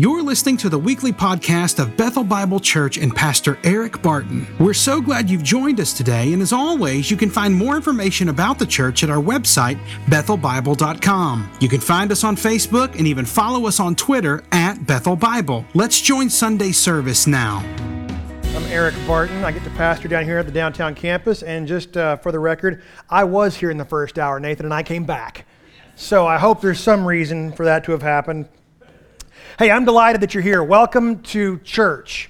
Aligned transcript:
You're 0.00 0.24
listening 0.24 0.56
to 0.56 0.68
the 0.68 0.76
weekly 0.76 1.12
podcast 1.12 1.78
of 1.78 1.96
Bethel 1.96 2.24
Bible 2.24 2.58
Church 2.58 2.98
and 2.98 3.14
Pastor 3.14 3.60
Eric 3.62 4.02
Barton. 4.02 4.44
We're 4.58 4.74
so 4.74 5.00
glad 5.00 5.30
you've 5.30 5.44
joined 5.44 5.78
us 5.78 5.92
today, 5.92 6.32
and 6.32 6.42
as 6.42 6.52
always, 6.52 7.12
you 7.12 7.16
can 7.16 7.30
find 7.30 7.54
more 7.54 7.76
information 7.76 8.28
about 8.28 8.58
the 8.58 8.66
church 8.66 9.04
at 9.04 9.08
our 9.08 9.22
website, 9.22 9.78
bethelbible.com. 10.06 11.48
You 11.60 11.68
can 11.68 11.78
find 11.78 12.10
us 12.10 12.24
on 12.24 12.34
Facebook 12.34 12.98
and 12.98 13.06
even 13.06 13.24
follow 13.24 13.68
us 13.68 13.78
on 13.78 13.94
Twitter 13.94 14.42
at 14.50 14.84
Bethel 14.84 15.14
Bible. 15.14 15.64
Let's 15.74 16.00
join 16.00 16.28
Sunday 16.28 16.72
service 16.72 17.28
now. 17.28 17.58
I'm 18.56 18.64
Eric 18.64 18.96
Barton. 19.06 19.44
I 19.44 19.52
get 19.52 19.62
to 19.62 19.70
pastor 19.70 20.08
down 20.08 20.24
here 20.24 20.38
at 20.38 20.46
the 20.46 20.50
downtown 20.50 20.96
campus, 20.96 21.44
and 21.44 21.68
just 21.68 21.96
uh, 21.96 22.16
for 22.16 22.32
the 22.32 22.40
record, 22.40 22.82
I 23.10 23.22
was 23.22 23.54
here 23.54 23.70
in 23.70 23.78
the 23.78 23.84
first 23.84 24.18
hour. 24.18 24.40
Nathan 24.40 24.66
and 24.66 24.74
I 24.74 24.82
came 24.82 25.04
back. 25.04 25.46
So 25.94 26.26
I 26.26 26.38
hope 26.38 26.62
there's 26.62 26.80
some 26.80 27.06
reason 27.06 27.52
for 27.52 27.64
that 27.64 27.84
to 27.84 27.92
have 27.92 28.02
happened. 28.02 28.48
Hey, 29.56 29.70
I'm 29.70 29.84
delighted 29.84 30.20
that 30.22 30.34
you're 30.34 30.42
here. 30.42 30.64
Welcome 30.64 31.22
to 31.22 31.60
church. 31.60 32.28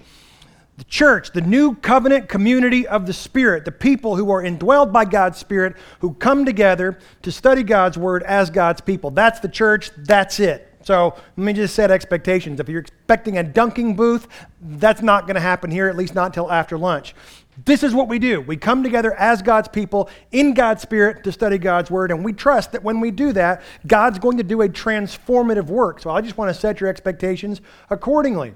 The 0.77 0.85
church, 0.85 1.33
the 1.33 1.41
new 1.41 1.75
covenant 1.75 2.29
community 2.29 2.87
of 2.87 3.07
the 3.07 3.15
Spirit, 3.15 3.65
the 3.65 3.73
people 3.73 4.17
who 4.17 4.31
are 4.31 4.43
indwelled 4.43 4.93
by 4.93 5.07
God's 5.07 5.39
Spirit, 5.39 5.75
who 6.01 6.13
come 6.13 6.45
together 6.45 6.99
to 7.23 7.33
study 7.33 7.63
God's 7.63 7.97
Word 7.97 8.25
as 8.25 8.51
God's 8.51 8.83
people. 8.83 9.11
That's 9.11 9.41
the 9.41 9.49
church, 9.49 9.91
that's 9.97 10.39
it. 10.39 10.71
So 10.83 11.15
let 11.39 11.45
me 11.45 11.55
just 11.55 11.75
set 11.75 11.91
expectations. 11.91 12.61
If 12.61 12.69
you're 12.69 12.83
expecting 12.83 13.39
a 13.39 13.43
dunking 13.43 13.97
booth, 13.97 14.29
that's 14.61 15.01
not 15.01 15.27
going 15.27 15.37
to 15.37 15.41
happen 15.41 15.71
here, 15.71 15.89
at 15.89 15.97
least 15.97 16.15
not 16.15 16.27
until 16.27 16.53
after 16.53 16.77
lunch. 16.77 17.15
This 17.65 17.83
is 17.83 17.95
what 17.95 18.09
we 18.09 18.19
do. 18.19 18.41
We 18.41 18.57
come 18.57 18.83
together 18.83 19.15
as 19.15 19.43
God's 19.43 19.69
people 19.69 20.11
in 20.33 20.55
God's 20.55 20.83
Spirit 20.83 21.23
to 21.25 21.33
study 21.33 21.59
God's 21.59 21.91
Word, 21.91 22.11
and 22.11 22.25
we 22.25 22.33
trust 22.33 22.73
that 22.73 22.83
when 22.83 23.01
we 23.01 23.11
do 23.11 23.33
that, 23.33 23.63
God's 23.87 24.19
going 24.19 24.39
to 24.39 24.43
do 24.43 24.63
a 24.63 24.69
transformative 24.69 25.67
work. 25.67 26.01
So 26.01 26.11
I 26.11 26.21
just 26.21 26.37
want 26.37 26.53
to 26.53 26.61
set 26.61 26.81
your 26.81 26.91
expectations 26.91 27.61
accordingly. 27.91 28.55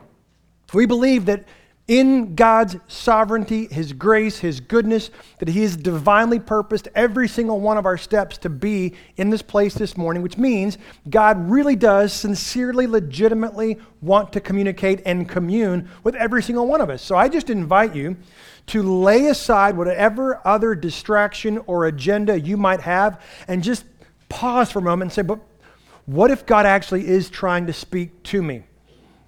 We 0.74 0.86
believe 0.86 1.26
that 1.26 1.44
in 1.86 2.34
God's 2.34 2.76
sovereignty, 2.86 3.66
His 3.66 3.94
grace, 3.94 4.38
His 4.38 4.60
goodness, 4.60 5.10
that 5.38 5.48
He 5.48 5.62
has 5.62 5.74
divinely 5.74 6.38
purposed 6.38 6.88
every 6.94 7.26
single 7.26 7.60
one 7.60 7.78
of 7.78 7.86
our 7.86 7.96
steps 7.96 8.36
to 8.38 8.50
be 8.50 8.94
in 9.16 9.30
this 9.30 9.40
place 9.40 9.72
this 9.72 9.96
morning, 9.96 10.22
which 10.22 10.36
means 10.36 10.76
God 11.08 11.48
really 11.48 11.76
does 11.76 12.12
sincerely, 12.12 12.86
legitimately 12.86 13.78
want 14.02 14.34
to 14.34 14.40
communicate 14.40 15.00
and 15.06 15.26
commune 15.26 15.88
with 16.04 16.14
every 16.14 16.42
single 16.42 16.66
one 16.66 16.82
of 16.82 16.90
us. 16.90 17.00
So 17.00 17.16
I 17.16 17.28
just 17.28 17.48
invite 17.48 17.96
you 17.96 18.18
to 18.68 18.82
lay 18.82 19.26
aside 19.26 19.76
whatever 19.76 20.40
other 20.46 20.74
distraction 20.74 21.58
or 21.66 21.86
agenda 21.86 22.38
you 22.38 22.56
might 22.56 22.80
have 22.80 23.20
and 23.46 23.62
just 23.62 23.84
pause 24.28 24.70
for 24.70 24.78
a 24.78 24.82
moment 24.82 25.08
and 25.10 25.12
say, 25.12 25.22
but 25.22 25.40
what 26.06 26.30
if 26.30 26.46
God 26.46 26.64
actually 26.64 27.06
is 27.06 27.28
trying 27.28 27.66
to 27.66 27.72
speak 27.72 28.22
to 28.24 28.42
me? 28.42 28.62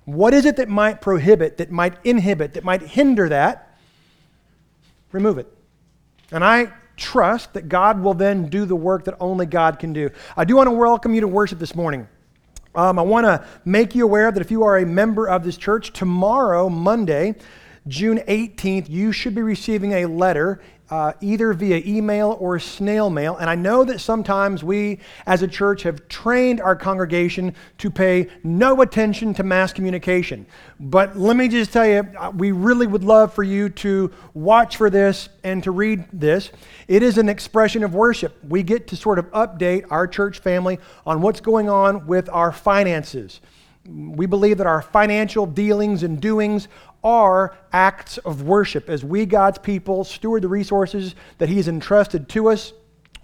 What 0.05 0.33
is 0.35 0.45
it 0.45 0.57
that 0.57 0.69
might 0.69 1.01
prohibit, 1.01 1.59
that 1.59 1.71
might 1.71 1.95
inhibit, 2.05 2.55
that 2.55 2.65
might 2.65 2.83
hinder 2.83 3.29
that? 3.29 3.79
Remove 5.13 5.39
it. 5.39 5.47
And 6.33 6.45
I 6.45 6.73
trust 6.97 7.55
that 7.55 7.69
God 7.69 8.01
will 8.01 8.15
then 8.15 8.49
do 8.49 8.65
the 8.65 8.77
work 8.77 9.05
that 9.05 9.17
only 9.21 9.47
God 9.47 9.79
can 9.79 9.93
do. 9.93 10.11
I 10.37 10.45
do 10.45 10.57
want 10.57 10.69
to 10.69 10.73
welcome 10.73 11.15
you 11.15 11.21
to 11.23 11.29
worship 11.29 11.59
this 11.59 11.75
morning. 11.75 12.09
Um, 12.75 12.99
I 12.99 13.03
want 13.03 13.27
to 13.27 13.45
make 13.65 13.95
you 13.95 14.05
aware 14.05 14.31
that 14.31 14.41
if 14.41 14.51
you 14.51 14.63
are 14.63 14.79
a 14.79 14.87
member 14.87 15.27
of 15.27 15.43
this 15.43 15.57
church, 15.57 15.93
tomorrow, 15.93 16.69
Monday, 16.69 17.35
June 17.89 18.19
18th, 18.29 18.89
you 18.89 19.13
should 19.13 19.35
be 19.35 19.43
receiving 19.43 19.93
a 19.93 20.07
letter 20.07 20.61
uh, 20.91 21.13
either 21.21 21.53
via 21.53 21.81
email 21.87 22.37
or 22.41 22.59
snail 22.59 23.11
mail. 23.11 23.37
And 23.37 23.49
I 23.49 23.55
know 23.55 23.85
that 23.85 24.01
sometimes 24.01 24.65
we 24.65 24.99
as 25.27 25.43
a 25.43 25.49
church 25.49 25.85
have 25.85 26.09
trained 26.09 26.61
our 26.61 26.75
congregation 26.75 27.55
to 27.79 27.91
pay 27.91 28.29
no 28.43 28.83
attention 28.83 29.33
to 29.35 29.45
mass 29.45 29.73
communication. 29.73 30.47
But 30.81 31.17
let 31.17 31.37
me 31.37 31.49
just 31.49 31.73
tell 31.73 31.87
you, 31.87 32.09
uh, 32.19 32.33
we 32.35 32.51
really 32.51 32.89
would 32.89 33.05
love 33.05 33.33
for 33.33 33.45
you 33.45 33.69
to 33.69 34.11
watch 34.35 34.77
for 34.77 34.91
this 34.91 35.29
and 35.45 35.63
to 35.63 35.71
read 35.71 36.05
this. 36.13 36.51
It 36.89 37.03
is 37.03 37.19
an 37.19 37.29
expression 37.29 37.85
of 37.85 37.95
worship. 37.95 38.37
We 38.49 38.65
get 38.65 38.89
to 38.89 38.97
sort 38.97 39.21
of 39.21 39.31
update 39.31 39.85
our 39.91 40.09
church 40.09 40.41
family 40.41 40.81
on 41.07 41.21
what's 41.21 41.41
going 41.41 41.69
on 41.69 42.07
with 42.07 42.29
our 42.31 42.51
finances. 42.51 43.41
We 43.89 44.27
believe 44.27 44.59
that 44.59 44.67
our 44.67 44.83
financial 44.83 45.47
dealings 45.47 46.03
and 46.03 46.21
doings 46.21 46.69
are 47.03 47.57
acts 47.73 48.19
of 48.19 48.43
worship 48.43 48.89
as 48.89 49.05
we, 49.05 49.27
God's 49.27 49.59
people, 49.59 50.05
steward 50.05 50.43
the 50.43 50.49
resources 50.49 51.15
that 51.39 51.49
He 51.49 51.57
has 51.57 51.69
entrusted 51.69 52.29
to 52.31 52.51
us. 52.51 52.73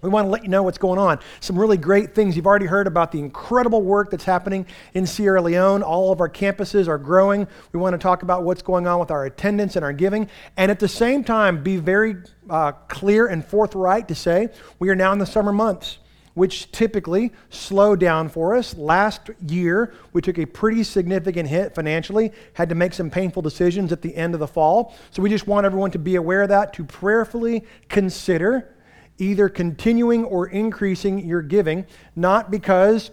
We 0.03 0.11
want 0.11 0.27
to 0.27 0.31
let 0.31 0.43
you 0.43 0.49
know 0.49 0.63
what's 0.63 0.79
going 0.79 0.99
on. 0.99 1.19
Some 1.41 1.59
really 1.59 1.79
great 1.79 2.15
things. 2.15 2.37
You've 2.37 2.47
already 2.47 2.67
heard 2.67 2.87
about 2.87 3.13
the 3.13 3.19
incredible 3.19 3.83
work 3.83 4.11
that's 4.11 4.25
happening 4.25 4.67
in 4.95 5.07
Sierra 5.07 5.41
Leone. 5.41 5.83
All 5.83 6.13
of 6.13 6.21
our 6.21 6.29
campuses 6.29 6.87
are 6.87 6.99
growing. 6.99 7.49
We 7.73 7.81
want 7.81 7.95
to 7.95 7.99
talk 7.99 8.23
about 8.23 8.45
what's 8.45 8.63
going 8.63 8.87
on 8.87 9.01
with 9.01 9.11
our 9.11 9.25
attendance 9.25 9.75
and 9.75 9.85
our 9.85 9.93
giving. 9.93 10.29
And 10.57 10.71
at 10.71 10.81
the 10.81 10.89
same 10.89 11.25
time, 11.25 11.63
be 11.63 11.79
very 11.79 12.17
uh, 12.49 12.73
clear 12.89 13.27
and 13.27 13.45
forthright 13.45 14.07
to 14.09 14.15
say 14.15 14.51
we 14.79 14.91
are 14.91 14.95
now 14.95 15.13
in 15.13 15.19
the 15.19 15.27
summer 15.27 15.53
months 15.53 15.99
which 16.37 16.71
typically 16.71 17.33
slow 17.49 17.97
down 17.97 18.29
for 18.29 18.55
us. 18.55 18.77
Last 18.77 19.31
year, 19.49 19.95
we 20.13 20.21
took 20.21 20.39
a 20.39 20.45
pretty 20.45 20.85
significant 20.85 21.49
hit 21.49 21.75
financially, 21.75 22.31
had 22.53 22.69
to 22.69 22.75
make 22.75 22.93
some 22.93 23.09
painful 23.09 23.41
decisions 23.41 23.91
at 23.91 24.03
the 24.03 24.15
end 24.15 24.35
of 24.35 24.41
the 24.41 24.47
fall. 24.47 24.95
So 25.11 25.23
we 25.23 25.31
just 25.31 25.47
want 25.47 25.65
everyone 25.65 25.93
to 25.93 25.99
be 25.99 26.17
aware 26.17 26.43
of 26.43 26.51
that, 26.51 26.75
to 26.75 26.85
prayerfully 26.85 27.65
consider 27.89 28.75
either 29.17 29.49
continuing 29.49 30.25
or 30.25 30.49
increasing 30.49 31.27
your 31.27 31.41
giving, 31.41 31.87
not 32.15 32.51
because 32.51 33.11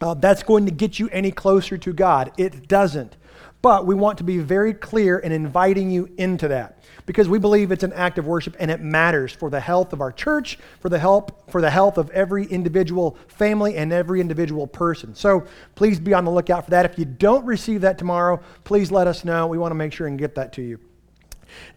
uh, 0.00 0.14
that's 0.14 0.42
going 0.42 0.64
to 0.64 0.72
get 0.72 0.98
you 0.98 1.10
any 1.10 1.30
closer 1.30 1.76
to 1.76 1.92
God. 1.92 2.32
It 2.38 2.66
doesn't. 2.66 3.18
But 3.64 3.86
we 3.86 3.94
want 3.94 4.18
to 4.18 4.24
be 4.24 4.36
very 4.36 4.74
clear 4.74 5.18
in 5.20 5.32
inviting 5.32 5.90
you 5.90 6.10
into 6.18 6.48
that 6.48 6.80
because 7.06 7.30
we 7.30 7.38
believe 7.38 7.72
it's 7.72 7.82
an 7.82 7.94
act 7.94 8.18
of 8.18 8.26
worship 8.26 8.54
and 8.60 8.70
it 8.70 8.82
matters 8.82 9.32
for 9.32 9.48
the 9.48 9.58
health 9.58 9.94
of 9.94 10.02
our 10.02 10.12
church, 10.12 10.58
for 10.80 10.90
the 10.90 10.98
help, 10.98 11.50
for 11.50 11.62
the 11.62 11.70
health 11.70 11.96
of 11.96 12.10
every 12.10 12.44
individual 12.44 13.16
family 13.26 13.74
and 13.76 13.90
every 13.90 14.20
individual 14.20 14.66
person. 14.66 15.14
So 15.14 15.46
please 15.76 15.98
be 15.98 16.12
on 16.12 16.26
the 16.26 16.30
lookout 16.30 16.66
for 16.66 16.72
that. 16.72 16.84
If 16.84 16.98
you 16.98 17.06
don't 17.06 17.46
receive 17.46 17.80
that 17.80 17.96
tomorrow, 17.96 18.38
please 18.64 18.92
let 18.92 19.06
us 19.06 19.24
know. 19.24 19.46
We 19.46 19.56
want 19.56 19.70
to 19.70 19.76
make 19.76 19.94
sure 19.94 20.08
and 20.08 20.18
get 20.18 20.34
that 20.34 20.52
to 20.52 20.62
you. 20.62 20.78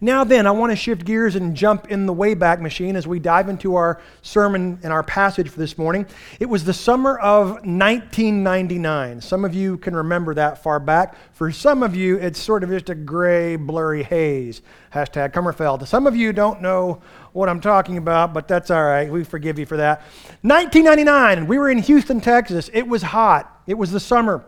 Now, 0.00 0.24
then, 0.24 0.46
I 0.46 0.50
want 0.50 0.70
to 0.70 0.76
shift 0.76 1.04
gears 1.04 1.34
and 1.34 1.56
jump 1.56 1.90
in 1.90 2.06
the 2.06 2.14
Wayback 2.14 2.60
Machine 2.60 2.96
as 2.96 3.06
we 3.06 3.18
dive 3.18 3.48
into 3.48 3.74
our 3.74 4.00
sermon 4.22 4.78
and 4.82 4.92
our 4.92 5.02
passage 5.02 5.48
for 5.48 5.58
this 5.58 5.76
morning. 5.76 6.06
It 6.40 6.46
was 6.46 6.64
the 6.64 6.72
summer 6.72 7.18
of 7.18 7.50
1999. 7.50 9.20
Some 9.20 9.44
of 9.44 9.54
you 9.54 9.78
can 9.78 9.96
remember 9.96 10.34
that 10.34 10.62
far 10.62 10.78
back. 10.78 11.16
For 11.32 11.50
some 11.50 11.82
of 11.82 11.96
you, 11.96 12.16
it's 12.16 12.40
sort 12.40 12.62
of 12.62 12.70
just 12.70 12.90
a 12.90 12.94
gray, 12.94 13.56
blurry 13.56 14.02
haze. 14.02 14.62
Hashtag 14.92 15.32
Kummerfeld. 15.32 15.86
Some 15.86 16.06
of 16.06 16.16
you 16.16 16.32
don't 16.32 16.62
know 16.62 17.02
what 17.32 17.48
I'm 17.48 17.60
talking 17.60 17.98
about, 17.98 18.32
but 18.32 18.48
that's 18.48 18.70
all 18.70 18.84
right. 18.84 19.10
We 19.10 19.24
forgive 19.24 19.58
you 19.58 19.66
for 19.66 19.76
that. 19.76 20.00
1999, 20.42 21.46
we 21.46 21.58
were 21.58 21.70
in 21.70 21.78
Houston, 21.78 22.20
Texas. 22.20 22.70
It 22.72 22.86
was 22.86 23.02
hot, 23.02 23.62
it 23.66 23.74
was 23.74 23.90
the 23.92 24.00
summer. 24.00 24.44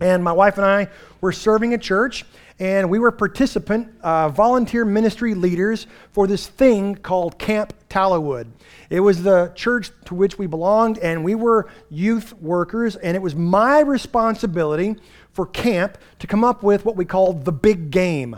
And 0.00 0.22
my 0.22 0.32
wife 0.32 0.58
and 0.58 0.66
I 0.66 0.88
were 1.20 1.32
serving 1.32 1.74
a 1.74 1.78
church 1.78 2.24
and 2.60 2.90
we 2.90 2.98
were 2.98 3.12
participant 3.12 3.88
uh, 4.02 4.28
volunteer 4.28 4.84
ministry 4.84 5.34
leaders 5.34 5.86
for 6.10 6.26
this 6.26 6.46
thing 6.46 6.94
called 6.94 7.38
Camp 7.38 7.72
Tallowood. 7.88 8.48
It 8.90 9.00
was 9.00 9.22
the 9.22 9.52
church 9.54 9.90
to 10.06 10.14
which 10.14 10.38
we 10.38 10.46
belonged, 10.46 10.98
and 10.98 11.22
we 11.22 11.34
were 11.34 11.68
youth 11.90 12.32
workers, 12.40 12.96
and 12.96 13.16
it 13.16 13.20
was 13.20 13.36
my 13.36 13.80
responsibility 13.80 14.96
for 15.32 15.46
camp 15.46 15.98
to 16.18 16.26
come 16.26 16.42
up 16.42 16.62
with 16.62 16.84
what 16.84 16.96
we 16.96 17.04
called 17.04 17.44
the 17.44 17.52
big 17.52 17.90
game, 17.90 18.36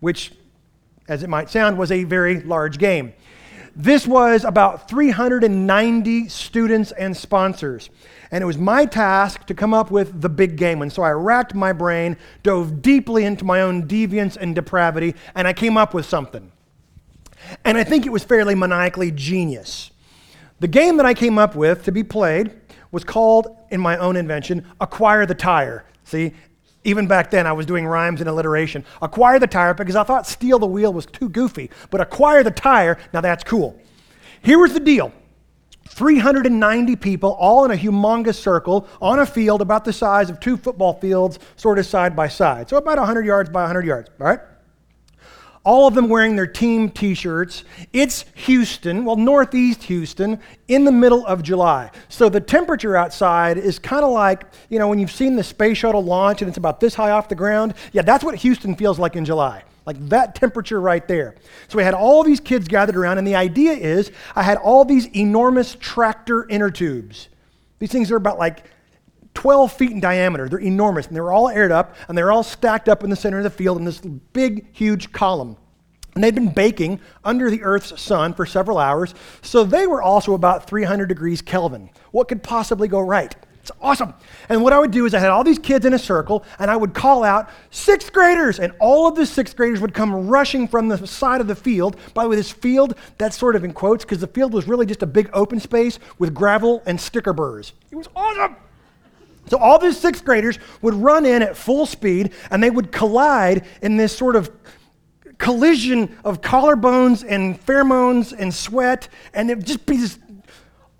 which, 0.00 0.32
as 1.08 1.22
it 1.22 1.30
might 1.30 1.48
sound, 1.48 1.78
was 1.78 1.90
a 1.90 2.04
very 2.04 2.42
large 2.42 2.78
game. 2.78 3.14
This 3.74 4.06
was 4.06 4.44
about 4.44 4.88
390 4.88 6.28
students 6.28 6.92
and 6.92 7.16
sponsors. 7.16 7.88
And 8.30 8.42
it 8.42 8.46
was 8.46 8.58
my 8.58 8.84
task 8.84 9.46
to 9.46 9.54
come 9.54 9.72
up 9.72 9.90
with 9.90 10.20
the 10.20 10.28
big 10.28 10.56
game. 10.56 10.82
And 10.82 10.92
so 10.92 11.02
I 11.02 11.10
racked 11.10 11.54
my 11.54 11.72
brain, 11.72 12.16
dove 12.42 12.82
deeply 12.82 13.24
into 13.24 13.44
my 13.44 13.60
own 13.60 13.88
deviance 13.88 14.36
and 14.36 14.54
depravity, 14.54 15.14
and 15.34 15.48
I 15.48 15.52
came 15.52 15.76
up 15.76 15.94
with 15.94 16.06
something. 16.06 16.52
And 17.64 17.76
I 17.78 17.84
think 17.84 18.06
it 18.06 18.12
was 18.12 18.24
fairly 18.24 18.54
maniacally 18.54 19.10
genius. 19.10 19.90
The 20.60 20.68
game 20.68 20.96
that 20.98 21.06
I 21.06 21.14
came 21.14 21.38
up 21.38 21.56
with 21.56 21.84
to 21.84 21.92
be 21.92 22.04
played 22.04 22.52
was 22.90 23.04
called, 23.04 23.56
in 23.70 23.80
my 23.80 23.96
own 23.96 24.16
invention, 24.16 24.66
Acquire 24.80 25.24
the 25.26 25.34
Tire. 25.34 25.84
See, 26.04 26.34
even 26.84 27.06
back 27.06 27.30
then, 27.30 27.46
I 27.46 27.52
was 27.52 27.66
doing 27.66 27.86
rhymes 27.86 28.20
and 28.20 28.28
alliteration. 28.28 28.84
Acquire 29.00 29.38
the 29.38 29.46
tire 29.46 29.74
because 29.74 29.96
I 29.96 30.02
thought 30.02 30.26
steal 30.26 30.58
the 30.58 30.66
wheel 30.66 30.92
was 30.92 31.06
too 31.06 31.28
goofy, 31.28 31.70
but 31.90 32.00
acquire 32.00 32.42
the 32.42 32.50
tire, 32.50 32.98
now 33.12 33.20
that's 33.20 33.44
cool. 33.44 33.78
Here 34.42 34.58
was 34.58 34.72
the 34.72 34.80
deal 34.80 35.12
390 35.88 36.96
people, 36.96 37.32
all 37.32 37.64
in 37.64 37.70
a 37.70 37.76
humongous 37.76 38.36
circle 38.36 38.88
on 39.00 39.18
a 39.18 39.26
field 39.26 39.60
about 39.60 39.84
the 39.84 39.92
size 39.92 40.30
of 40.30 40.40
two 40.40 40.56
football 40.56 40.94
fields, 40.94 41.38
sort 41.56 41.78
of 41.78 41.86
side 41.86 42.16
by 42.16 42.28
side. 42.28 42.68
So 42.68 42.76
about 42.76 42.98
100 42.98 43.26
yards 43.26 43.50
by 43.50 43.60
100 43.62 43.84
yards, 43.84 44.10
all 44.20 44.26
right? 44.26 44.40
All 45.64 45.86
of 45.86 45.94
them 45.94 46.08
wearing 46.08 46.36
their 46.36 46.46
team 46.46 46.90
t 46.90 47.14
shirts. 47.14 47.64
It's 47.92 48.24
Houston, 48.34 49.04
well, 49.04 49.16
northeast 49.16 49.84
Houston, 49.84 50.40
in 50.68 50.84
the 50.84 50.92
middle 50.92 51.24
of 51.26 51.42
July. 51.42 51.90
So 52.08 52.28
the 52.28 52.40
temperature 52.40 52.96
outside 52.96 53.58
is 53.58 53.78
kind 53.78 54.04
of 54.04 54.10
like, 54.10 54.44
you 54.68 54.78
know, 54.78 54.88
when 54.88 54.98
you've 54.98 55.12
seen 55.12 55.36
the 55.36 55.44
space 55.44 55.78
shuttle 55.78 56.02
launch 56.02 56.42
and 56.42 56.48
it's 56.48 56.58
about 56.58 56.80
this 56.80 56.94
high 56.94 57.10
off 57.10 57.28
the 57.28 57.34
ground. 57.34 57.74
Yeah, 57.92 58.02
that's 58.02 58.24
what 58.24 58.34
Houston 58.36 58.74
feels 58.74 58.98
like 58.98 59.16
in 59.16 59.24
July. 59.24 59.64
Like 59.84 60.08
that 60.08 60.34
temperature 60.34 60.80
right 60.80 61.06
there. 61.08 61.34
So 61.68 61.76
we 61.76 61.84
had 61.84 61.94
all 61.94 62.22
these 62.22 62.40
kids 62.40 62.68
gathered 62.68 62.96
around, 62.96 63.18
and 63.18 63.26
the 63.26 63.34
idea 63.34 63.72
is 63.72 64.12
I 64.36 64.42
had 64.42 64.58
all 64.58 64.84
these 64.84 65.06
enormous 65.16 65.76
tractor 65.80 66.48
inner 66.48 66.70
tubes. 66.70 67.28
These 67.80 67.90
things 67.90 68.10
are 68.12 68.16
about 68.16 68.38
like 68.38 68.64
12 69.34 69.72
feet 69.72 69.90
in 69.92 70.00
diameter. 70.00 70.48
They're 70.48 70.58
enormous, 70.58 71.06
and 71.06 71.16
they 71.16 71.20
were 71.20 71.32
all 71.32 71.48
aired 71.48 71.72
up, 71.72 71.96
and 72.08 72.16
they 72.16 72.22
were 72.22 72.32
all 72.32 72.42
stacked 72.42 72.88
up 72.88 73.02
in 73.02 73.10
the 73.10 73.16
center 73.16 73.38
of 73.38 73.44
the 73.44 73.50
field 73.50 73.78
in 73.78 73.84
this 73.84 74.00
big, 74.00 74.66
huge 74.72 75.12
column. 75.12 75.56
And 76.14 76.22
they'd 76.22 76.34
been 76.34 76.52
baking 76.52 77.00
under 77.24 77.50
the 77.50 77.62
Earth's 77.62 78.00
sun 78.00 78.34
for 78.34 78.44
several 78.44 78.78
hours, 78.78 79.14
so 79.40 79.64
they 79.64 79.86
were 79.86 80.02
also 80.02 80.34
about 80.34 80.66
300 80.66 81.06
degrees 81.06 81.40
Kelvin. 81.40 81.88
What 82.10 82.28
could 82.28 82.42
possibly 82.42 82.88
go 82.88 83.00
right? 83.00 83.34
It's 83.62 83.70
awesome. 83.80 84.12
And 84.48 84.62
what 84.64 84.72
I 84.72 84.80
would 84.80 84.90
do 84.90 85.06
is 85.06 85.14
I 85.14 85.20
had 85.20 85.30
all 85.30 85.44
these 85.44 85.60
kids 85.60 85.86
in 85.86 85.94
a 85.94 85.98
circle, 85.98 86.44
and 86.58 86.68
I 86.68 86.76
would 86.76 86.94
call 86.94 87.22
out, 87.22 87.48
sixth 87.70 88.12
graders! 88.12 88.58
And 88.58 88.72
all 88.80 89.06
of 89.06 89.14
the 89.14 89.24
sixth 89.24 89.56
graders 89.56 89.80
would 89.80 89.94
come 89.94 90.26
rushing 90.26 90.66
from 90.66 90.88
the 90.88 91.06
side 91.06 91.40
of 91.40 91.46
the 91.46 91.54
field. 91.54 91.96
By 92.12 92.24
the 92.24 92.28
way, 92.28 92.36
this 92.36 92.50
field, 92.50 92.96
that's 93.18 93.38
sort 93.38 93.54
of 93.54 93.62
in 93.62 93.72
quotes, 93.72 94.04
because 94.04 94.18
the 94.18 94.26
field 94.26 94.52
was 94.52 94.66
really 94.66 94.84
just 94.84 95.02
a 95.02 95.06
big 95.06 95.30
open 95.32 95.60
space 95.60 96.00
with 96.18 96.34
gravel 96.34 96.82
and 96.86 97.00
sticker 97.00 97.32
burrs. 97.32 97.72
It 97.92 97.96
was 97.96 98.08
awesome. 98.16 98.56
So 99.48 99.58
all 99.58 99.78
these 99.78 99.98
sixth 99.98 100.24
graders 100.24 100.58
would 100.80 100.94
run 100.94 101.26
in 101.26 101.42
at 101.42 101.56
full 101.56 101.86
speed 101.86 102.32
and 102.50 102.62
they 102.62 102.70
would 102.70 102.92
collide 102.92 103.66
in 103.82 103.96
this 103.96 104.16
sort 104.16 104.36
of 104.36 104.50
collision 105.38 106.16
of 106.24 106.40
collarbones 106.40 107.24
and 107.28 107.60
pheromones 107.66 108.32
and 108.32 108.54
sweat, 108.54 109.08
and 109.34 109.50
it 109.50 109.56
would 109.56 109.66
just 109.66 109.84
be 109.86 109.96
this 109.96 110.18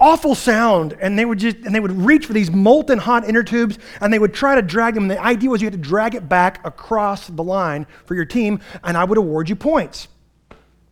awful 0.01 0.35
sound. 0.35 0.97
And 1.01 1.17
they 1.17 1.25
would 1.25 1.39
just 1.39 1.59
and 1.59 1.75
they 1.75 1.81
would 1.81 1.93
reach 1.93 2.27
for 2.27 2.33
these 2.33 2.51
molten 2.51 2.99
hot 2.99 3.27
inner 3.29 3.45
tubes 3.45 3.79
and 4.01 4.13
they 4.13 4.19
would 4.19 4.35
try 4.35 4.57
to 4.57 4.63
drag 4.63 4.95
them. 4.95 5.05
And 5.05 5.11
the 5.13 5.23
idea 5.23 5.49
was 5.49 5.63
you 5.63 5.67
had 5.67 5.75
to 5.75 5.79
drag 5.79 6.17
it 6.17 6.29
back 6.29 6.67
across 6.67 7.29
the 7.29 7.43
line 7.43 7.87
for 8.05 8.15
your 8.15 8.25
team, 8.25 8.61
and 8.83 8.97
I 8.97 9.05
would 9.05 9.19
award 9.19 9.49
you 9.49 9.57
points. 9.57 10.09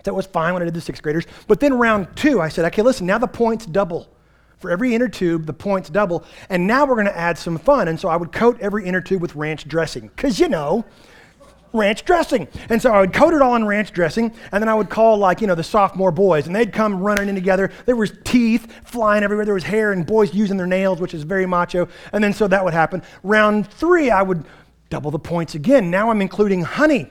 That 0.05 0.15
was 0.15 0.27
fine 0.27 0.55
when 0.55 0.63
I 0.63 0.65
did 0.65 0.75
the 0.75 0.81
sixth 0.81 1.03
graders. 1.03 1.27
But 1.47 1.61
then 1.61 1.75
round 1.75 2.17
two, 2.17 2.41
I 2.41 2.49
said, 2.49 2.65
okay, 2.67 2.83
listen, 2.83 3.07
now 3.07 3.19
the 3.19 3.27
points 3.27 3.67
double. 3.67 4.09
For 4.61 4.71
every 4.71 4.95
inner 4.95 5.09
tube, 5.09 5.47
the 5.47 5.53
points 5.53 5.89
double. 5.89 6.25
And 6.51 6.67
now 6.67 6.85
we're 6.85 6.95
going 6.95 7.07
to 7.07 7.17
add 7.17 7.39
some 7.39 7.59
fun. 7.59 7.89
And 7.89 7.99
so 7.99 8.09
I 8.09 8.17
would 8.17 8.31
coat 8.31 8.59
every 8.61 8.85
inner 8.85 9.01
tube 9.01 9.23
with 9.23 9.35
ranch 9.35 9.67
dressing. 9.67 10.09
Because, 10.09 10.39
you 10.39 10.49
know, 10.49 10.85
ranch 11.73 12.05
dressing. 12.05 12.47
And 12.69 12.81
so 12.81 12.93
I 12.93 13.01
would 13.01 13.13
coat 13.13 13.33
it 13.33 13.41
all 13.41 13.57
in 13.57 13.67
ranch 13.67 13.93
dressing, 13.93 14.35
and 14.53 14.63
then 14.63 14.69
I 14.69 14.75
would 14.75 14.91
call, 14.91 15.17
like, 15.17 15.41
you 15.41 15.47
know, 15.47 15.55
the 15.55 15.63
sophomore 15.63 16.13
boys, 16.13 16.47
and 16.47 16.55
they'd 16.55 16.73
come 16.73 17.01
running 17.01 17.29
in 17.29 17.35
together. 17.35 17.71
There 17.87 17.97
was 17.97 18.13
teeth 18.25 18.71
flying 18.85 19.23
everywhere. 19.23 19.45
There 19.45 19.55
was 19.55 19.65
hair, 19.65 19.93
and 19.93 20.05
boys 20.05 20.35
using 20.35 20.57
their 20.57 20.67
nails, 20.67 21.01
which 21.01 21.15
is 21.15 21.23
very 21.23 21.47
macho. 21.47 21.89
And 22.13 22.23
then 22.23 22.33
so 22.33 22.49
that 22.49 22.65
would 22.65 22.75
happen. 22.75 23.03
Round 23.23 23.67
three, 23.67 24.11
I 24.11 24.23
would 24.23 24.45
double 24.91 25.11
the 25.11 25.19
points 25.19 25.55
again. 25.55 25.91
Now 25.91 26.11
I'm 26.11 26.21
including 26.21 26.63
honey 26.63 27.09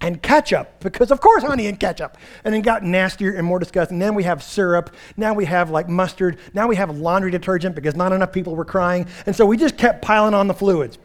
and 0.00 0.22
ketchup, 0.22 0.80
because 0.80 1.10
of 1.10 1.20
course 1.20 1.42
honey 1.42 1.66
and 1.66 1.80
ketchup. 1.80 2.18
And 2.44 2.54
it 2.54 2.60
got 2.60 2.82
nastier 2.82 3.34
and 3.34 3.46
more 3.46 3.58
disgusting. 3.58 3.98
Then 3.98 4.14
we 4.14 4.24
have 4.24 4.42
syrup. 4.42 4.94
Now 5.16 5.32
we 5.32 5.46
have 5.46 5.70
like 5.70 5.88
mustard. 5.88 6.38
Now 6.52 6.68
we 6.68 6.76
have 6.76 6.96
laundry 6.98 7.30
detergent 7.30 7.74
because 7.74 7.94
not 7.94 8.12
enough 8.12 8.32
people 8.32 8.54
were 8.54 8.64
crying. 8.64 9.06
And 9.26 9.34
so 9.34 9.46
we 9.46 9.56
just 9.56 9.78
kept 9.78 10.02
piling 10.02 10.34
on 10.34 10.46
the 10.46 10.54
fluids. 10.54 10.98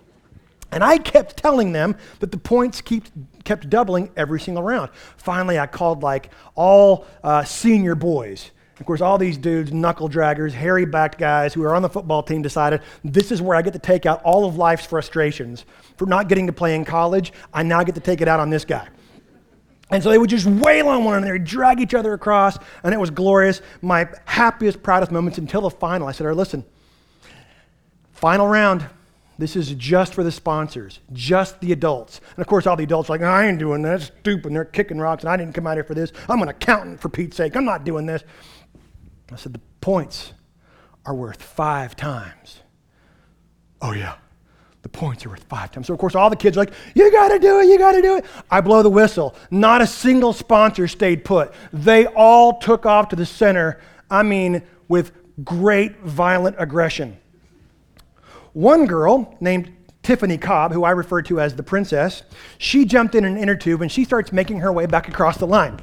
And 0.72 0.84
I 0.84 0.98
kept 0.98 1.38
telling 1.38 1.72
them 1.72 1.96
that 2.20 2.32
the 2.32 2.38
points 2.38 2.82
keep, 2.82 3.06
kept 3.44 3.70
doubling 3.70 4.12
every 4.16 4.40
single 4.40 4.64
round. 4.64 4.92
Finally, 5.18 5.58
I 5.58 5.66
called 5.66 6.04
like 6.04 6.30
all 6.56 7.08
uh, 7.24 7.44
senior 7.44 7.96
boys. 7.96 8.52
Of 8.80 8.86
course, 8.86 9.02
all 9.02 9.18
these 9.18 9.38
dudes, 9.38 9.74
knuckle 9.74 10.10
draggers, 10.10 10.54
hairy 10.54 10.86
backed 10.86 11.18
guys 11.18 11.54
who 11.54 11.64
are 11.64 11.76
on 11.76 11.82
the 11.82 11.90
football 11.90 12.24
team 12.24 12.42
decided 12.42 12.82
this 13.04 13.32
is 13.32 13.42
where 13.42 13.58
I 13.58 13.62
get 13.62 13.74
to 13.74 13.80
take 13.80 14.06
out 14.06 14.24
all 14.24 14.46
of 14.46 14.56
life's 14.56 14.86
frustrations 14.86 15.66
for 15.98 16.06
not 16.06 16.30
getting 16.30 16.48
to 16.48 16.54
play 16.54 16.76
in 16.76 16.86
college. 16.86 17.34
I 17.54 17.64
now 17.64 17.84
get 17.84 17.96
to 17.96 18.02
take 18.02 18.22
it 18.22 18.28
out 18.28 18.40
on 18.40 18.50
this 18.50 18.64
guy. 18.64 18.88
And 19.92 20.04
so 20.04 20.10
they 20.10 20.18
would 20.18 20.30
just 20.30 20.46
wail 20.46 20.88
on 20.88 21.04
one 21.04 21.16
another, 21.16 21.40
drag 21.40 21.82
each 21.82 21.94
other 21.94 22.14
across, 22.14 22.58
and 22.84 22.94
it 22.94 23.00
was 23.00 23.10
glorious. 23.10 23.62
My 23.82 24.08
happiest, 24.26 24.82
proudest 24.84 25.12
moments 25.12 25.40
until 25.40 25.62
the 25.62 25.72
final. 25.72 26.08
I 26.08 26.12
said, 26.12 26.26
All 26.26 26.30
right, 26.30 26.38
listen, 26.38 26.64
final 28.14 28.48
round. 28.48 28.88
This 29.40 29.56
is 29.56 29.72
just 29.72 30.14
for 30.14 30.24
the 30.24 30.34
sponsors, 30.34 31.00
just 31.14 31.62
the 31.62 31.72
adults. 31.72 32.20
And 32.36 32.40
of 32.40 32.48
course, 32.48 32.68
all 32.68 32.76
the 32.76 32.84
adults 32.84 33.10
are 33.10 33.14
like, 33.14 33.22
I 33.22 33.48
ain't 33.48 33.58
doing 33.58 33.82
that. 33.84 34.00
That's 34.00 34.12
stupid. 34.20 34.48
And 34.48 34.56
they're 34.56 34.66
kicking 34.66 35.00
rocks, 35.00 35.24
and 35.24 35.30
I 35.30 35.38
didn't 35.38 35.54
come 35.54 35.66
out 35.66 35.76
here 35.76 35.86
for 35.86 35.94
this. 35.94 36.12
I'm 36.28 36.42
an 36.42 36.50
accountant, 36.50 37.00
for 37.00 37.08
Pete's 37.08 37.38
sake. 37.38 37.56
I'm 37.56 37.64
not 37.64 37.86
doing 37.86 38.06
this. 38.06 38.22
I 39.34 39.38
said, 39.38 39.54
The 39.54 39.62
points 39.82 40.34
are 41.06 41.14
worth 41.14 41.42
five 41.42 41.96
times. 41.96 42.60
Oh, 43.82 43.94
yeah 43.94 44.16
the 44.82 44.90
points 44.90 45.26
are 45.26 45.30
worth 45.30 45.44
five 45.44 45.72
times. 45.72 45.88
So, 45.88 45.94
of 45.94 46.00
course, 46.00 46.16
all 46.16 46.30
the 46.30 46.36
kids 46.36 46.58
are 46.58 46.62
like, 46.62 46.74
You 46.96 47.12
got 47.12 47.30
to 47.30 47.40
do 47.40 47.60
it, 47.60 47.68
you 47.68 47.78
got 47.78 47.94
to 47.94 48.02
do 48.02 48.18
it. 48.18 48.26
I 48.50 48.62
blow 48.62 48.82
the 48.82 48.90
whistle. 48.90 49.36
Not 49.52 49.82
a 49.82 49.88
single 49.88 50.34
sponsor 50.34 50.88
stayed 50.88 51.26
put. 51.26 51.54
They 51.74 52.06
all 52.08 52.60
took 52.60 52.86
off 52.86 53.10
to 53.10 53.16
the 53.16 53.26
center, 53.26 53.80
I 54.10 54.24
mean, 54.24 54.62
with 54.88 55.12
great 55.44 56.00
violent 56.00 56.56
aggression. 56.60 57.18
One 58.54 58.86
girl 58.86 59.38
named 59.40 59.72
Tiffany 60.02 60.38
Cobb, 60.38 60.72
who 60.74 60.84
I 60.84 60.92
refer 60.92 61.22
to 61.24 61.40
as 61.40 61.56
the 61.56 61.64
princess, 61.64 62.24
she 62.58 62.86
jumped 62.86 63.16
in 63.16 63.26
an 63.26 63.38
inner 63.38 63.56
tube 63.56 63.82
and 63.82 63.92
she 63.92 64.06
starts 64.06 64.32
making 64.32 64.60
her 64.60 64.72
way 64.72 64.86
back 64.86 65.08
across 65.08 65.38
the 65.38 65.46
line 65.46 65.80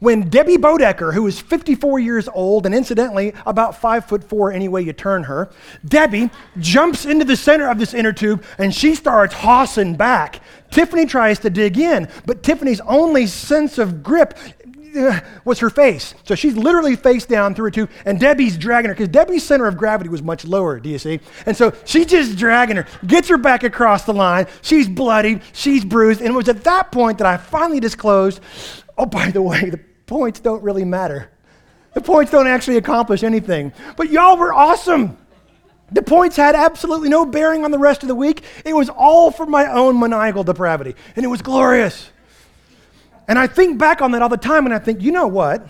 when 0.00 0.28
Debbie 0.28 0.56
Bodecker, 0.56 1.12
who 1.12 1.26
is 1.26 1.40
54 1.40 1.98
years 1.98 2.28
old 2.28 2.66
and 2.66 2.74
incidentally 2.74 3.32
about 3.46 3.80
five 3.80 4.04
foot 4.04 4.22
four 4.22 4.52
any 4.52 4.68
way 4.68 4.82
you 4.82 4.92
turn 4.92 5.24
her, 5.24 5.50
Debbie 5.84 6.30
jumps 6.58 7.04
into 7.04 7.24
the 7.24 7.36
center 7.36 7.68
of 7.68 7.78
this 7.78 7.94
inner 7.94 8.12
tube 8.12 8.44
and 8.58 8.74
she 8.74 8.94
starts 8.94 9.34
hossing 9.34 9.94
back. 9.94 10.40
Tiffany 10.70 11.06
tries 11.06 11.38
to 11.40 11.50
dig 11.50 11.78
in, 11.78 12.08
but 12.26 12.42
Tiffany's 12.42 12.80
only 12.82 13.26
sense 13.26 13.78
of 13.78 14.02
grip 14.02 14.38
uh, 14.96 15.20
was 15.44 15.58
her 15.58 15.70
face. 15.70 16.14
So 16.24 16.34
she's 16.34 16.56
literally 16.56 16.96
face 16.96 17.26
down 17.26 17.54
through 17.54 17.68
a 17.68 17.70
tube, 17.70 17.90
and 18.04 18.18
Debbie's 18.18 18.56
dragging 18.56 18.88
her 18.88 18.94
because 18.94 19.08
Debbie's 19.08 19.44
center 19.44 19.66
of 19.66 19.76
gravity 19.76 20.08
was 20.08 20.22
much 20.22 20.44
lower, 20.44 20.80
do 20.80 20.88
you 20.88 20.98
see? 20.98 21.20
And 21.46 21.56
so 21.56 21.72
she's 21.84 22.06
just 22.06 22.36
dragging 22.36 22.76
her, 22.76 22.86
gets 23.06 23.28
her 23.28 23.38
back 23.38 23.64
across 23.64 24.04
the 24.04 24.14
line. 24.14 24.46
She's 24.62 24.88
bloody, 24.88 25.40
she's 25.52 25.84
bruised, 25.84 26.20
and 26.20 26.30
it 26.30 26.36
was 26.36 26.48
at 26.48 26.64
that 26.64 26.92
point 26.92 27.18
that 27.18 27.26
I 27.26 27.36
finally 27.36 27.80
disclosed 27.80 28.40
oh, 28.98 29.06
by 29.06 29.30
the 29.30 29.40
way, 29.40 29.70
the 29.70 29.80
points 30.06 30.40
don't 30.40 30.62
really 30.62 30.84
matter. 30.84 31.30
The 31.94 32.00
points 32.00 32.32
don't 32.32 32.46
actually 32.46 32.76
accomplish 32.76 33.22
anything. 33.22 33.72
But 33.96 34.10
y'all 34.10 34.36
were 34.36 34.52
awesome. 34.52 35.16
The 35.90 36.02
points 36.02 36.36
had 36.36 36.54
absolutely 36.54 37.08
no 37.08 37.24
bearing 37.24 37.64
on 37.64 37.70
the 37.70 37.78
rest 37.78 38.02
of 38.02 38.08
the 38.08 38.14
week. 38.14 38.42
It 38.64 38.74
was 38.74 38.90
all 38.90 39.30
for 39.30 39.46
my 39.46 39.66
own 39.72 39.98
maniacal 39.98 40.44
depravity, 40.44 40.94
and 41.16 41.24
it 41.24 41.28
was 41.28 41.40
glorious. 41.40 42.10
And 43.26 43.38
I 43.38 43.46
think 43.46 43.78
back 43.78 44.02
on 44.02 44.10
that 44.12 44.22
all 44.22 44.28
the 44.28 44.36
time, 44.36 44.66
and 44.66 44.74
I 44.74 44.78
think, 44.78 45.02
you 45.02 45.12
know 45.12 45.26
what? 45.26 45.66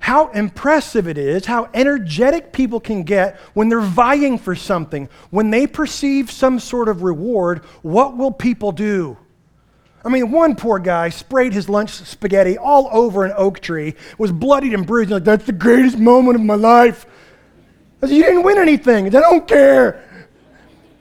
How 0.00 0.28
impressive 0.28 1.08
it 1.08 1.18
is, 1.18 1.44
how 1.44 1.68
energetic 1.74 2.52
people 2.52 2.78
can 2.78 3.02
get 3.02 3.36
when 3.54 3.68
they're 3.68 3.80
vying 3.80 4.38
for 4.38 4.54
something. 4.54 5.08
When 5.30 5.50
they 5.50 5.66
perceive 5.66 6.30
some 6.30 6.60
sort 6.60 6.88
of 6.88 7.02
reward, 7.02 7.64
what 7.82 8.16
will 8.16 8.30
people 8.30 8.70
do? 8.70 9.16
I 10.08 10.10
mean, 10.10 10.30
one 10.30 10.56
poor 10.56 10.78
guy 10.78 11.10
sprayed 11.10 11.52
his 11.52 11.68
lunch 11.68 11.90
spaghetti 11.90 12.56
all 12.56 12.88
over 12.92 13.26
an 13.26 13.34
oak 13.36 13.60
tree, 13.60 13.94
was 14.16 14.32
bloodied 14.32 14.72
and 14.72 14.86
bruised. 14.86 15.10
Like, 15.10 15.24
that's 15.24 15.44
the 15.44 15.52
greatest 15.52 15.98
moment 15.98 16.36
of 16.36 16.40
my 16.40 16.54
life. 16.54 17.04
I 18.02 18.06
said, 18.06 18.16
You 18.16 18.22
didn't 18.22 18.42
win 18.42 18.56
anything. 18.56 19.14
I, 19.14 19.20
don't 19.20 19.46
care. 19.46 20.02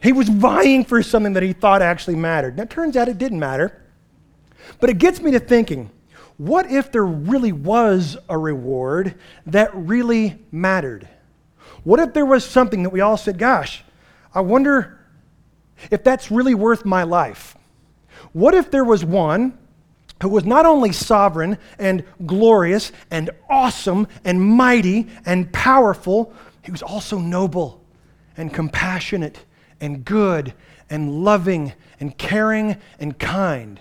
He 0.03 0.11
was 0.11 0.27
vying 0.27 0.83
for 0.83 1.01
something 1.01 1.31
that 1.35 1.43
he 1.43 1.53
thought 1.53 1.81
actually 1.81 2.17
mattered. 2.17 2.57
Now, 2.57 2.63
it 2.63 2.69
turns 2.69 2.97
out 2.97 3.07
it 3.07 3.17
didn't 3.17 3.39
matter. 3.39 3.81
But 4.81 4.89
it 4.89 4.97
gets 4.97 5.21
me 5.21 5.31
to 5.31 5.39
thinking 5.39 5.89
what 6.35 6.69
if 6.69 6.91
there 6.91 7.05
really 7.05 7.53
was 7.53 8.17
a 8.27 8.37
reward 8.37 9.15
that 9.45 9.73
really 9.73 10.37
mattered? 10.51 11.07
What 11.85 12.01
if 12.01 12.13
there 12.13 12.25
was 12.25 12.43
something 12.43 12.83
that 12.83 12.89
we 12.89 12.99
all 12.99 13.15
said, 13.15 13.37
Gosh, 13.37 13.85
I 14.35 14.41
wonder 14.41 14.99
if 15.89 16.03
that's 16.03 16.29
really 16.29 16.55
worth 16.55 16.83
my 16.83 17.03
life? 17.03 17.56
What 18.37 18.53
if 18.53 18.69
there 18.69 18.83
was 18.83 19.03
one 19.03 19.57
who 20.21 20.29
was 20.29 20.45
not 20.45 20.67
only 20.67 20.91
sovereign 20.91 21.57
and 21.79 22.03
glorious 22.27 22.91
and 23.09 23.31
awesome 23.49 24.07
and 24.23 24.39
mighty 24.39 25.07
and 25.25 25.51
powerful, 25.51 26.31
he 26.61 26.69
was 26.69 26.83
also 26.83 27.17
noble 27.17 27.81
and 28.37 28.53
compassionate 28.53 29.43
and 29.81 30.05
good 30.05 30.53
and 30.87 31.23
loving 31.23 31.73
and 31.99 32.15
caring 32.15 32.77
and 32.99 33.17
kind? 33.17 33.79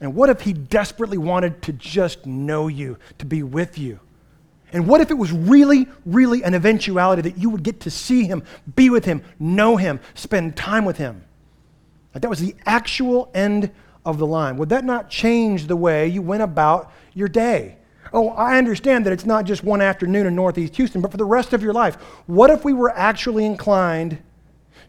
And 0.00 0.16
what 0.16 0.30
if 0.30 0.40
he 0.40 0.52
desperately 0.52 1.16
wanted 1.16 1.62
to 1.62 1.72
just 1.72 2.26
know 2.26 2.66
you, 2.66 2.98
to 3.18 3.24
be 3.24 3.44
with 3.44 3.78
you? 3.78 4.00
And 4.72 4.88
what 4.88 5.00
if 5.00 5.12
it 5.12 5.16
was 5.16 5.30
really, 5.30 5.86
really 6.04 6.42
an 6.42 6.54
eventuality 6.54 7.22
that 7.22 7.38
you 7.38 7.50
would 7.50 7.62
get 7.62 7.78
to 7.82 7.92
see 7.92 8.24
him, 8.24 8.42
be 8.74 8.90
with 8.90 9.04
him, 9.04 9.22
know 9.38 9.76
him, 9.76 10.00
spend 10.16 10.56
time 10.56 10.84
with 10.84 10.96
him? 10.96 11.25
Like 12.16 12.22
that 12.22 12.30
was 12.30 12.40
the 12.40 12.54
actual 12.64 13.30
end 13.34 13.70
of 14.06 14.16
the 14.16 14.26
line? 14.26 14.56
Would 14.56 14.70
that 14.70 14.86
not 14.86 15.10
change 15.10 15.66
the 15.66 15.76
way 15.76 16.08
you 16.08 16.22
went 16.22 16.42
about 16.42 16.90
your 17.12 17.28
day? 17.28 17.76
Oh, 18.10 18.30
I 18.30 18.56
understand 18.56 19.04
that 19.04 19.12
it's 19.12 19.26
not 19.26 19.44
just 19.44 19.62
one 19.62 19.82
afternoon 19.82 20.26
in 20.26 20.34
Northeast 20.34 20.76
Houston, 20.76 21.02
but 21.02 21.10
for 21.10 21.18
the 21.18 21.26
rest 21.26 21.52
of 21.52 21.62
your 21.62 21.74
life. 21.74 21.96
What 22.24 22.48
if 22.48 22.64
we 22.64 22.72
were 22.72 22.88
actually 22.88 23.44
inclined 23.44 24.16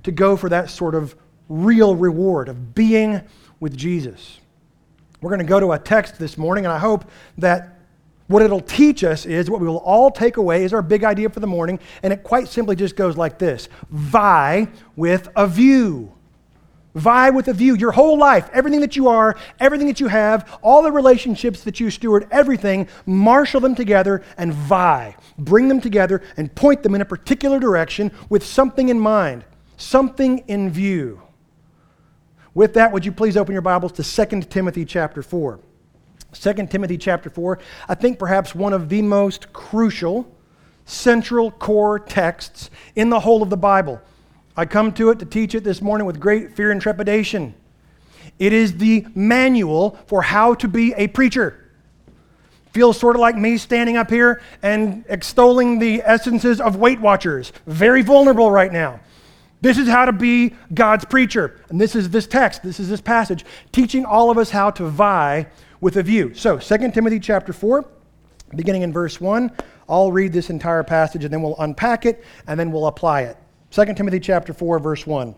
to 0.03 0.12
go 0.13 0.38
for 0.38 0.48
that 0.48 0.69
sort 0.69 0.96
of 0.96 1.17
real 1.50 1.98
reward 1.98 2.48
of 2.48 2.74
being 2.74 3.22
with 3.60 3.75
Jesus? 3.75 4.39
We're 5.19 5.31
going 5.31 5.39
to 5.39 5.46
go 5.46 5.60
to 5.60 5.74
a 5.74 5.79
text 5.79 6.19
this 6.19 6.38
morning, 6.38 6.63
and 6.63 6.72
I 6.72 6.79
hope 6.79 7.12
that 7.39 7.77
what 8.27 8.41
it'll 8.41 8.62
teach 8.62 9.03
us 9.03 9.25
is 9.25 9.50
what 9.50 9.60
we 9.60 9.67
will 9.67 9.79
all 9.79 10.12
take 10.12 10.38
away 10.38 10.63
is 10.63 10.72
our 10.74 10.81
big 10.81 11.03
idea 11.03 11.29
for 11.29 11.41
the 11.41 11.48
morning, 11.48 11.81
and 12.03 12.13
it 12.13 12.24
quite 12.24 12.48
simply 12.48 12.77
just 12.77 12.96
goes 12.96 13.17
like 13.17 13.38
this 13.38 13.67
Vie 13.89 14.69
with 14.96 15.27
a 15.36 15.46
view. 15.46 16.13
Vie 16.98 17.30
with 17.30 17.48
a 17.48 17.54
view. 17.54 17.75
Your 17.75 17.92
whole 17.92 18.18
life, 18.18 18.50
everything 18.54 18.82
that 18.82 18.96
you 18.96 19.08
are, 19.08 19.38
everything 19.60 19.88
that 19.88 20.00
you 20.00 20.08
have, 20.08 20.60
all 20.63 20.82
the 20.82 20.92
relationships 20.92 21.63
that 21.63 21.80
you 21.80 21.92
steward, 21.92 22.27
everything, 22.32 22.88
marshal 23.06 23.60
them 23.60 23.75
together 23.75 24.24
and 24.38 24.51
vie. 24.51 25.16
Bring 25.38 25.68
them 25.68 25.80
together 25.80 26.24
and 26.38 26.54
point 26.54 26.82
them 26.82 26.96
in 26.96 27.01
a 27.01 27.06
particular 27.06 27.60
direction 27.60 28.12
with 28.30 28.44
something 28.44 28.89
in 28.89 29.00
mind, 29.00 29.46
something 29.77 30.39
in 30.48 30.72
view. 30.72 31.22
With 32.56 32.74
that, 32.74 32.92
would 32.92 33.06
you 33.06 33.12
please 33.12 33.38
open 33.38 33.54
your 33.54 33.62
Bibles 33.62 33.92
to 33.94 34.04
2 34.25 34.42
Timothy 34.42 34.84
chapter 34.84 35.22
4? 35.22 35.60
2 36.34 36.54
Timothy 36.68 36.98
chapter 36.98 37.30
4, 37.30 37.60
I 37.88 37.94
think 37.94 38.18
perhaps 38.18 38.56
one 38.56 38.74
of 38.74 38.89
the 38.89 39.04
most 39.04 39.54
crucial, 39.54 40.36
central 40.86 41.51
core 41.51 42.00
texts 42.00 42.72
in 42.96 43.12
the 43.12 43.20
whole 43.20 43.44
of 43.44 43.51
the 43.51 43.58
Bible. 43.58 44.01
I 44.57 44.65
come 44.65 44.91
to 44.93 45.11
it 45.11 45.19
to 45.19 45.25
teach 45.25 45.53
it 45.53 45.63
this 45.63 45.83
morning 45.83 46.07
with 46.07 46.19
great 46.19 46.55
fear 46.55 46.71
and 46.71 46.81
trepidation. 46.81 47.53
It 48.39 48.53
is 48.53 48.77
the 48.77 49.05
manual 49.13 49.99
for 50.07 50.23
how 50.23 50.55
to 50.55 50.67
be 50.67 50.95
a 50.95 51.07
preacher. 51.07 51.63
Feels 52.73 52.99
sort 52.99 53.15
of 53.15 53.19
like 53.19 53.35
me 53.35 53.57
standing 53.57 53.97
up 53.97 54.09
here 54.09 54.41
and 54.63 55.05
extolling 55.09 55.77
the 55.77 56.01
essences 56.03 56.59
of 56.59 56.75
Weight 56.75 56.99
Watchers. 56.99 57.53
Very 57.67 58.01
vulnerable 58.01 58.49
right 58.49 58.73
now. 58.73 58.99
This 59.61 59.77
is 59.77 59.87
how 59.87 60.05
to 60.05 60.11
be 60.11 60.55
God's 60.73 61.05
preacher. 61.05 61.61
And 61.69 61.79
this 61.79 61.95
is 61.95 62.09
this 62.09 62.25
text, 62.25 62.63
this 62.63 62.79
is 62.79 62.89
this 62.89 63.01
passage, 63.01 63.45
teaching 63.71 64.05
all 64.05 64.31
of 64.31 64.39
us 64.39 64.49
how 64.49 64.71
to 64.71 64.87
vie 64.87 65.47
with 65.81 65.97
a 65.97 66.03
view. 66.03 66.33
So, 66.33 66.57
2 66.57 66.91
Timothy 66.91 67.19
chapter 67.19 67.53
4, 67.53 67.85
beginning 68.55 68.81
in 68.81 68.91
verse 68.91 69.21
1, 69.21 69.51
I'll 69.87 70.11
read 70.11 70.33
this 70.33 70.49
entire 70.49 70.83
passage 70.83 71.23
and 71.23 71.31
then 71.31 71.43
we'll 71.43 71.57
unpack 71.59 72.07
it 72.07 72.23
and 72.47 72.59
then 72.59 72.71
we'll 72.71 72.87
apply 72.87 73.21
it. 73.21 73.37
2 73.71 73.86
Timothy 73.93 74.19
chapter 74.19 74.53
4 74.53 74.79
verse 74.79 75.05
1. 75.05 75.36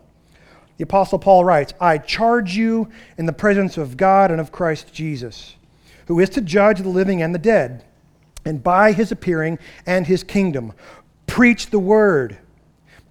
The 0.76 0.84
apostle 0.84 1.18
Paul 1.18 1.44
writes, 1.44 1.74
"I 1.80 1.98
charge 1.98 2.56
you 2.56 2.88
in 3.18 3.26
the 3.26 3.32
presence 3.32 3.76
of 3.76 3.96
God 3.96 4.30
and 4.30 4.40
of 4.40 4.50
Christ 4.50 4.94
Jesus, 4.94 5.56
who 6.06 6.18
is 6.20 6.30
to 6.30 6.40
judge 6.40 6.80
the 6.80 6.88
living 6.88 7.20
and 7.20 7.34
the 7.34 7.38
dead, 7.38 7.84
and 8.44 8.62
by 8.62 8.92
his 8.92 9.12
appearing 9.12 9.58
and 9.84 10.06
his 10.06 10.24
kingdom, 10.24 10.72
preach 11.26 11.70
the 11.70 11.78
word. 11.78 12.38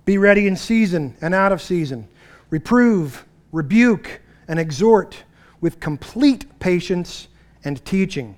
Be 0.05 0.17
ready 0.17 0.47
in 0.47 0.55
season 0.55 1.15
and 1.21 1.35
out 1.35 1.51
of 1.51 1.61
season. 1.61 2.07
Reprove, 2.49 3.25
rebuke, 3.51 4.21
and 4.47 4.59
exhort 4.59 5.23
with 5.61 5.79
complete 5.79 6.59
patience 6.59 7.27
and 7.63 7.83
teaching. 7.85 8.35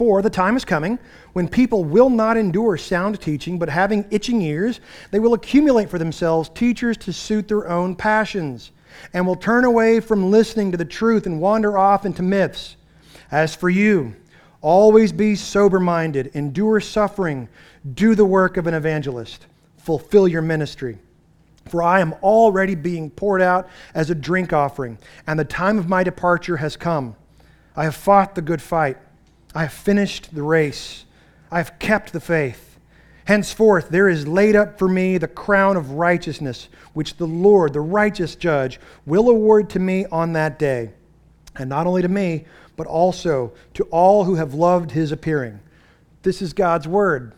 For 0.00 0.22
the 0.22 0.30
time 0.30 0.56
is 0.56 0.64
coming 0.64 0.98
when 1.34 1.46
people 1.46 1.84
will 1.84 2.08
not 2.08 2.38
endure 2.38 2.78
sound 2.78 3.20
teaching, 3.20 3.58
but 3.58 3.68
having 3.68 4.06
itching 4.10 4.40
ears, 4.40 4.80
they 5.10 5.18
will 5.18 5.34
accumulate 5.34 5.90
for 5.90 5.98
themselves 5.98 6.48
teachers 6.48 6.96
to 6.96 7.12
suit 7.12 7.48
their 7.48 7.68
own 7.68 7.94
passions, 7.94 8.70
and 9.12 9.26
will 9.26 9.36
turn 9.36 9.66
away 9.66 10.00
from 10.00 10.30
listening 10.30 10.70
to 10.70 10.78
the 10.78 10.86
truth 10.86 11.26
and 11.26 11.38
wander 11.38 11.76
off 11.76 12.06
into 12.06 12.22
myths. 12.22 12.76
As 13.30 13.54
for 13.54 13.68
you, 13.68 14.16
always 14.62 15.12
be 15.12 15.34
sober 15.36 15.78
minded, 15.78 16.28
endure 16.32 16.80
suffering, 16.80 17.46
do 17.92 18.14
the 18.14 18.24
work 18.24 18.56
of 18.56 18.66
an 18.66 18.72
evangelist, 18.72 19.44
fulfill 19.76 20.26
your 20.26 20.40
ministry. 20.40 20.96
For 21.66 21.82
I 21.82 22.00
am 22.00 22.14
already 22.22 22.74
being 22.74 23.10
poured 23.10 23.42
out 23.42 23.68
as 23.92 24.08
a 24.08 24.14
drink 24.14 24.54
offering, 24.54 24.96
and 25.26 25.38
the 25.38 25.44
time 25.44 25.78
of 25.78 25.90
my 25.90 26.02
departure 26.02 26.56
has 26.56 26.74
come. 26.74 27.16
I 27.76 27.84
have 27.84 27.96
fought 27.96 28.34
the 28.34 28.40
good 28.40 28.62
fight. 28.62 28.96
I 29.54 29.62
have 29.62 29.72
finished 29.72 30.34
the 30.34 30.42
race. 30.42 31.04
I 31.50 31.58
have 31.58 31.78
kept 31.78 32.12
the 32.12 32.20
faith. 32.20 32.78
Henceforth, 33.24 33.90
there 33.90 34.08
is 34.08 34.26
laid 34.26 34.56
up 34.56 34.78
for 34.78 34.88
me 34.88 35.18
the 35.18 35.28
crown 35.28 35.76
of 35.76 35.92
righteousness, 35.92 36.68
which 36.94 37.16
the 37.16 37.26
Lord, 37.26 37.72
the 37.72 37.80
righteous 37.80 38.34
judge, 38.34 38.80
will 39.06 39.28
award 39.28 39.70
to 39.70 39.78
me 39.78 40.06
on 40.06 40.32
that 40.32 40.58
day. 40.58 40.92
And 41.56 41.68
not 41.68 41.86
only 41.86 42.02
to 42.02 42.08
me, 42.08 42.44
but 42.76 42.86
also 42.86 43.52
to 43.74 43.84
all 43.84 44.24
who 44.24 44.36
have 44.36 44.54
loved 44.54 44.92
his 44.92 45.12
appearing. 45.12 45.60
This 46.22 46.42
is 46.42 46.52
God's 46.52 46.88
word. 46.88 47.34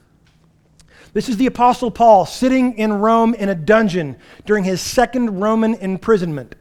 This 1.13 1.29
is 1.29 1.37
the 1.37 1.47
Apostle 1.47 1.91
Paul 1.91 2.25
sitting 2.25 2.79
in 2.79 2.93
Rome 2.93 3.35
in 3.35 3.49
a 3.49 3.55
dungeon 3.55 4.17
during 4.47 4.65
his 4.65 4.81
second 4.81 5.41
Roman 5.41 5.75
imprisonment. 5.75 6.55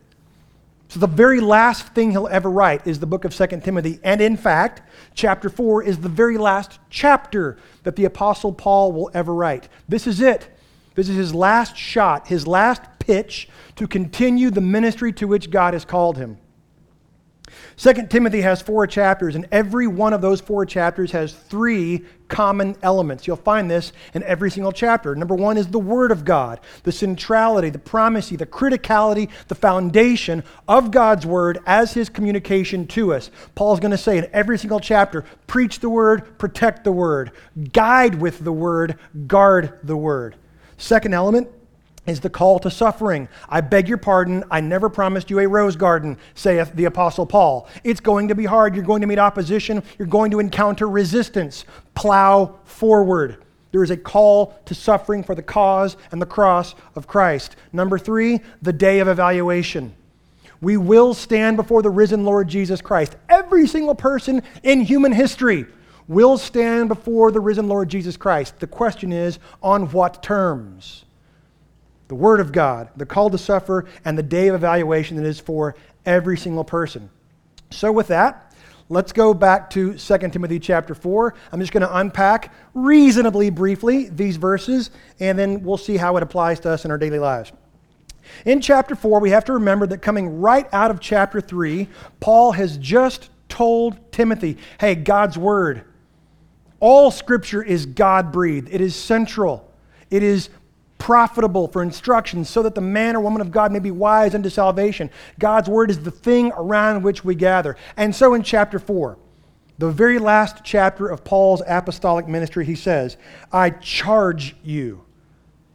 So, 0.91 0.99
the 0.99 1.07
very 1.07 1.39
last 1.39 1.87
thing 1.93 2.11
he'll 2.11 2.27
ever 2.27 2.49
write 2.49 2.85
is 2.85 2.99
the 2.99 3.05
book 3.05 3.23
of 3.23 3.33
2 3.33 3.47
Timothy. 3.61 4.01
And 4.03 4.19
in 4.19 4.35
fact, 4.35 4.81
chapter 5.15 5.49
4 5.49 5.83
is 5.83 5.99
the 5.99 6.09
very 6.09 6.37
last 6.37 6.79
chapter 6.89 7.57
that 7.83 7.95
the 7.95 8.03
Apostle 8.03 8.51
Paul 8.51 8.91
will 8.91 9.09
ever 9.13 9.33
write. 9.33 9.69
This 9.87 10.05
is 10.05 10.19
it. 10.19 10.49
This 10.95 11.07
is 11.07 11.15
his 11.15 11.33
last 11.33 11.77
shot, 11.77 12.27
his 12.27 12.45
last 12.45 12.81
pitch 12.99 13.47
to 13.77 13.87
continue 13.87 14.49
the 14.49 14.59
ministry 14.59 15.13
to 15.13 15.29
which 15.29 15.49
God 15.49 15.73
has 15.73 15.85
called 15.85 16.17
him. 16.17 16.37
Second 17.75 18.09
Timothy 18.09 18.41
has 18.41 18.61
four 18.61 18.87
chapters, 18.87 19.35
and 19.35 19.47
every 19.51 19.87
one 19.87 20.13
of 20.13 20.21
those 20.21 20.41
four 20.41 20.65
chapters 20.65 21.11
has 21.11 21.33
three 21.33 22.05
common 22.27 22.75
elements. 22.81 23.27
You'll 23.27 23.35
find 23.35 23.69
this 23.69 23.91
in 24.13 24.23
every 24.23 24.49
single 24.49 24.71
chapter. 24.71 25.15
Number 25.15 25.35
one 25.35 25.57
is 25.57 25.67
the 25.67 25.79
Word 25.79 26.11
of 26.11 26.23
God, 26.23 26.59
the 26.83 26.91
centrality, 26.91 27.69
the 27.69 27.79
primacy, 27.79 28.35
the 28.35 28.45
criticality, 28.45 29.29
the 29.47 29.55
foundation 29.55 30.43
of 30.67 30.91
God's 30.91 31.25
Word 31.25 31.59
as 31.65 31.93
His 31.93 32.09
communication 32.09 32.87
to 32.87 33.13
us. 33.13 33.29
Paul's 33.53 33.79
going 33.79 33.91
to 33.91 33.97
say 33.97 34.17
in 34.17 34.27
every 34.31 34.57
single 34.57 34.79
chapter 34.79 35.25
preach 35.47 35.79
the 35.79 35.89
Word, 35.89 36.37
protect 36.37 36.83
the 36.83 36.91
Word, 36.91 37.31
guide 37.73 38.15
with 38.15 38.39
the 38.39 38.53
Word, 38.53 38.97
guard 39.27 39.77
the 39.83 39.97
Word. 39.97 40.35
Second 40.77 41.13
element 41.13 41.49
is 42.05 42.19
the 42.19 42.29
call 42.29 42.59
to 42.59 42.71
suffering. 42.71 43.27
I 43.47 43.61
beg 43.61 43.87
your 43.87 43.97
pardon, 43.97 44.43
I 44.49 44.59
never 44.61 44.89
promised 44.89 45.29
you 45.29 45.39
a 45.39 45.47
rose 45.47 45.75
garden, 45.75 46.17
saith 46.33 46.71
the 46.73 46.85
Apostle 46.85 47.25
Paul. 47.25 47.67
It's 47.83 47.99
going 47.99 48.27
to 48.29 48.35
be 48.35 48.45
hard. 48.45 48.75
You're 48.75 48.83
going 48.83 49.01
to 49.01 49.07
meet 49.07 49.19
opposition. 49.19 49.83
You're 49.99 50.07
going 50.07 50.31
to 50.31 50.39
encounter 50.39 50.89
resistance. 50.89 51.65
Plow 51.93 52.59
forward. 52.63 53.43
There 53.71 53.83
is 53.83 53.91
a 53.91 53.97
call 53.97 54.59
to 54.65 54.75
suffering 54.75 55.23
for 55.23 55.35
the 55.35 55.43
cause 55.43 55.95
and 56.11 56.21
the 56.21 56.25
cross 56.25 56.75
of 56.95 57.07
Christ. 57.07 57.55
Number 57.71 57.97
three, 57.97 58.41
the 58.61 58.73
day 58.73 58.99
of 58.99 59.07
evaluation. 59.07 59.93
We 60.59 60.77
will 60.77 61.13
stand 61.13 61.57
before 61.57 61.81
the 61.81 61.89
risen 61.89 62.25
Lord 62.25 62.47
Jesus 62.47 62.81
Christ. 62.81 63.15
Every 63.29 63.67
single 63.67 63.95
person 63.95 64.43
in 64.63 64.81
human 64.81 65.11
history 65.11 65.65
will 66.07 66.37
stand 66.37 66.89
before 66.89 67.31
the 67.31 67.39
risen 67.39 67.67
Lord 67.67 67.89
Jesus 67.89 68.17
Christ. 68.17 68.59
The 68.59 68.67
question 68.67 69.13
is, 69.13 69.39
on 69.63 69.89
what 69.91 70.21
terms? 70.21 71.05
The 72.11 72.15
Word 72.15 72.41
of 72.41 72.51
God, 72.51 72.89
the 72.97 73.05
call 73.05 73.29
to 73.29 73.37
suffer, 73.37 73.85
and 74.03 74.17
the 74.17 74.23
day 74.23 74.49
of 74.49 74.55
evaluation 74.55 75.15
that 75.15 75.25
is 75.25 75.39
for 75.39 75.77
every 76.05 76.37
single 76.37 76.65
person. 76.65 77.09
So, 77.69 77.89
with 77.89 78.09
that, 78.09 78.53
let's 78.89 79.13
go 79.13 79.33
back 79.33 79.69
to 79.69 79.93
2 79.97 80.17
Timothy 80.17 80.59
chapter 80.59 80.93
4. 80.93 81.33
I'm 81.53 81.61
just 81.61 81.71
going 81.71 81.87
to 81.87 81.97
unpack 81.97 82.53
reasonably 82.73 83.49
briefly 83.49 84.09
these 84.09 84.35
verses, 84.35 84.91
and 85.21 85.39
then 85.39 85.63
we'll 85.63 85.77
see 85.77 85.95
how 85.95 86.17
it 86.17 86.23
applies 86.23 86.59
to 86.59 86.71
us 86.71 86.83
in 86.83 86.91
our 86.91 86.97
daily 86.97 87.17
lives. 87.17 87.53
In 88.43 88.59
chapter 88.59 88.93
4, 88.93 89.21
we 89.21 89.29
have 89.29 89.45
to 89.45 89.53
remember 89.53 89.87
that 89.87 90.01
coming 90.01 90.41
right 90.41 90.67
out 90.73 90.91
of 90.91 90.99
chapter 90.99 91.39
3, 91.39 91.87
Paul 92.19 92.51
has 92.51 92.75
just 92.75 93.29
told 93.47 94.11
Timothy, 94.11 94.57
hey, 94.81 94.95
God's 94.95 95.37
Word, 95.37 95.85
all 96.81 97.09
Scripture 97.09 97.63
is 97.63 97.85
God 97.85 98.33
breathed, 98.33 98.67
it 98.69 98.81
is 98.81 98.97
central. 98.97 99.71
It 100.11 100.23
is 100.23 100.49
profitable 101.01 101.67
for 101.67 101.81
instruction, 101.81 102.45
so 102.45 102.61
that 102.61 102.75
the 102.75 102.81
man 102.81 103.15
or 103.15 103.21
woman 103.21 103.41
of 103.41 103.49
God 103.49 103.71
may 103.71 103.79
be 103.79 103.89
wise 103.89 104.35
unto 104.35 104.49
salvation. 104.49 105.09
God's 105.39 105.67
word 105.67 105.89
is 105.89 105.99
the 106.03 106.11
thing 106.11 106.51
around 106.55 107.01
which 107.01 107.25
we 107.25 107.33
gather. 107.33 107.75
And 107.97 108.15
so 108.15 108.35
in 108.35 108.43
chapter 108.43 108.77
4, 108.77 109.17
the 109.79 109.89
very 109.89 110.19
last 110.19 110.57
chapter 110.63 111.07
of 111.07 111.23
Paul's 111.23 111.63
apostolic 111.65 112.27
ministry, 112.27 112.65
he 112.65 112.75
says, 112.75 113.17
I 113.51 113.71
charge 113.71 114.55
you. 114.63 115.03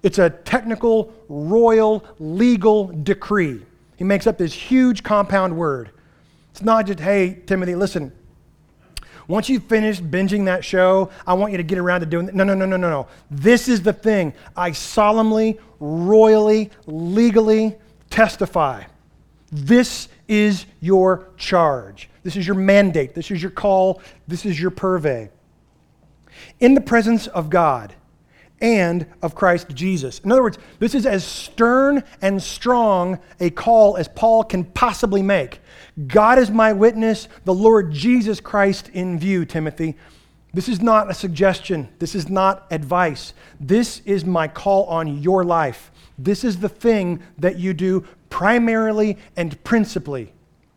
It's 0.04 0.20
a 0.20 0.30
technical, 0.30 1.12
royal, 1.28 2.04
legal 2.20 2.86
decree. 2.86 3.62
He 3.96 4.04
makes 4.04 4.28
up 4.28 4.38
this 4.38 4.52
huge 4.52 5.02
compound 5.02 5.56
word. 5.56 5.90
It's 6.52 6.62
not 6.62 6.86
just, 6.86 7.00
hey, 7.00 7.42
Timothy, 7.46 7.74
listen, 7.74 8.12
once 9.28 9.48
you've 9.48 9.64
finished 9.64 10.08
binging 10.10 10.44
that 10.44 10.64
show, 10.64 11.10
I 11.26 11.34
want 11.34 11.52
you 11.52 11.58
to 11.58 11.64
get 11.64 11.78
around 11.78 12.00
to 12.00 12.06
doing 12.06 12.26
that. 12.26 12.34
No, 12.34 12.44
no, 12.44 12.54
no, 12.54 12.66
no, 12.66 12.76
no, 12.76 12.88
no. 12.88 13.08
This 13.30 13.68
is 13.68 13.82
the 13.82 13.92
thing. 13.92 14.32
I 14.56 14.72
solemnly, 14.72 15.58
royally, 15.80 16.70
legally 16.86 17.76
testify 18.10 18.84
This 19.50 20.08
is 20.28 20.66
your 20.80 21.28
charge. 21.36 22.08
This 22.22 22.36
is 22.36 22.46
your 22.46 22.56
mandate. 22.56 23.14
This 23.14 23.30
is 23.30 23.42
your 23.42 23.50
call. 23.50 24.00
This 24.26 24.44
is 24.44 24.60
your 24.60 24.70
purvey. 24.70 25.30
In 26.60 26.74
the 26.74 26.80
presence 26.80 27.26
of 27.28 27.50
God 27.50 27.94
and 28.60 29.06
of 29.22 29.34
Christ 29.34 29.68
Jesus. 29.74 30.18
In 30.20 30.32
other 30.32 30.42
words, 30.42 30.58
this 30.78 30.94
is 30.94 31.06
as 31.06 31.24
stern 31.24 32.02
and 32.22 32.42
strong 32.42 33.18
a 33.38 33.50
call 33.50 33.96
as 33.96 34.08
Paul 34.08 34.44
can 34.44 34.64
possibly 34.64 35.22
make. 35.22 35.60
God 36.06 36.38
is 36.38 36.50
my 36.50 36.72
witness, 36.72 37.28
the 37.44 37.54
Lord 37.54 37.90
Jesus 37.90 38.38
Christ 38.38 38.90
in 38.90 39.18
view, 39.18 39.46
Timothy. 39.46 39.96
This 40.52 40.68
is 40.68 40.80
not 40.80 41.10
a 41.10 41.14
suggestion. 41.14 41.88
This 41.98 42.14
is 42.14 42.28
not 42.28 42.66
advice. 42.70 43.32
This 43.60 44.02
is 44.04 44.24
my 44.24 44.48
call 44.48 44.84
on 44.86 45.22
your 45.22 45.44
life. 45.44 45.90
This 46.18 46.44
is 46.44 46.58
the 46.58 46.68
thing 46.68 47.22
that 47.38 47.58
you 47.58 47.74
do 47.74 48.04
primarily 48.30 49.16
and 49.36 49.62
principally. 49.64 50.32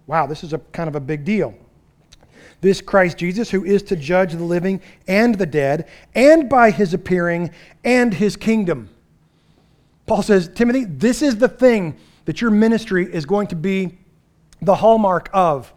Wow, 0.07 0.25
this 0.25 0.43
is 0.43 0.53
a 0.53 0.57
kind 0.57 0.87
of 0.87 0.95
a 0.95 0.99
big 0.99 1.25
deal. 1.25 1.53
This 2.61 2.81
Christ 2.81 3.17
Jesus, 3.17 3.49
who 3.49 3.63
is 3.63 3.83
to 3.83 3.95
judge 3.95 4.33
the 4.33 4.43
living 4.43 4.81
and 5.07 5.35
the 5.35 5.45
dead, 5.45 5.87
and 6.13 6.49
by 6.49 6.71
his 6.71 6.93
appearing 6.93 7.51
and 7.83 8.13
his 8.13 8.35
kingdom. 8.35 8.89
Paul 10.05 10.23
says, 10.23 10.49
Timothy, 10.53 10.85
this 10.85 11.21
is 11.21 11.37
the 11.37 11.47
thing 11.47 11.95
that 12.25 12.41
your 12.41 12.51
ministry 12.51 13.05
is 13.13 13.25
going 13.25 13.47
to 13.47 13.55
be 13.55 13.97
the 14.61 14.75
hallmark 14.75 15.29
of. 15.33 15.73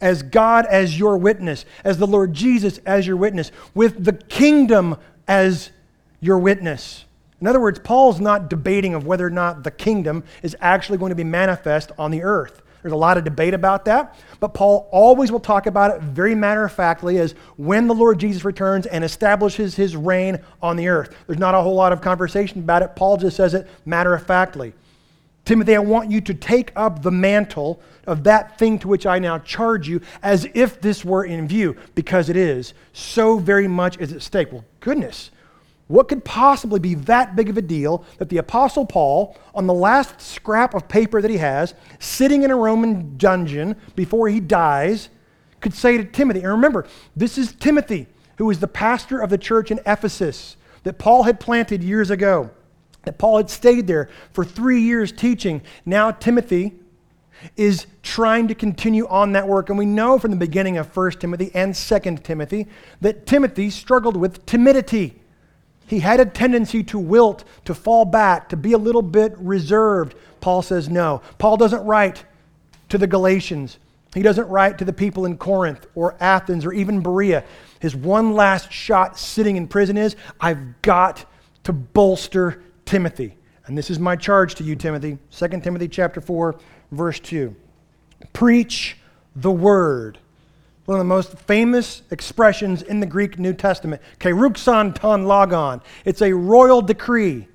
As 0.00 0.22
God 0.22 0.66
as 0.66 0.98
your 0.98 1.16
witness, 1.16 1.64
as 1.82 1.98
the 1.98 2.06
Lord 2.06 2.34
Jesus 2.34 2.78
as 2.78 3.06
your 3.06 3.16
witness, 3.16 3.50
with 3.74 4.04
the 4.04 4.12
kingdom 4.12 4.96
as 5.26 5.70
your 6.20 6.38
witness. 6.38 7.04
In 7.40 7.46
other 7.46 7.60
words, 7.60 7.78
Paul's 7.78 8.20
not 8.20 8.48
debating 8.50 8.94
of 8.94 9.06
whether 9.06 9.26
or 9.26 9.30
not 9.30 9.64
the 9.64 9.70
kingdom 9.70 10.24
is 10.42 10.56
actually 10.60 10.98
going 10.98 11.10
to 11.10 11.16
be 11.16 11.24
manifest 11.24 11.92
on 11.98 12.10
the 12.10 12.22
earth. 12.22 12.62
There's 12.84 12.92
a 12.92 12.96
lot 12.96 13.16
of 13.16 13.24
debate 13.24 13.54
about 13.54 13.86
that, 13.86 14.14
but 14.40 14.52
Paul 14.52 14.90
always 14.92 15.32
will 15.32 15.40
talk 15.40 15.66
about 15.66 15.96
it 15.96 16.02
very 16.02 16.34
matter 16.34 16.64
of 16.64 16.72
factly 16.72 17.16
as 17.18 17.32
when 17.56 17.86
the 17.86 17.94
Lord 17.94 18.20
Jesus 18.20 18.44
returns 18.44 18.84
and 18.84 19.02
establishes 19.02 19.74
his 19.74 19.96
reign 19.96 20.38
on 20.60 20.76
the 20.76 20.88
earth. 20.88 21.16
There's 21.26 21.38
not 21.38 21.54
a 21.54 21.62
whole 21.62 21.74
lot 21.74 21.92
of 21.92 22.02
conversation 22.02 22.58
about 22.58 22.82
it. 22.82 22.94
Paul 22.94 23.16
just 23.16 23.38
says 23.38 23.54
it 23.54 23.66
matter 23.86 24.12
of 24.12 24.26
factly. 24.26 24.74
Timothy, 25.44 25.76
I 25.76 25.80
want 25.80 26.10
you 26.10 26.20
to 26.22 26.34
take 26.34 26.72
up 26.74 27.02
the 27.02 27.10
mantle 27.10 27.80
of 28.06 28.24
that 28.24 28.58
thing 28.58 28.78
to 28.78 28.88
which 28.88 29.04
I 29.04 29.18
now 29.18 29.38
charge 29.38 29.88
you 29.88 30.00
as 30.22 30.48
if 30.54 30.80
this 30.80 31.04
were 31.04 31.24
in 31.24 31.46
view, 31.46 31.76
because 31.94 32.28
it 32.28 32.36
is. 32.36 32.72
So 32.92 33.38
very 33.38 33.68
much 33.68 33.98
is 33.98 34.12
at 34.12 34.22
stake. 34.22 34.52
Well, 34.52 34.64
goodness. 34.80 35.30
What 35.86 36.08
could 36.08 36.24
possibly 36.24 36.80
be 36.80 36.94
that 36.94 37.36
big 37.36 37.50
of 37.50 37.58
a 37.58 37.62
deal 37.62 38.06
that 38.16 38.30
the 38.30 38.38
Apostle 38.38 38.86
Paul, 38.86 39.36
on 39.54 39.66
the 39.66 39.74
last 39.74 40.18
scrap 40.18 40.74
of 40.74 40.88
paper 40.88 41.20
that 41.20 41.30
he 41.30 41.36
has, 41.36 41.74
sitting 41.98 42.42
in 42.42 42.50
a 42.50 42.56
Roman 42.56 43.18
dungeon 43.18 43.76
before 43.94 44.30
he 44.30 44.40
dies, 44.40 45.10
could 45.60 45.74
say 45.74 45.98
to 45.98 46.04
Timothy? 46.04 46.40
And 46.40 46.48
remember, 46.48 46.86
this 47.14 47.36
is 47.36 47.52
Timothy, 47.52 48.06
who 48.38 48.48
is 48.48 48.60
the 48.60 48.66
pastor 48.66 49.20
of 49.20 49.28
the 49.28 49.38
church 49.38 49.70
in 49.70 49.78
Ephesus 49.84 50.56
that 50.84 50.98
Paul 50.98 51.24
had 51.24 51.38
planted 51.38 51.84
years 51.84 52.10
ago, 52.10 52.50
that 53.04 53.18
Paul 53.18 53.38
had 53.38 53.50
stayed 53.50 53.86
there 53.86 54.08
for 54.32 54.44
three 54.44 54.80
years 54.80 55.12
teaching. 55.12 55.62
Now, 55.84 56.10
Timothy 56.10 56.74
is 57.56 57.86
trying 58.02 58.48
to 58.48 58.54
continue 58.54 59.06
on 59.08 59.32
that 59.32 59.46
work. 59.46 59.68
And 59.68 59.78
we 59.78 59.86
know 59.86 60.18
from 60.18 60.30
the 60.30 60.36
beginning 60.36 60.78
of 60.78 60.94
1 60.94 61.12
Timothy 61.12 61.50
and 61.54 61.74
2 61.74 61.98
Timothy 62.22 62.66
that 63.00 63.26
Timothy 63.26 63.70
struggled 63.70 64.16
with 64.16 64.44
timidity. 64.46 65.20
He 65.86 66.00
had 66.00 66.20
a 66.20 66.26
tendency 66.26 66.82
to 66.84 66.98
wilt, 66.98 67.44
to 67.66 67.74
fall 67.74 68.04
back, 68.04 68.48
to 68.48 68.56
be 68.56 68.72
a 68.72 68.78
little 68.78 69.02
bit 69.02 69.34
reserved. 69.38 70.16
Paul 70.40 70.62
says 70.62 70.88
no. 70.88 71.20
Paul 71.38 71.56
doesn't 71.56 71.84
write 71.84 72.24
to 72.88 72.98
the 72.98 73.06
Galatians. 73.06 73.78
He 74.14 74.22
doesn't 74.22 74.48
write 74.48 74.78
to 74.78 74.84
the 74.84 74.92
people 74.92 75.26
in 75.26 75.36
Corinth 75.36 75.86
or 75.94 76.16
Athens 76.20 76.64
or 76.64 76.72
even 76.72 77.00
Berea. 77.00 77.44
His 77.80 77.94
one 77.94 78.34
last 78.34 78.72
shot 78.72 79.18
sitting 79.18 79.56
in 79.56 79.66
prison 79.66 79.96
is 79.96 80.16
I've 80.40 80.80
got 80.82 81.26
to 81.64 81.72
bolster 81.72 82.62
Timothy. 82.84 83.36
And 83.66 83.76
this 83.76 83.90
is 83.90 83.98
my 83.98 84.16
charge 84.16 84.54
to 84.56 84.64
you, 84.64 84.76
Timothy. 84.76 85.18
2 85.30 85.48
Timothy 85.60 85.88
chapter 85.88 86.20
4, 86.20 86.56
verse 86.92 87.20
2. 87.20 87.54
Preach 88.32 88.98
the 89.34 89.50
word 89.50 90.18
one 90.86 90.98
of 90.98 91.00
the 91.00 91.08
most 91.08 91.38
famous 91.38 92.02
expressions 92.10 92.82
in 92.82 93.00
the 93.00 93.06
Greek 93.06 93.38
New 93.38 93.54
Testament. 93.54 94.02
Keruxon 94.20 94.94
ton 94.94 95.24
logon. 95.24 95.80
It's 96.04 96.20
a 96.20 96.32
royal 96.32 96.82
decree. 96.82 97.48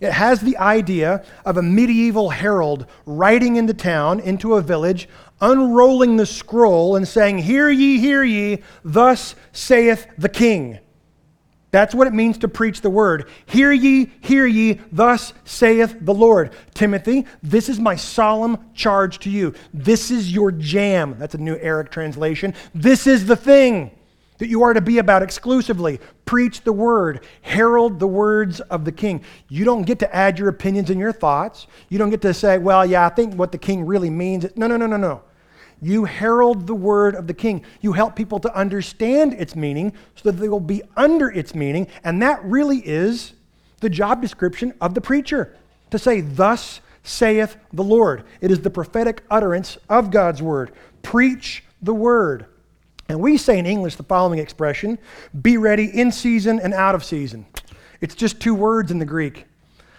It 0.00 0.12
has 0.12 0.40
the 0.40 0.56
idea 0.56 1.24
of 1.44 1.56
a 1.56 1.62
medieval 1.62 2.30
herald 2.30 2.86
riding 3.06 3.56
into 3.56 3.74
town, 3.74 4.20
into 4.20 4.54
a 4.54 4.62
village, 4.62 5.08
unrolling 5.40 6.16
the 6.16 6.26
scroll 6.26 6.96
and 6.96 7.06
saying, 7.06 7.38
Hear 7.38 7.70
ye, 7.70 7.98
hear 7.98 8.24
ye, 8.24 8.62
thus 8.82 9.34
saith 9.52 10.06
the 10.16 10.28
king. 10.28 10.78
That's 11.74 11.92
what 11.92 12.06
it 12.06 12.12
means 12.12 12.38
to 12.38 12.46
preach 12.46 12.82
the 12.82 12.88
word. 12.88 13.28
Hear 13.46 13.72
ye, 13.72 14.12
hear 14.20 14.46
ye, 14.46 14.78
thus 14.92 15.32
saith 15.44 15.96
the 16.00 16.14
Lord. 16.14 16.52
Timothy, 16.72 17.26
this 17.42 17.68
is 17.68 17.80
my 17.80 17.96
solemn 17.96 18.70
charge 18.74 19.18
to 19.18 19.28
you. 19.28 19.54
This 19.72 20.12
is 20.12 20.32
your 20.32 20.52
jam. 20.52 21.16
That's 21.18 21.34
a 21.34 21.38
new 21.38 21.56
Eric 21.56 21.90
translation. 21.90 22.54
This 22.76 23.08
is 23.08 23.26
the 23.26 23.34
thing 23.34 23.90
that 24.38 24.46
you 24.46 24.62
are 24.62 24.72
to 24.72 24.80
be 24.80 24.98
about 24.98 25.24
exclusively. 25.24 25.98
Preach 26.26 26.60
the 26.60 26.72
word, 26.72 27.24
herald 27.42 27.98
the 27.98 28.06
words 28.06 28.60
of 28.60 28.84
the 28.84 28.92
king. 28.92 29.24
You 29.48 29.64
don't 29.64 29.82
get 29.82 29.98
to 29.98 30.14
add 30.14 30.38
your 30.38 30.50
opinions 30.50 30.90
and 30.90 31.00
your 31.00 31.12
thoughts. 31.12 31.66
You 31.88 31.98
don't 31.98 32.10
get 32.10 32.22
to 32.22 32.32
say, 32.32 32.56
well, 32.56 32.86
yeah, 32.86 33.04
I 33.04 33.08
think 33.08 33.34
what 33.34 33.50
the 33.50 33.58
king 33.58 33.84
really 33.84 34.10
means. 34.10 34.46
No, 34.54 34.68
no, 34.68 34.76
no, 34.76 34.86
no, 34.86 34.96
no. 34.96 35.22
You 35.84 36.06
herald 36.06 36.66
the 36.66 36.74
word 36.74 37.14
of 37.14 37.26
the 37.26 37.34
king. 37.34 37.62
You 37.82 37.92
help 37.92 38.16
people 38.16 38.40
to 38.40 38.56
understand 38.56 39.34
its 39.34 39.54
meaning 39.54 39.92
so 40.16 40.30
that 40.30 40.40
they 40.40 40.48
will 40.48 40.58
be 40.58 40.82
under 40.96 41.30
its 41.30 41.54
meaning. 41.54 41.88
And 42.02 42.22
that 42.22 42.42
really 42.42 42.78
is 42.78 43.34
the 43.80 43.90
job 43.90 44.22
description 44.22 44.72
of 44.80 44.94
the 44.94 45.02
preacher 45.02 45.54
to 45.90 45.98
say, 45.98 46.22
Thus 46.22 46.80
saith 47.02 47.58
the 47.70 47.84
Lord. 47.84 48.24
It 48.40 48.50
is 48.50 48.62
the 48.62 48.70
prophetic 48.70 49.24
utterance 49.30 49.76
of 49.90 50.10
God's 50.10 50.40
word. 50.40 50.72
Preach 51.02 51.62
the 51.82 51.92
word. 51.92 52.46
And 53.10 53.20
we 53.20 53.36
say 53.36 53.58
in 53.58 53.66
English 53.66 53.96
the 53.96 54.04
following 54.04 54.38
expression 54.38 54.98
be 55.42 55.58
ready 55.58 55.84
in 55.84 56.10
season 56.10 56.60
and 56.60 56.72
out 56.72 56.94
of 56.94 57.04
season. 57.04 57.44
It's 58.00 58.14
just 58.14 58.40
two 58.40 58.54
words 58.54 58.90
in 58.90 58.98
the 58.98 59.04
Greek. 59.04 59.44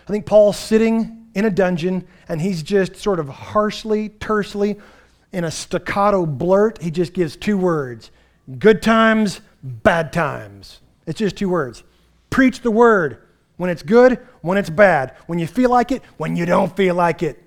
I 0.08 0.12
think 0.12 0.26
Paul's 0.26 0.58
sitting 0.58 1.28
in 1.36 1.46
a 1.46 1.52
dungeon 1.52 2.08
and 2.28 2.42
he's 2.42 2.64
just 2.64 2.96
sort 2.96 3.20
of 3.20 3.30
harshly, 3.30 4.10
tersely 4.10 4.80
in 5.36 5.44
a 5.44 5.52
staccato 5.52 6.26
blurt, 6.26 6.82
he 6.82 6.90
just 6.90 7.12
gives 7.14 7.36
two 7.36 7.58
words 7.58 8.10
good 8.58 8.82
times, 8.82 9.42
bad 9.62 10.14
times. 10.14 10.80
It's 11.06 11.20
just 11.20 11.36
two 11.36 11.50
words. 11.50 11.84
Preach 12.30 12.62
the 12.62 12.72
word 12.72 13.18
when 13.58 13.70
it's 13.70 13.84
good, 13.84 14.20
when 14.42 14.58
it's 14.58 14.70
bad, 14.70 15.14
when 15.28 15.38
you 15.38 15.46
feel 15.46 15.70
like 15.70 15.92
it, 15.92 16.04
when 16.16 16.38
you 16.38 16.46
don't 16.46 16.74
feel 16.78 16.96
like 16.96 17.22
it. 17.22 17.44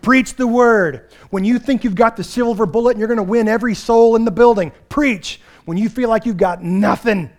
Preach 0.00 0.36
the 0.36 0.46
word. 0.46 1.10
When 1.30 1.44
you 1.44 1.58
think 1.58 1.82
you've 1.82 1.96
got 1.96 2.16
the 2.16 2.22
silver 2.22 2.66
bullet 2.66 2.92
and 2.92 3.00
you're 3.00 3.08
going 3.08 3.16
to 3.16 3.22
win 3.24 3.48
every 3.48 3.74
soul 3.74 4.14
in 4.14 4.24
the 4.24 4.30
building, 4.30 4.70
preach. 4.88 5.40
When 5.64 5.76
you 5.76 5.88
feel 5.88 6.08
like 6.08 6.24
you've 6.24 6.36
got 6.36 6.62
nothing, 6.62 7.30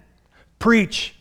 preach. 0.59 1.15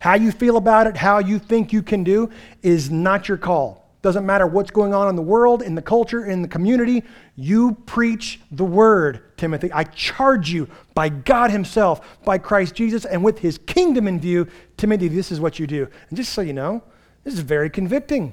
How 0.00 0.14
you 0.14 0.32
feel 0.32 0.56
about 0.56 0.86
it, 0.86 0.96
how 0.96 1.18
you 1.18 1.38
think 1.38 1.70
you 1.70 1.82
can 1.82 2.02
do, 2.02 2.30
is 2.62 2.90
not 2.90 3.28
your 3.28 3.36
call. 3.36 3.79
Doesn't 4.02 4.24
matter 4.24 4.46
what's 4.46 4.70
going 4.70 4.94
on 4.94 5.08
in 5.08 5.16
the 5.16 5.22
world, 5.22 5.60
in 5.60 5.74
the 5.74 5.82
culture, 5.82 6.24
in 6.24 6.40
the 6.40 6.48
community. 6.48 7.02
You 7.36 7.76
preach 7.84 8.40
the 8.50 8.64
word, 8.64 9.36
Timothy. 9.36 9.70
I 9.72 9.84
charge 9.84 10.50
you 10.50 10.68
by 10.94 11.10
God 11.10 11.50
Himself, 11.50 12.22
by 12.24 12.38
Christ 12.38 12.74
Jesus, 12.74 13.04
and 13.04 13.22
with 13.22 13.38
His 13.38 13.58
kingdom 13.58 14.08
in 14.08 14.18
view, 14.18 14.46
Timothy, 14.78 15.08
this 15.08 15.30
is 15.30 15.38
what 15.38 15.58
you 15.58 15.66
do. 15.66 15.86
And 16.08 16.16
just 16.16 16.32
so 16.32 16.40
you 16.40 16.54
know, 16.54 16.82
this 17.24 17.34
is 17.34 17.40
very 17.40 17.68
convicting. 17.68 18.32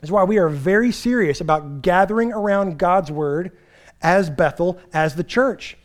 This 0.00 0.08
is 0.08 0.12
why 0.12 0.24
we 0.24 0.38
are 0.38 0.50
very 0.50 0.92
serious 0.92 1.40
about 1.40 1.80
gathering 1.80 2.32
around 2.32 2.78
God's 2.78 3.10
word 3.10 3.52
as 4.02 4.28
Bethel, 4.28 4.78
as 4.92 5.14
the 5.14 5.24
church, 5.24 5.78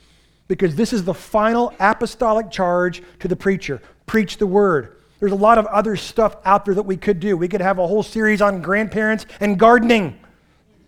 because 0.50 0.76
this 0.76 0.92
is 0.92 1.06
the 1.06 1.14
final 1.14 1.74
apostolic 1.80 2.52
charge 2.52 3.02
to 3.20 3.28
the 3.28 3.36
preacher 3.36 3.82
preach 4.08 4.38
the 4.38 4.48
word. 4.48 4.97
There's 5.20 5.32
a 5.32 5.36
lot 5.36 5.58
of 5.58 5.66
other 5.68 5.96
stuff 5.96 6.36
out 6.46 6.66
there 6.66 6.76
that 6.76 6.84
we 6.84 6.98
could 6.98 7.20
do. 7.20 7.36
We 7.38 7.48
could 7.48 7.62
have 7.62 7.80
a 7.80 7.88
whole 7.88 8.04
series 8.04 8.42
on 8.42 8.62
grandparents 8.62 9.26
and 9.40 9.58
gardening. 9.58 10.20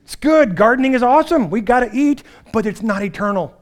It's 0.04 0.16
good. 0.16 0.56
Gardening 0.56 0.94
is 0.94 1.04
awesome. 1.04 1.50
We 1.50 1.62
got 1.62 1.82
to 1.82 1.90
eat, 1.94 2.24
but 2.52 2.66
it's 2.66 2.82
not 2.82 3.04
eternal. 3.04 3.56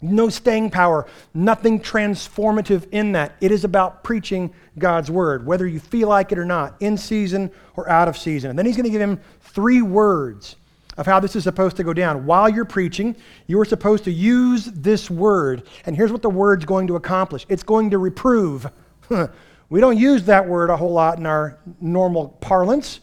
No 0.00 0.28
staying 0.28 0.70
power, 0.70 1.06
nothing 1.34 1.80
transformative 1.80 2.88
in 2.92 3.12
that. 3.12 3.34
It 3.40 3.50
is 3.50 3.64
about 3.64 4.04
preaching 4.04 4.54
God's 4.78 5.10
word, 5.10 5.44
whether 5.44 5.66
you 5.66 5.80
feel 5.80 6.08
like 6.08 6.30
it 6.30 6.38
or 6.38 6.44
not, 6.44 6.76
in 6.78 6.96
season 6.96 7.50
or 7.74 7.88
out 7.88 8.06
of 8.06 8.16
season. 8.16 8.50
And 8.50 8.58
then 8.58 8.64
he's 8.64 8.76
going 8.76 8.84
to 8.84 8.90
give 8.90 9.00
him 9.00 9.20
three 9.40 9.82
words 9.82 10.54
of 10.96 11.06
how 11.06 11.18
this 11.18 11.34
is 11.34 11.44
supposed 11.44 11.76
to 11.78 11.84
go 11.84 11.92
down. 11.92 12.26
While 12.26 12.48
you're 12.48 12.64
preaching, 12.64 13.16
you 13.48 13.58
are 13.60 13.64
supposed 13.64 14.04
to 14.04 14.12
use 14.12 14.66
this 14.66 15.10
word. 15.10 15.64
And 15.84 15.96
here's 15.96 16.12
what 16.12 16.22
the 16.22 16.30
word's 16.30 16.64
going 16.64 16.86
to 16.88 16.96
accomplish 16.96 17.44
it's 17.48 17.64
going 17.64 17.90
to 17.90 17.98
reprove. 17.98 18.70
We 19.70 19.80
don't 19.80 19.98
use 19.98 20.24
that 20.24 20.48
word 20.48 20.70
a 20.70 20.76
whole 20.76 20.92
lot 20.92 21.18
in 21.18 21.26
our 21.26 21.58
normal 21.80 22.28
parlance. 22.40 23.00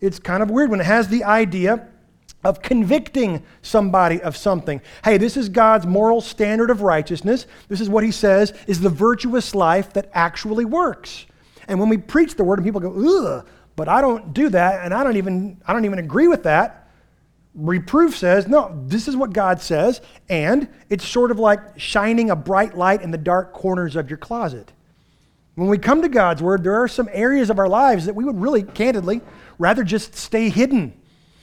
It's 0.00 0.18
kind 0.18 0.42
of 0.42 0.50
weird 0.50 0.70
when 0.70 0.80
it 0.80 0.86
has 0.86 1.08
the 1.08 1.24
idea 1.24 1.88
of 2.44 2.62
convicting 2.62 3.42
somebody 3.62 4.22
of 4.22 4.36
something. 4.36 4.80
Hey, 5.04 5.18
this 5.18 5.36
is 5.36 5.48
God's 5.48 5.86
moral 5.86 6.20
standard 6.20 6.70
of 6.70 6.82
righteousness. 6.82 7.46
This 7.68 7.80
is 7.80 7.88
what 7.88 8.04
he 8.04 8.12
says 8.12 8.52
is 8.66 8.80
the 8.80 8.88
virtuous 8.88 9.54
life 9.54 9.92
that 9.94 10.10
actually 10.14 10.64
works. 10.64 11.26
And 11.66 11.78
when 11.80 11.88
we 11.88 11.98
preach 11.98 12.34
the 12.36 12.44
word 12.44 12.58
and 12.58 12.66
people 12.66 12.80
go, 12.80 13.26
ugh, 13.26 13.46
but 13.76 13.88
I 13.88 14.00
don't 14.00 14.32
do 14.32 14.48
that 14.50 14.84
and 14.84 14.94
I 14.94 15.04
don't 15.04 15.16
even 15.16 15.60
I 15.66 15.72
don't 15.72 15.84
even 15.84 15.98
agree 15.98 16.28
with 16.28 16.44
that. 16.44 16.88
Reproof 17.54 18.16
says, 18.16 18.46
no, 18.46 18.80
this 18.86 19.08
is 19.08 19.16
what 19.16 19.32
God 19.32 19.60
says, 19.60 20.00
and 20.28 20.68
it's 20.90 21.06
sort 21.06 21.32
of 21.32 21.40
like 21.40 21.78
shining 21.78 22.30
a 22.30 22.36
bright 22.36 22.76
light 22.76 23.02
in 23.02 23.10
the 23.10 23.18
dark 23.18 23.52
corners 23.52 23.96
of 23.96 24.08
your 24.08 24.16
closet. 24.16 24.72
When 25.58 25.68
we 25.68 25.78
come 25.78 26.02
to 26.02 26.08
God's 26.08 26.42
word, 26.42 26.62
there 26.62 26.80
are 26.82 26.88
some 26.88 27.08
areas 27.12 27.50
of 27.50 27.58
our 27.58 27.68
lives 27.68 28.06
that 28.06 28.14
we 28.14 28.24
would 28.24 28.40
really 28.40 28.62
candidly 28.62 29.20
rather 29.58 29.84
just 29.84 30.14
stay 30.14 30.48
hidden 30.48 30.94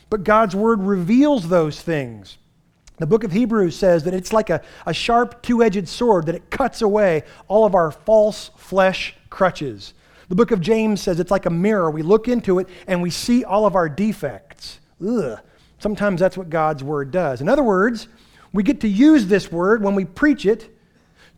but 0.10 0.24
God's 0.24 0.56
word 0.56 0.82
reveals 0.82 1.48
those 1.48 1.82
things. 1.82 2.38
The 2.98 3.08
book 3.08 3.24
of 3.24 3.32
Hebrews 3.32 3.76
says 3.76 4.04
that 4.04 4.14
it's 4.14 4.32
like 4.32 4.50
a, 4.50 4.62
a 4.86 4.94
sharp 4.94 5.42
two 5.42 5.62
edged 5.62 5.88
sword, 5.88 6.28
that 6.28 6.36
it 6.36 6.50
cuts 6.50 6.82
away 6.82 7.24
all 7.48 7.66
of 7.66 7.76
our 7.76 7.92
false 7.92 8.52
flesh 8.56 9.16
crutches. 9.30 9.94
The 10.30 10.36
book 10.36 10.52
of 10.52 10.62
James 10.62 11.02
says 11.02 11.20
it's 11.20 11.32
like 11.32 11.46
a 11.46 11.50
mirror. 11.52 11.92
We 11.92 12.02
look 12.02 12.28
into 12.28 12.60
it 12.60 12.70
and 12.88 13.02
we 13.02 13.10
see 13.10 13.44
all 13.44 13.66
of 13.66 13.76
our 13.76 13.90
defects. 13.90 14.80
Ugh. 15.06 15.40
Sometimes 15.80 16.22
that's 16.22 16.38
what 16.38 16.50
God's 16.50 16.84
word 16.84 17.12
does. 17.12 17.42
In 17.42 17.50
other 17.50 17.64
words, 17.64 18.08
we 18.54 18.64
get 18.64 18.80
to 18.82 18.88
use 18.88 19.28
this 19.28 19.52
word 19.52 19.84
when 19.84 19.94
we 19.94 20.06
preach 20.06 20.46
it 20.46 20.74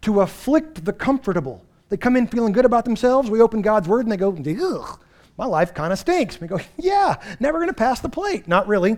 to 0.02 0.22
afflict 0.22 0.86
the 0.86 0.94
comfortable. 0.94 1.66
They 1.90 1.98
come 1.98 2.16
in 2.16 2.28
feeling 2.28 2.54
good 2.54 2.66
about 2.66 2.86
themselves. 2.86 3.30
We 3.30 3.42
open 3.42 3.62
God's 3.62 3.88
word 3.88 4.06
and 4.06 4.12
they 4.12 4.18
go, 4.18 4.36
ugh, 4.62 5.00
my 5.38 5.46
life 5.46 5.74
kind 5.74 5.94
of 5.94 6.00
stinks. 6.00 6.40
We 6.42 6.48
go, 6.48 6.60
yeah, 6.78 7.22
never 7.40 7.60
going 7.60 7.70
to 7.70 7.74
pass 7.74 8.00
the 8.00 8.10
plate. 8.10 8.48
Not 8.48 8.68
really. 8.68 8.98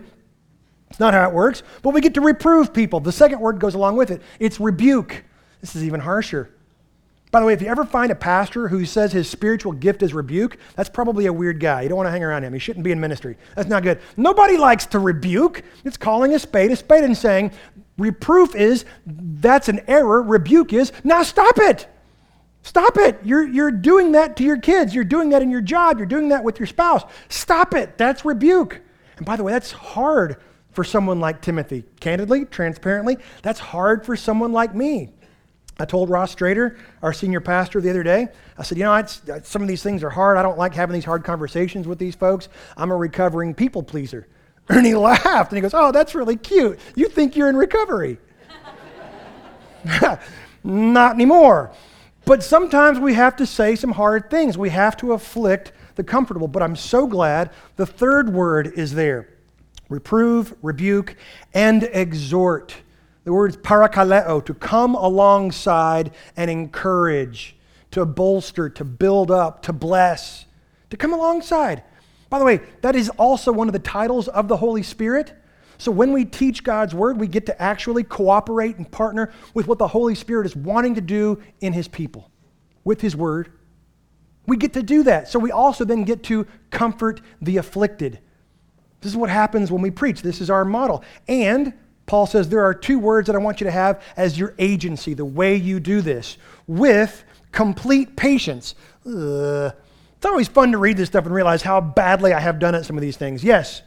It's 0.90 0.98
not 0.98 1.14
how 1.14 1.28
it 1.28 1.34
works. 1.34 1.62
But 1.82 1.94
we 1.94 2.00
get 2.00 2.14
to 2.14 2.20
reprove 2.20 2.74
people. 2.74 3.00
The 3.00 3.12
second 3.12 3.40
word 3.40 3.60
goes 3.60 3.74
along 3.74 3.96
with 3.96 4.10
it 4.10 4.22
it's 4.38 4.58
rebuke. 4.58 5.24
This 5.60 5.76
is 5.76 5.84
even 5.84 6.00
harsher. 6.00 6.50
By 7.30 7.38
the 7.38 7.46
way, 7.46 7.52
if 7.52 7.62
you 7.62 7.68
ever 7.68 7.84
find 7.84 8.10
a 8.10 8.16
pastor 8.16 8.66
who 8.66 8.84
says 8.84 9.12
his 9.12 9.30
spiritual 9.30 9.70
gift 9.70 10.02
is 10.02 10.12
rebuke, 10.12 10.56
that's 10.74 10.88
probably 10.88 11.26
a 11.26 11.32
weird 11.32 11.60
guy. 11.60 11.82
You 11.82 11.88
don't 11.88 11.96
want 11.96 12.08
to 12.08 12.10
hang 12.10 12.24
around 12.24 12.42
him. 12.42 12.52
He 12.52 12.58
shouldn't 12.58 12.82
be 12.82 12.90
in 12.90 12.98
ministry. 12.98 13.36
That's 13.54 13.68
not 13.68 13.84
good. 13.84 14.00
Nobody 14.16 14.56
likes 14.56 14.86
to 14.86 14.98
rebuke. 14.98 15.62
It's 15.84 15.96
calling 15.96 16.34
a 16.34 16.40
spade 16.40 16.72
a 16.72 16.76
spade 16.76 17.04
and 17.04 17.16
saying, 17.16 17.52
reproof 17.98 18.56
is 18.56 18.84
that's 19.06 19.68
an 19.68 19.80
error, 19.86 20.22
rebuke 20.22 20.72
is 20.72 20.92
now 21.04 21.22
stop 21.22 21.58
it. 21.58 21.86
Stop 22.62 22.98
it. 22.98 23.18
You're, 23.24 23.46
you're 23.48 23.70
doing 23.70 24.12
that 24.12 24.36
to 24.36 24.44
your 24.44 24.58
kids. 24.58 24.94
You're 24.94 25.04
doing 25.04 25.30
that 25.30 25.42
in 25.42 25.50
your 25.50 25.62
job. 25.62 25.98
You're 25.98 26.06
doing 26.06 26.28
that 26.28 26.44
with 26.44 26.58
your 26.58 26.66
spouse. 26.66 27.02
Stop 27.28 27.74
it. 27.74 27.96
That's 27.96 28.24
rebuke. 28.24 28.80
And 29.16 29.26
by 29.26 29.36
the 29.36 29.42
way, 29.42 29.52
that's 29.52 29.72
hard 29.72 30.36
for 30.72 30.84
someone 30.84 31.20
like 31.20 31.40
Timothy. 31.40 31.84
Candidly, 32.00 32.44
transparently, 32.44 33.16
that's 33.42 33.60
hard 33.60 34.04
for 34.04 34.16
someone 34.16 34.52
like 34.52 34.74
me. 34.74 35.10
I 35.78 35.86
told 35.86 36.10
Ross 36.10 36.34
Strader, 36.34 36.78
our 37.02 37.12
senior 37.12 37.40
pastor, 37.40 37.80
the 37.80 37.88
other 37.88 38.02
day, 38.02 38.28
I 38.58 38.62
said, 38.62 38.76
You 38.76 38.84
know, 38.84 38.92
uh, 38.92 39.06
some 39.06 39.62
of 39.62 39.68
these 39.68 39.82
things 39.82 40.04
are 40.04 40.10
hard. 40.10 40.36
I 40.36 40.42
don't 40.42 40.58
like 40.58 40.74
having 40.74 40.92
these 40.92 41.06
hard 41.06 41.24
conversations 41.24 41.88
with 41.88 41.98
these 41.98 42.14
folks. 42.14 42.48
I'm 42.76 42.90
a 42.90 42.96
recovering 42.96 43.54
people 43.54 43.82
pleaser. 43.82 44.26
And 44.68 44.86
he 44.86 44.94
laughed 44.94 45.50
and 45.50 45.56
he 45.56 45.62
goes, 45.62 45.74
Oh, 45.74 45.90
that's 45.90 46.14
really 46.14 46.36
cute. 46.36 46.78
You 46.94 47.08
think 47.08 47.34
you're 47.34 47.48
in 47.48 47.56
recovery. 47.56 48.18
Not 50.62 51.14
anymore. 51.14 51.72
But 52.24 52.42
sometimes 52.42 52.98
we 52.98 53.14
have 53.14 53.36
to 53.36 53.46
say 53.46 53.74
some 53.74 53.92
hard 53.92 54.30
things. 54.30 54.56
We 54.56 54.70
have 54.70 54.96
to 54.98 55.12
afflict 55.12 55.72
the 55.96 56.04
comfortable. 56.04 56.48
But 56.48 56.62
I'm 56.62 56.76
so 56.76 57.06
glad 57.06 57.50
the 57.76 57.86
third 57.86 58.32
word 58.32 58.72
is 58.76 58.94
there 58.94 59.28
reprove, 59.88 60.54
rebuke, 60.62 61.16
and 61.52 61.82
exhort. 61.82 62.76
The 63.24 63.32
word 63.32 63.50
is 63.50 63.56
parakaleo, 63.56 64.44
to 64.46 64.54
come 64.54 64.94
alongside 64.94 66.12
and 66.36 66.50
encourage, 66.50 67.56
to 67.90 68.06
bolster, 68.06 68.70
to 68.70 68.84
build 68.84 69.30
up, 69.30 69.62
to 69.62 69.72
bless, 69.72 70.46
to 70.90 70.96
come 70.96 71.12
alongside. 71.12 71.82
By 72.30 72.38
the 72.38 72.44
way, 72.44 72.60
that 72.82 72.94
is 72.94 73.08
also 73.10 73.52
one 73.52 73.68
of 73.68 73.72
the 73.72 73.80
titles 73.80 74.28
of 74.28 74.46
the 74.46 74.58
Holy 74.58 74.84
Spirit. 74.84 75.34
So 75.80 75.90
when 75.90 76.12
we 76.12 76.26
teach 76.26 76.62
God's 76.62 76.94
word, 76.94 77.18
we 77.18 77.26
get 77.26 77.46
to 77.46 77.60
actually 77.60 78.04
cooperate 78.04 78.76
and 78.76 78.90
partner 78.90 79.32
with 79.54 79.66
what 79.66 79.78
the 79.78 79.88
Holy 79.88 80.14
Spirit 80.14 80.44
is 80.44 80.54
wanting 80.54 80.94
to 80.96 81.00
do 81.00 81.40
in 81.62 81.72
his 81.72 81.88
people 81.88 82.30
with 82.84 83.00
his 83.00 83.16
word. 83.16 83.50
We 84.46 84.58
get 84.58 84.74
to 84.74 84.82
do 84.82 85.02
that. 85.04 85.28
So 85.28 85.38
we 85.38 85.50
also 85.50 85.86
then 85.86 86.04
get 86.04 86.22
to 86.24 86.46
comfort 86.70 87.22
the 87.40 87.56
afflicted. 87.56 88.18
This 89.00 89.10
is 89.12 89.16
what 89.16 89.30
happens 89.30 89.72
when 89.72 89.80
we 89.80 89.90
preach. 89.90 90.20
This 90.20 90.42
is 90.42 90.50
our 90.50 90.66
model. 90.66 91.02
And 91.28 91.72
Paul 92.04 92.26
says 92.26 92.50
there 92.50 92.64
are 92.64 92.74
two 92.74 92.98
words 92.98 93.28
that 93.28 93.34
I 93.34 93.38
want 93.38 93.62
you 93.62 93.64
to 93.64 93.70
have 93.70 94.02
as 94.18 94.38
your 94.38 94.54
agency, 94.58 95.14
the 95.14 95.24
way 95.24 95.56
you 95.56 95.80
do 95.80 96.02
this, 96.02 96.36
with 96.66 97.24
complete 97.52 98.16
patience. 98.16 98.74
Ugh. 99.06 99.72
It's 100.16 100.26
always 100.26 100.48
fun 100.48 100.72
to 100.72 100.78
read 100.78 100.98
this 100.98 101.08
stuff 101.08 101.24
and 101.24 101.34
realize 101.34 101.62
how 101.62 101.80
badly 101.80 102.34
I 102.34 102.40
have 102.40 102.58
done 102.58 102.74
at 102.74 102.84
some 102.84 102.98
of 102.98 103.00
these 103.00 103.16
things. 103.16 103.42
Yes, 103.42 103.80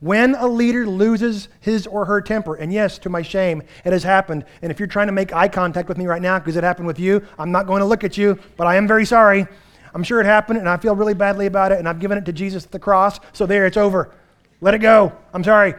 when 0.00 0.36
a 0.36 0.46
leader 0.46 0.86
loses 0.86 1.48
his 1.60 1.86
or 1.86 2.04
her 2.04 2.20
temper, 2.20 2.54
and 2.54 2.72
yes, 2.72 2.98
to 2.98 3.08
my 3.08 3.22
shame, 3.22 3.62
it 3.84 3.92
has 3.92 4.04
happened. 4.04 4.44
And 4.62 4.70
if 4.70 4.78
you're 4.78 4.86
trying 4.86 5.08
to 5.08 5.12
make 5.12 5.32
eye 5.32 5.48
contact 5.48 5.88
with 5.88 5.98
me 5.98 6.06
right 6.06 6.22
now 6.22 6.38
because 6.38 6.56
it 6.56 6.62
happened 6.62 6.86
with 6.86 7.00
you, 7.00 7.26
I'm 7.38 7.50
not 7.50 7.66
going 7.66 7.80
to 7.80 7.86
look 7.86 8.04
at 8.04 8.16
you, 8.16 8.38
but 8.56 8.66
I 8.66 8.76
am 8.76 8.86
very 8.86 9.04
sorry. 9.04 9.46
I'm 9.94 10.04
sure 10.04 10.20
it 10.20 10.26
happened, 10.26 10.60
and 10.60 10.68
I 10.68 10.76
feel 10.76 10.94
really 10.94 11.14
badly 11.14 11.46
about 11.46 11.72
it, 11.72 11.78
and 11.78 11.88
I've 11.88 11.98
given 11.98 12.16
it 12.16 12.24
to 12.26 12.32
Jesus 12.32 12.64
at 12.64 12.70
the 12.70 12.78
cross. 12.78 13.18
So 13.32 13.44
there, 13.44 13.66
it's 13.66 13.76
over. 13.76 14.14
Let 14.60 14.74
it 14.74 14.78
go. 14.78 15.12
I'm 15.32 15.42
sorry. 15.42 15.74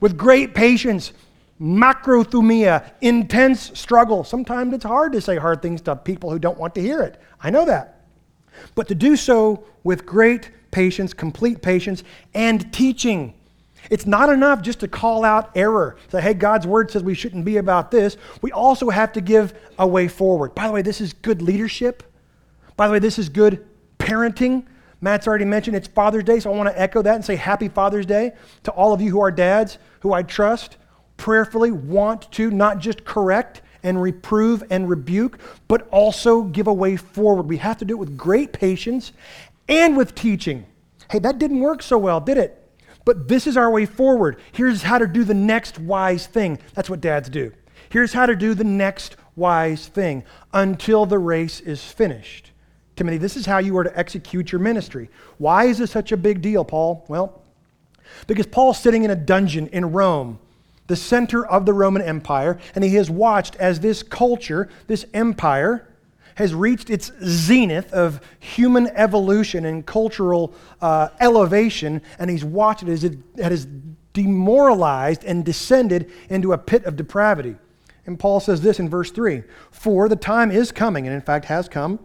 With 0.00 0.16
great 0.16 0.54
patience, 0.54 1.12
macrothumia, 1.60 2.90
intense 3.00 3.78
struggle. 3.78 4.24
Sometimes 4.24 4.72
it's 4.72 4.84
hard 4.84 5.12
to 5.12 5.20
say 5.20 5.36
hard 5.36 5.62
things 5.62 5.80
to 5.82 5.94
people 5.94 6.30
who 6.30 6.38
don't 6.38 6.58
want 6.58 6.74
to 6.74 6.80
hear 6.80 7.02
it. 7.02 7.20
I 7.40 7.50
know 7.50 7.66
that. 7.66 8.00
But 8.74 8.88
to 8.88 8.94
do 8.96 9.14
so 9.14 9.64
with 9.84 10.06
great 10.06 10.50
patience, 10.70 11.12
complete 11.12 11.62
patience, 11.62 12.02
and 12.34 12.72
teaching 12.72 13.34
it's 13.88 14.06
not 14.06 14.28
enough 14.28 14.62
just 14.62 14.80
to 14.80 14.88
call 14.88 15.24
out 15.24 15.50
error. 15.56 15.96
Say, 16.08 16.20
hey, 16.20 16.34
God's 16.34 16.66
word 16.66 16.90
says 16.90 17.02
we 17.02 17.14
shouldn't 17.14 17.44
be 17.44 17.56
about 17.56 17.90
this. 17.90 18.16
We 18.42 18.52
also 18.52 18.90
have 18.90 19.12
to 19.12 19.20
give 19.20 19.54
a 19.78 19.86
way 19.86 20.08
forward. 20.08 20.54
By 20.54 20.66
the 20.66 20.72
way, 20.72 20.82
this 20.82 21.00
is 21.00 21.12
good 21.12 21.40
leadership. 21.40 22.02
By 22.76 22.86
the 22.86 22.92
way, 22.92 22.98
this 22.98 23.18
is 23.18 23.28
good 23.28 23.66
parenting. 23.98 24.64
Matt's 25.00 25.26
already 25.26 25.46
mentioned 25.46 25.76
it's 25.76 25.88
Father's 25.88 26.24
Day, 26.24 26.40
so 26.40 26.52
I 26.52 26.56
want 26.56 26.68
to 26.68 26.80
echo 26.80 27.00
that 27.02 27.14
and 27.14 27.24
say 27.24 27.36
Happy 27.36 27.68
Father's 27.68 28.06
Day 28.06 28.32
to 28.64 28.70
all 28.72 28.92
of 28.92 29.00
you 29.00 29.10
who 29.10 29.20
are 29.20 29.30
dads, 29.30 29.78
who 30.00 30.12
I 30.12 30.22
trust, 30.22 30.76
prayerfully 31.16 31.70
want 31.70 32.30
to 32.32 32.50
not 32.50 32.78
just 32.78 33.04
correct 33.04 33.62
and 33.82 34.00
reprove 34.00 34.62
and 34.70 34.88
rebuke, 34.88 35.38
but 35.68 35.88
also 35.90 36.42
give 36.42 36.66
a 36.66 36.72
way 36.72 36.96
forward. 36.96 37.44
We 37.44 37.56
have 37.58 37.78
to 37.78 37.84
do 37.84 37.94
it 37.94 37.98
with 37.98 38.16
great 38.16 38.52
patience 38.52 39.12
and 39.68 39.96
with 39.96 40.14
teaching. 40.14 40.66
Hey, 41.10 41.18
that 41.20 41.38
didn't 41.38 41.60
work 41.60 41.82
so 41.82 41.96
well, 41.96 42.20
did 42.20 42.36
it? 42.36 42.59
But 43.04 43.28
this 43.28 43.46
is 43.46 43.56
our 43.56 43.70
way 43.70 43.86
forward. 43.86 44.38
Here's 44.52 44.82
how 44.82 44.98
to 44.98 45.06
do 45.06 45.24
the 45.24 45.34
next 45.34 45.78
wise 45.78 46.26
thing. 46.26 46.58
That's 46.74 46.90
what 46.90 47.00
dads 47.00 47.28
do. 47.28 47.52
Here's 47.88 48.12
how 48.12 48.26
to 48.26 48.36
do 48.36 48.54
the 48.54 48.64
next 48.64 49.16
wise 49.36 49.88
thing 49.88 50.24
until 50.52 51.06
the 51.06 51.18
race 51.18 51.60
is 51.60 51.82
finished. 51.82 52.50
Timothy, 52.96 53.18
this 53.18 53.36
is 53.36 53.46
how 53.46 53.58
you 53.58 53.76
are 53.78 53.84
to 53.84 53.98
execute 53.98 54.52
your 54.52 54.60
ministry. 54.60 55.08
Why 55.38 55.64
is 55.64 55.78
this 55.78 55.90
such 55.90 56.12
a 56.12 56.16
big 56.16 56.42
deal, 56.42 56.64
Paul? 56.64 57.04
Well, 57.08 57.42
because 58.26 58.46
Paul's 58.46 58.78
sitting 58.78 59.04
in 59.04 59.10
a 59.10 59.16
dungeon 59.16 59.68
in 59.68 59.92
Rome, 59.92 60.38
the 60.86 60.96
center 60.96 61.46
of 61.46 61.66
the 61.66 61.72
Roman 61.72 62.02
Empire, 62.02 62.58
and 62.74 62.84
he 62.84 62.94
has 62.96 63.08
watched 63.08 63.56
as 63.56 63.80
this 63.80 64.02
culture, 64.02 64.68
this 64.86 65.06
empire, 65.14 65.88
has 66.36 66.54
reached 66.54 66.90
its 66.90 67.12
zenith 67.24 67.92
of 67.92 68.20
human 68.38 68.88
evolution 68.88 69.64
and 69.64 69.84
cultural 69.86 70.54
uh, 70.80 71.08
elevation, 71.20 72.02
and 72.18 72.30
he's 72.30 72.44
watched 72.44 72.82
it 72.82 72.88
as 72.88 73.04
it 73.04 73.18
has 73.38 73.66
demoralized 74.12 75.24
and 75.24 75.44
descended 75.44 76.10
into 76.28 76.52
a 76.52 76.58
pit 76.58 76.84
of 76.84 76.96
depravity. 76.96 77.56
And 78.06 78.18
Paul 78.18 78.40
says 78.40 78.60
this 78.60 78.80
in 78.80 78.88
verse 78.88 79.10
3 79.10 79.42
For 79.70 80.08
the 80.08 80.16
time 80.16 80.50
is 80.50 80.72
coming, 80.72 81.06
and 81.06 81.14
in 81.14 81.22
fact 81.22 81.44
has 81.46 81.68
come, 81.68 82.00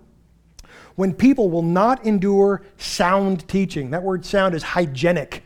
when 0.96 1.14
people 1.14 1.50
will 1.50 1.62
not 1.62 2.06
endure 2.06 2.62
sound 2.78 3.48
teaching. 3.48 3.92
That 3.92 4.04
word 4.04 4.26
sound 4.26 4.56
is 4.56 4.64
hygienic, 4.64 5.44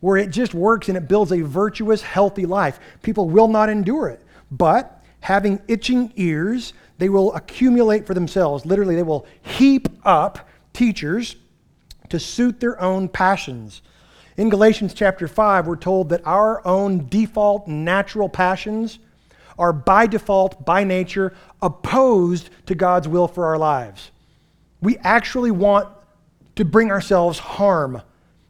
where 0.00 0.16
it 0.16 0.30
just 0.30 0.54
works 0.54 0.88
and 0.88 0.96
it 0.96 1.08
builds 1.08 1.32
a 1.32 1.40
virtuous, 1.40 2.02
healthy 2.02 2.46
life. 2.46 2.78
People 3.02 3.28
will 3.28 3.48
not 3.48 3.68
endure 3.68 4.08
it. 4.08 4.20
But 4.50 5.04
having 5.20 5.60
itching 5.68 6.12
ears, 6.16 6.72
they 6.98 7.08
will 7.08 7.34
accumulate 7.34 8.06
for 8.06 8.14
themselves. 8.14 8.64
Literally, 8.64 8.96
they 8.96 9.02
will 9.02 9.26
heap 9.42 9.88
up 10.04 10.48
teachers 10.72 11.36
to 12.08 12.18
suit 12.18 12.60
their 12.60 12.80
own 12.80 13.08
passions. 13.08 13.82
In 14.36 14.48
Galatians 14.48 14.94
chapter 14.94 15.28
5, 15.28 15.66
we're 15.66 15.76
told 15.76 16.10
that 16.10 16.26
our 16.26 16.66
own 16.66 17.08
default 17.08 17.66
natural 17.66 18.28
passions 18.28 18.98
are 19.58 19.72
by 19.72 20.06
default, 20.06 20.64
by 20.66 20.84
nature, 20.84 21.34
opposed 21.62 22.50
to 22.66 22.74
God's 22.74 23.08
will 23.08 23.28
for 23.28 23.46
our 23.46 23.58
lives. 23.58 24.10
We 24.82 24.98
actually 24.98 25.50
want 25.50 25.88
to 26.56 26.64
bring 26.64 26.90
ourselves 26.90 27.38
harm, 27.38 28.02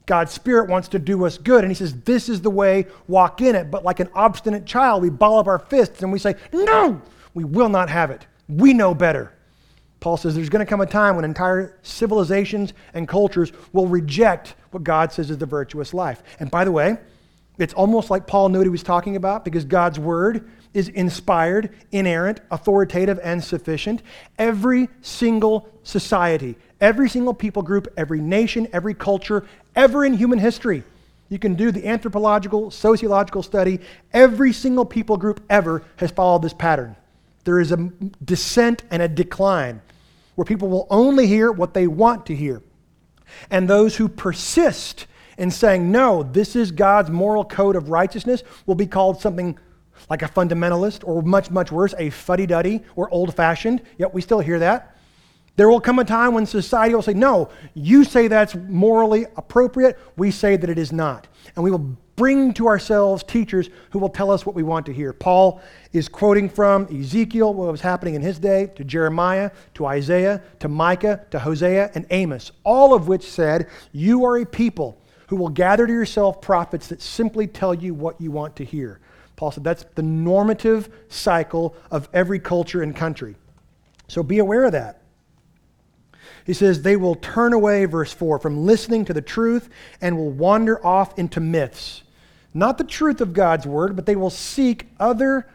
God's 0.06 0.32
Spirit 0.32 0.70
wants 0.70 0.86
to 0.88 1.00
do 1.00 1.26
us 1.26 1.36
good. 1.36 1.64
And 1.64 1.70
He 1.70 1.74
says, 1.74 2.00
This 2.02 2.28
is 2.28 2.40
the 2.40 2.50
way, 2.50 2.86
walk 3.08 3.40
in 3.40 3.56
it. 3.56 3.70
But 3.70 3.84
like 3.84 4.00
an 4.00 4.08
obstinate 4.14 4.64
child, 4.64 5.02
we 5.02 5.10
ball 5.10 5.40
up 5.40 5.48
our 5.48 5.58
fists 5.58 6.02
and 6.02 6.12
we 6.12 6.20
say, 6.20 6.36
No, 6.52 7.02
we 7.34 7.44
will 7.44 7.68
not 7.68 7.90
have 7.90 8.10
it. 8.12 8.26
We 8.48 8.72
know 8.72 8.94
better. 8.94 9.32
Paul 10.00 10.16
says 10.16 10.34
there's 10.34 10.48
going 10.48 10.64
to 10.64 10.68
come 10.68 10.80
a 10.80 10.86
time 10.86 11.16
when 11.16 11.24
entire 11.24 11.78
civilizations 11.82 12.74
and 12.94 13.08
cultures 13.08 13.52
will 13.72 13.86
reject 13.86 14.54
what 14.70 14.84
God 14.84 15.12
says 15.12 15.30
is 15.30 15.38
the 15.38 15.46
virtuous 15.46 15.94
life. 15.94 16.22
And 16.38 16.50
by 16.50 16.64
the 16.64 16.72
way, 16.72 16.98
it's 17.58 17.74
almost 17.74 18.10
like 18.10 18.26
Paul 18.26 18.50
knew 18.50 18.58
what 18.58 18.66
he 18.66 18.70
was 18.70 18.82
talking 18.82 19.16
about 19.16 19.44
because 19.44 19.64
God's 19.64 19.98
word 19.98 20.48
is 20.74 20.88
inspired, 20.90 21.74
inerrant, 21.90 22.40
authoritative, 22.50 23.18
and 23.22 23.42
sufficient. 23.42 24.02
Every 24.38 24.88
single 25.00 25.68
society, 25.82 26.56
every 26.80 27.08
single 27.08 27.32
people 27.32 27.62
group, 27.62 27.88
every 27.96 28.20
nation, 28.20 28.68
every 28.74 28.92
culture, 28.92 29.46
ever 29.74 30.04
in 30.04 30.12
human 30.12 30.38
history. 30.38 30.84
You 31.30 31.38
can 31.38 31.54
do 31.54 31.72
the 31.72 31.88
anthropological, 31.88 32.70
sociological 32.70 33.42
study. 33.42 33.80
Every 34.12 34.52
single 34.52 34.84
people 34.84 35.16
group 35.16 35.40
ever 35.48 35.82
has 35.96 36.10
followed 36.10 36.42
this 36.42 36.52
pattern. 36.52 36.94
There 37.46 37.60
is 37.60 37.70
a 37.70 37.76
descent 38.24 38.82
and 38.90 39.00
a 39.00 39.08
decline 39.08 39.80
where 40.34 40.44
people 40.44 40.68
will 40.68 40.88
only 40.90 41.28
hear 41.28 41.52
what 41.52 41.74
they 41.74 41.86
want 41.86 42.26
to 42.26 42.34
hear. 42.34 42.60
And 43.50 43.70
those 43.70 43.96
who 43.96 44.08
persist 44.08 45.06
in 45.38 45.52
saying, 45.52 45.90
no, 45.92 46.24
this 46.24 46.56
is 46.56 46.72
God's 46.72 47.08
moral 47.08 47.44
code 47.44 47.76
of 47.76 47.88
righteousness, 47.88 48.42
will 48.66 48.74
be 48.74 48.86
called 48.86 49.20
something 49.20 49.56
like 50.10 50.22
a 50.22 50.28
fundamentalist, 50.28 51.06
or 51.06 51.22
much, 51.22 51.50
much 51.50 51.70
worse, 51.70 51.94
a 51.98 52.10
fuddy 52.10 52.46
duddy 52.46 52.82
or 52.96 53.08
old 53.10 53.34
fashioned. 53.34 53.80
Yet 53.96 54.12
we 54.12 54.22
still 54.22 54.40
hear 54.40 54.58
that. 54.58 54.96
There 55.54 55.68
will 55.68 55.80
come 55.80 56.00
a 56.00 56.04
time 56.04 56.34
when 56.34 56.46
society 56.46 56.96
will 56.96 57.02
say, 57.02 57.14
no, 57.14 57.48
you 57.74 58.02
say 58.02 58.26
that's 58.26 58.56
morally 58.56 59.26
appropriate. 59.36 59.98
We 60.16 60.32
say 60.32 60.56
that 60.56 60.68
it 60.68 60.78
is 60.78 60.90
not. 60.90 61.28
And 61.54 61.64
we 61.64 61.70
will 61.70 61.96
bring 62.16 62.52
to 62.54 62.66
ourselves 62.66 63.22
teachers 63.22 63.70
who 63.90 63.98
will 63.98 64.08
tell 64.08 64.30
us 64.30 64.44
what 64.44 64.56
we 64.56 64.62
want 64.62 64.86
to 64.86 64.92
hear. 64.92 65.12
Paul 65.12 65.60
is 65.92 66.08
quoting 66.08 66.48
from 66.48 66.86
Ezekiel, 66.94 67.54
what 67.54 67.70
was 67.70 67.82
happening 67.82 68.14
in 68.14 68.22
his 68.22 68.38
day, 68.38 68.72
to 68.76 68.84
Jeremiah, 68.84 69.50
to 69.74 69.86
Isaiah, 69.86 70.42
to 70.60 70.68
Micah, 70.68 71.24
to 71.30 71.38
Hosea, 71.38 71.90
and 71.94 72.06
Amos, 72.10 72.52
all 72.64 72.94
of 72.94 73.06
which 73.06 73.30
said, 73.30 73.68
You 73.92 74.24
are 74.24 74.38
a 74.38 74.46
people 74.46 75.00
who 75.28 75.36
will 75.36 75.48
gather 75.48 75.86
to 75.86 75.92
yourself 75.92 76.40
prophets 76.40 76.88
that 76.88 77.02
simply 77.02 77.46
tell 77.46 77.74
you 77.74 77.94
what 77.94 78.20
you 78.20 78.30
want 78.30 78.56
to 78.56 78.64
hear. 78.64 79.00
Paul 79.36 79.50
said 79.50 79.64
that's 79.64 79.84
the 79.94 80.02
normative 80.02 80.88
cycle 81.08 81.76
of 81.90 82.08
every 82.12 82.40
culture 82.40 82.82
and 82.82 82.96
country. 82.96 83.36
So 84.08 84.22
be 84.22 84.38
aware 84.38 84.64
of 84.64 84.72
that. 84.72 85.02
He 86.44 86.52
says, 86.52 86.82
they 86.82 86.96
will 86.96 87.16
turn 87.16 87.52
away, 87.52 87.84
verse 87.86 88.12
4, 88.12 88.38
from 88.38 88.64
listening 88.64 89.04
to 89.06 89.12
the 89.12 89.20
truth 89.20 89.68
and 90.00 90.16
will 90.16 90.30
wander 90.30 90.84
off 90.84 91.18
into 91.18 91.40
myths. 91.40 92.02
Not 92.56 92.78
the 92.78 92.84
truth 92.84 93.20
of 93.20 93.34
God's 93.34 93.66
word, 93.66 93.96
but 93.96 94.06
they 94.06 94.16
will 94.16 94.30
seek 94.30 94.86
other 94.98 95.46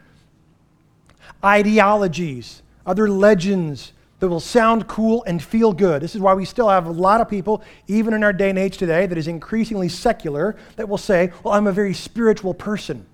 ideologies, 1.44 2.62
other 2.86 3.08
legends 3.08 3.92
that 4.20 4.28
will 4.28 4.38
sound 4.38 4.86
cool 4.86 5.24
and 5.24 5.42
feel 5.42 5.72
good. 5.72 6.00
This 6.00 6.14
is 6.14 6.20
why 6.20 6.32
we 6.34 6.44
still 6.44 6.68
have 6.68 6.86
a 6.86 6.92
lot 6.92 7.20
of 7.20 7.28
people, 7.28 7.64
even 7.88 8.14
in 8.14 8.22
our 8.22 8.32
day 8.32 8.50
and 8.50 8.58
age 8.58 8.76
today, 8.76 9.06
that 9.06 9.18
is 9.18 9.26
increasingly 9.26 9.88
secular, 9.88 10.54
that 10.76 10.88
will 10.88 10.96
say, 10.96 11.32
Well, 11.42 11.54
I'm 11.54 11.66
a 11.66 11.72
very 11.72 11.92
spiritual 11.92 12.54
person. 12.54 13.04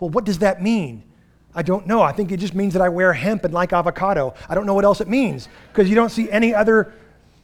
Well, 0.00 0.10
what 0.10 0.24
does 0.24 0.40
that 0.40 0.60
mean? 0.60 1.04
I 1.54 1.62
don't 1.62 1.86
know. 1.86 2.02
I 2.02 2.10
think 2.10 2.32
it 2.32 2.38
just 2.38 2.56
means 2.56 2.72
that 2.72 2.82
I 2.82 2.88
wear 2.88 3.12
hemp 3.12 3.44
and 3.44 3.54
like 3.54 3.72
avocado. 3.72 4.34
I 4.48 4.56
don't 4.56 4.66
know 4.66 4.74
what 4.74 4.84
else 4.84 5.00
it 5.00 5.06
means 5.06 5.48
because 5.68 5.88
you 5.88 5.94
don't 5.94 6.10
see 6.10 6.28
any 6.28 6.52
other 6.52 6.92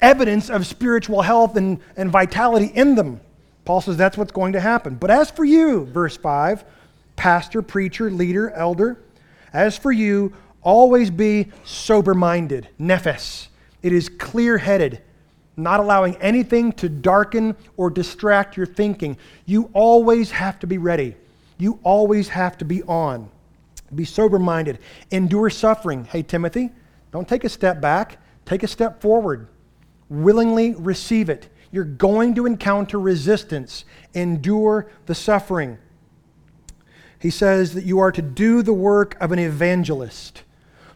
evidence 0.01 0.51
of 0.51 0.67
spiritual 0.67 1.23
health 1.23 1.55
and, 1.55 1.79
and 1.97 2.11
vitality 2.11 2.73
in 2.75 2.97
them. 2.97 3.21
Paul 3.65 3.81
says 3.81 3.97
that's 3.97 4.19
what's 4.19 4.33
going 4.33 4.53
to 4.53 4.61
happen. 4.61 4.97
But 4.97 5.11
as 5.11 5.31
for 5.31 5.45
you, 5.45 5.87
verse 5.87 6.17
5, 6.17 6.65
pastor, 7.17 7.63
preacher, 7.63 8.11
leader, 8.11 8.51
elder, 8.51 8.99
as 9.53 9.79
for 9.79 9.93
you, 9.93 10.33
always 10.63 11.11
be 11.11 11.51
sober 11.65 12.15
minded, 12.15 12.69
nephes. 12.79 13.49
It 13.83 13.93
is 13.93 14.09
clear 14.09 14.59
headed, 14.59 15.03
not 15.57 15.81
allowing 15.81 16.17
anything 16.17 16.73
to 16.73 16.89
darken 16.89 17.57
or 17.77 17.91
distract 17.91 18.57
your 18.57 18.67
thinking. 18.67 19.17
You 19.47 19.71
always 19.73 20.31
have 20.33 20.59
to 20.61 20.67
be 20.67 20.79
ready. 20.79 21.17
You 21.59 21.79
always 21.83 22.29
have 22.31 22.59
to 22.59 22.65
be 22.65 22.83
on. 22.83 23.31
Be 23.95 24.05
sober 24.05 24.39
minded. 24.39 24.79
Endure 25.11 25.51
suffering. 25.51 26.05
Hey, 26.05 26.23
Timothy, 26.23 26.71
don't 27.13 27.29
take 27.29 27.45
a 27.45 27.49
step 27.49 27.81
back, 27.81 28.19
take 28.45 28.63
a 28.63 28.69
step 28.69 29.01
forward. 29.01 29.47
Willingly 30.09 30.75
receive 30.75 31.29
it. 31.29 31.49
You're 31.75 31.83
going 31.83 32.37
to 32.37 32.47
encounter 32.47 33.01
resistance. 33.01 33.85
Endure 34.15 34.89
the 35.07 35.15
suffering. 35.17 35.79
He 37.19 37.31
says 37.31 37.75
that 37.75 37.85
you 37.85 37.99
are 37.99 38.13
to 38.13 38.23
do 38.23 38.63
the 38.63 38.73
work 38.73 39.17
of 39.21 39.33
an 39.33 39.41
evangelist. 39.41 40.45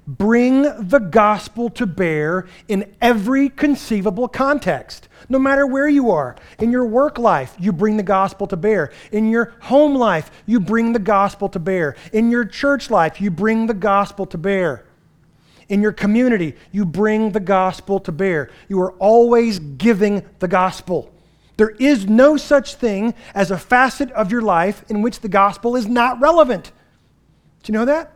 Bring 0.07 0.63
the 0.63 1.01
gospel 1.01 1.69
to 1.71 1.85
bear 1.85 2.47
in 2.69 2.95
every 3.01 3.49
conceivable 3.49 4.29
context, 4.29 5.09
no 5.29 5.41
matter 5.41 5.67
where 5.67 5.89
you 5.89 6.13
are. 6.13 6.37
In 6.61 6.71
your 6.71 6.87
work 6.87 7.19
life, 7.19 7.57
you 7.59 7.73
bring 7.73 7.97
the 7.97 8.05
gospel 8.05 8.47
to 8.47 8.57
bear. 8.57 8.93
In 9.11 9.31
your 9.31 9.55
home 9.63 9.97
life, 9.97 10.31
you 10.47 10.61
bring 10.61 10.93
the 10.93 11.01
gospel 11.01 11.49
to 11.49 11.59
bear. 11.59 11.97
In 12.13 12.31
your 12.31 12.45
church 12.45 12.89
life, 12.89 13.21
you 13.21 13.33
bring 13.33 13.67
the 13.67 13.75
gospel 13.75 14.27
to 14.27 14.39
bear. 14.39 14.88
In 15.69 15.83
your 15.83 15.93
community, 15.93 16.55
you 16.73 16.85
bring 16.85 17.33
the 17.33 17.41
gospel 17.41 18.01
to 18.01 18.13
bear. 18.13 18.51
You 18.69 18.81
are 18.81 18.93
always 18.93 19.59
giving 19.59 20.25
the 20.39 20.49
gospel. 20.49 21.13
There 21.59 21.71
is 21.71 22.07
no 22.07 22.37
such 22.37 22.77
thing 22.77 23.15
as 23.35 23.51
a 23.51 23.59
facet 23.59 24.11
of 24.13 24.31
your 24.31 24.43
life 24.43 24.85
in 24.89 25.03
which 25.03 25.21
the 25.21 25.29
gospel 25.29 25.77
is 25.77 25.87
not 25.87 26.21
relevant. 26.21 26.73
Do 27.63 27.73
you 27.73 27.79
know 27.79 27.85
that? 27.85 28.13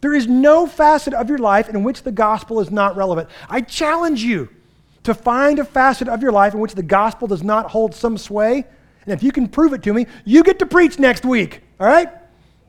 There 0.00 0.14
is 0.14 0.26
no 0.26 0.66
facet 0.66 1.12
of 1.12 1.28
your 1.28 1.38
life 1.38 1.68
in 1.68 1.82
which 1.82 2.02
the 2.02 2.12
gospel 2.12 2.60
is 2.60 2.70
not 2.70 2.96
relevant. 2.96 3.28
I 3.48 3.62
challenge 3.62 4.22
you 4.22 4.48
to 5.02 5.12
find 5.12 5.58
a 5.58 5.64
facet 5.64 6.08
of 6.08 6.22
your 6.22 6.32
life 6.32 6.54
in 6.54 6.60
which 6.60 6.74
the 6.74 6.82
gospel 6.82 7.28
does 7.28 7.42
not 7.42 7.70
hold 7.70 7.94
some 7.94 8.16
sway. 8.16 8.64
And 9.06 9.12
if 9.12 9.22
you 9.22 9.32
can 9.32 9.48
prove 9.48 9.72
it 9.72 9.82
to 9.82 9.92
me, 9.92 10.06
you 10.24 10.42
get 10.42 10.58
to 10.60 10.66
preach 10.66 10.98
next 10.98 11.24
week. 11.24 11.62
All 11.80 11.86
right? 11.86 12.08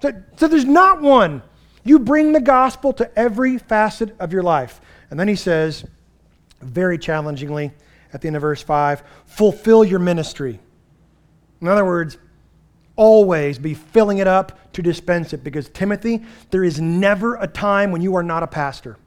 So, 0.01 0.11
so 0.37 0.47
there's 0.47 0.65
not 0.65 1.01
one. 1.01 1.41
You 1.85 1.99
bring 1.99 2.33
the 2.33 2.41
gospel 2.41 2.91
to 2.93 3.17
every 3.17 3.57
facet 3.57 4.13
of 4.19 4.33
your 4.33 4.43
life. 4.43 4.81
And 5.09 5.19
then 5.19 5.29
he 5.29 5.35
says, 5.35 5.85
very 6.59 6.97
challengingly, 6.97 7.71
at 8.11 8.21
the 8.21 8.27
end 8.27 8.35
of 8.35 8.41
verse 8.41 8.61
5, 8.61 9.03
fulfill 9.25 9.85
your 9.85 9.99
ministry. 9.99 10.59
In 11.61 11.67
other 11.67 11.85
words, 11.85 12.17
always 12.95 13.59
be 13.59 13.73
filling 13.73 14.17
it 14.17 14.27
up 14.27 14.73
to 14.73 14.81
dispense 14.81 15.31
it 15.31 15.43
because, 15.43 15.69
Timothy, 15.69 16.23
there 16.49 16.63
is 16.63 16.81
never 16.81 17.35
a 17.35 17.47
time 17.47 17.91
when 17.91 18.01
you 18.01 18.15
are 18.15 18.23
not 18.23 18.41
a 18.41 18.47
pastor. 18.47 18.97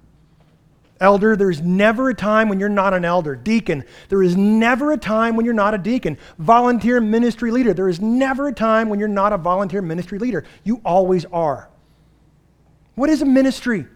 Elder, 1.01 1.37
there's 1.37 1.61
never 1.61 2.11
a 2.11 2.15
time 2.15 2.49
when 2.49 2.59
you're 2.59 2.69
not 2.69 2.95
an 2.95 3.05
elder. 3.05 3.37
Deacon, 3.37 3.85
there 4.09 4.23
is 4.23 4.37
never 4.37 4.93
a 4.93 4.97
time 4.97 5.37
when 5.37 5.45
you're 5.45 5.55
not 5.55 5.75
a 5.75 5.79
deacon. 5.79 6.19
Volunteer 6.39 7.01
ministry 7.01 7.51
leader, 7.51 7.73
there 7.73 7.89
is 7.89 8.01
never 8.01 8.49
a 8.49 8.53
time 8.53 8.89
when 8.89 8.99
you're 8.99 9.09
not 9.09 9.33
a 9.33 9.39
volunteer 9.39 9.83
ministry 9.83 10.19
leader. 10.19 10.45
You 10.65 10.81
always 10.85 11.25
are. 11.27 11.69
What 12.99 13.11
is 13.11 13.23
a 13.23 13.27
ministry? 13.27 13.87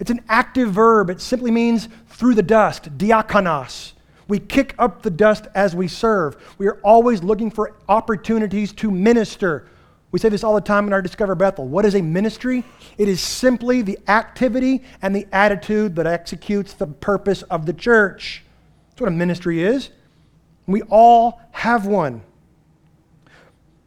It's 0.00 0.10
an 0.10 0.24
active 0.28 0.72
verb. 0.72 1.08
It 1.08 1.20
simply 1.20 1.52
means 1.52 1.88
through 2.08 2.34
the 2.34 2.42
dust, 2.42 2.98
diakonos. 2.98 3.92
We 4.26 4.40
kick 4.40 4.74
up 4.76 5.02
the 5.02 5.10
dust 5.10 5.46
as 5.54 5.76
we 5.76 5.86
serve. 5.86 6.36
We 6.58 6.66
are 6.66 6.80
always 6.82 7.22
looking 7.22 7.52
for 7.52 7.76
opportunities 7.88 8.72
to 8.72 8.90
minister. 8.90 9.68
We 10.10 10.18
say 10.18 10.30
this 10.30 10.42
all 10.42 10.56
the 10.56 10.60
time 10.60 10.88
in 10.88 10.92
our 10.92 11.00
Discover 11.00 11.36
Bethel. 11.36 11.68
What 11.68 11.84
is 11.84 11.94
a 11.94 12.02
ministry? 12.02 12.64
It 12.98 13.08
is 13.08 13.20
simply 13.20 13.82
the 13.82 14.00
activity 14.08 14.82
and 15.00 15.14
the 15.14 15.28
attitude 15.30 15.94
that 15.94 16.08
executes 16.08 16.72
the 16.72 16.88
purpose 16.88 17.42
of 17.42 17.66
the 17.66 17.72
church. 17.72 18.42
That's 18.88 19.02
what 19.02 19.08
a 19.08 19.12
ministry 19.12 19.62
is. 19.62 19.90
We 20.66 20.82
all 20.82 21.40
have 21.52 21.86
one. 21.86 22.22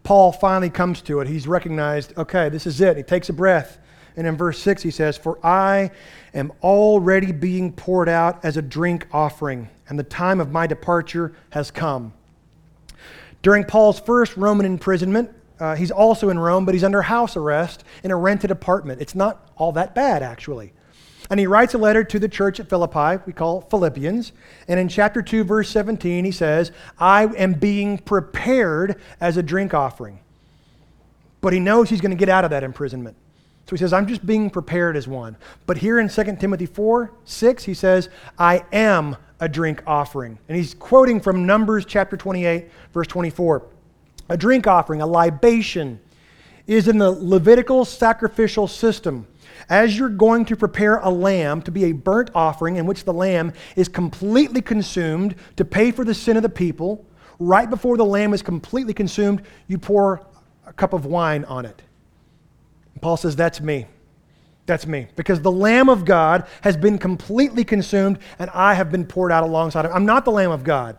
Paul 0.03 0.31
finally 0.31 0.69
comes 0.69 1.01
to 1.01 1.19
it. 1.19 1.27
He's 1.27 1.47
recognized, 1.49 2.17
okay, 2.17 2.47
this 2.47 2.65
is 2.65 2.79
it. 2.79 2.95
He 2.95 3.03
takes 3.03 3.27
a 3.27 3.33
breath. 3.33 3.79
And 4.15 4.27
in 4.27 4.37
verse 4.37 4.59
6, 4.59 4.83
he 4.83 4.91
says, 4.91 5.17
For 5.17 5.43
I 5.45 5.91
am 6.33 6.51
already 6.61 7.31
being 7.31 7.71
poured 7.71 8.09
out 8.09 8.43
as 8.45 8.57
a 8.57 8.61
drink 8.61 9.07
offering 9.11 9.69
and 9.87 9.99
the 9.99 10.03
time 10.03 10.39
of 10.39 10.51
my 10.51 10.67
departure 10.67 11.33
has 11.51 11.71
come. 11.71 12.13
During 13.41 13.63
Paul's 13.63 13.99
first 13.99 14.37
Roman 14.37 14.65
imprisonment, 14.65 15.29
uh, 15.59 15.75
he's 15.75 15.91
also 15.91 16.29
in 16.29 16.39
Rome, 16.39 16.65
but 16.65 16.73
he's 16.73 16.83
under 16.83 17.01
house 17.01 17.35
arrest 17.35 17.83
in 18.03 18.11
a 18.11 18.15
rented 18.15 18.51
apartment. 18.51 19.01
It's 19.01 19.15
not 19.15 19.51
all 19.55 19.71
that 19.73 19.93
bad, 19.93 20.23
actually. 20.23 20.73
And 21.29 21.39
he 21.39 21.47
writes 21.47 21.73
a 21.73 21.77
letter 21.77 22.03
to 22.03 22.19
the 22.19 22.27
church 22.27 22.59
at 22.59 22.69
Philippi, 22.69 23.21
we 23.25 23.33
call 23.33 23.61
Philippians. 23.61 24.33
And 24.67 24.79
in 24.79 24.89
chapter 24.89 25.21
2, 25.21 25.43
verse 25.43 25.69
17, 25.69 26.25
he 26.25 26.31
says, 26.31 26.71
I 26.97 27.25
am 27.35 27.53
being 27.53 27.97
prepared 27.97 28.99
as 29.21 29.37
a 29.37 29.43
drink 29.43 29.73
offering. 29.73 30.19
But 31.41 31.53
he 31.53 31.59
knows 31.59 31.89
he's 31.89 32.01
going 32.01 32.11
to 32.11 32.17
get 32.17 32.29
out 32.29 32.45
of 32.45 32.51
that 32.51 32.63
imprisonment. 32.63 33.15
So 33.65 33.75
he 33.75 33.77
says, 33.77 33.93
I'm 33.93 34.07
just 34.07 34.25
being 34.25 34.49
prepared 34.49 34.97
as 34.97 35.07
one. 35.07 35.37
But 35.65 35.77
here 35.77 35.99
in 35.99 36.09
2 36.09 36.35
Timothy 36.37 36.65
4 36.65 37.13
6, 37.23 37.63
he 37.63 37.73
says, 37.73 38.09
I 38.37 38.63
am 38.73 39.15
a 39.39 39.47
drink 39.47 39.83
offering. 39.87 40.37
And 40.47 40.57
he's 40.57 40.73
quoting 40.73 41.19
from 41.19 41.45
Numbers 41.45 41.85
chapter 41.85 42.17
28, 42.17 42.69
verse 42.93 43.07
24. 43.07 43.65
A 44.29 44.37
drink 44.37 44.67
offering, 44.67 45.01
a 45.01 45.05
libation, 45.05 45.99
is 46.67 46.87
in 46.87 46.97
the 46.97 47.11
Levitical 47.11 47.85
sacrificial 47.85 48.67
system. 48.67 49.27
As 49.69 49.97
you're 49.97 50.09
going 50.09 50.45
to 50.45 50.55
prepare 50.55 50.97
a 50.97 51.09
lamb 51.09 51.61
to 51.63 51.71
be 51.71 51.85
a 51.85 51.91
burnt 51.93 52.31
offering 52.35 52.75
in 52.77 52.85
which 52.85 53.05
the 53.05 53.13
lamb 53.13 53.53
is 53.75 53.87
completely 53.87 54.61
consumed 54.61 55.35
to 55.55 55.65
pay 55.65 55.91
for 55.91 56.03
the 56.03 56.13
sin 56.13 56.37
of 56.37 56.43
the 56.43 56.49
people, 56.49 57.05
right 57.39 57.69
before 57.69 57.97
the 57.97 58.05
lamb 58.05 58.33
is 58.33 58.41
completely 58.41 58.93
consumed, 58.93 59.41
you 59.67 59.77
pour 59.77 60.25
a 60.65 60.73
cup 60.73 60.93
of 60.93 61.05
wine 61.05 61.45
on 61.45 61.65
it. 61.65 61.81
Paul 63.03 63.17
says, 63.17 63.35
That's 63.35 63.61
me. 63.61 63.85
That's 64.65 64.87
me. 64.87 65.07
Because 65.15 65.41
the 65.41 65.51
Lamb 65.51 65.89
of 65.89 66.05
God 66.05 66.47
has 66.61 66.77
been 66.77 66.97
completely 66.97 67.65
consumed 67.65 68.17
and 68.39 68.49
I 68.51 68.73
have 68.73 68.91
been 68.91 69.05
poured 69.05 69.31
out 69.31 69.43
alongside 69.43 69.85
him. 69.85 69.91
I'm 69.93 70.05
not 70.05 70.23
the 70.23 70.31
Lamb 70.31 70.51
of 70.51 70.63
God, 70.63 70.95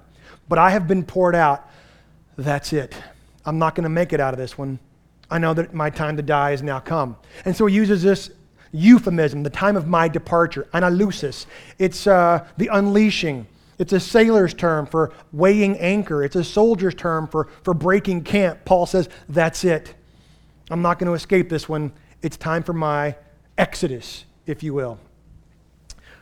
but 0.48 0.58
I 0.58 0.70
have 0.70 0.86
been 0.86 1.02
poured 1.02 1.34
out. 1.34 1.68
That's 2.36 2.74
it. 2.74 2.94
I'm 3.46 3.58
not 3.58 3.74
going 3.74 3.84
to 3.84 3.90
make 3.90 4.12
it 4.12 4.20
out 4.20 4.34
of 4.34 4.38
this 4.38 4.58
one. 4.58 4.78
I 5.30 5.38
know 5.38 5.54
that 5.54 5.72
my 5.72 5.88
time 5.88 6.16
to 6.18 6.22
die 6.22 6.50
has 6.50 6.62
now 6.62 6.78
come. 6.78 7.16
And 7.46 7.56
so 7.56 7.64
he 7.66 7.74
uses 7.74 8.02
this 8.02 8.30
euphemism, 8.72 9.42
the 9.42 9.50
time 9.50 9.76
of 9.76 9.88
my 9.88 10.08
departure, 10.08 10.68
analusis. 10.74 11.46
It's 11.78 12.06
uh, 12.06 12.46
the 12.58 12.68
unleashing. 12.70 13.46
It's 13.78 13.94
a 13.94 14.00
sailor's 14.00 14.52
term 14.52 14.84
for 14.86 15.12
weighing 15.32 15.78
anchor. 15.78 16.22
It's 16.22 16.36
a 16.36 16.44
soldier's 16.44 16.94
term 16.94 17.28
for, 17.28 17.48
for 17.62 17.72
breaking 17.72 18.24
camp. 18.24 18.66
Paul 18.66 18.84
says, 18.84 19.08
That's 19.28 19.64
it. 19.64 19.94
I'm 20.70 20.82
not 20.82 20.98
going 20.98 21.08
to 21.08 21.14
escape 21.14 21.48
this 21.48 21.68
one. 21.68 21.92
It's 22.22 22.36
time 22.36 22.62
for 22.62 22.72
my 22.72 23.16
exodus, 23.58 24.24
if 24.46 24.62
you 24.62 24.74
will. 24.74 24.98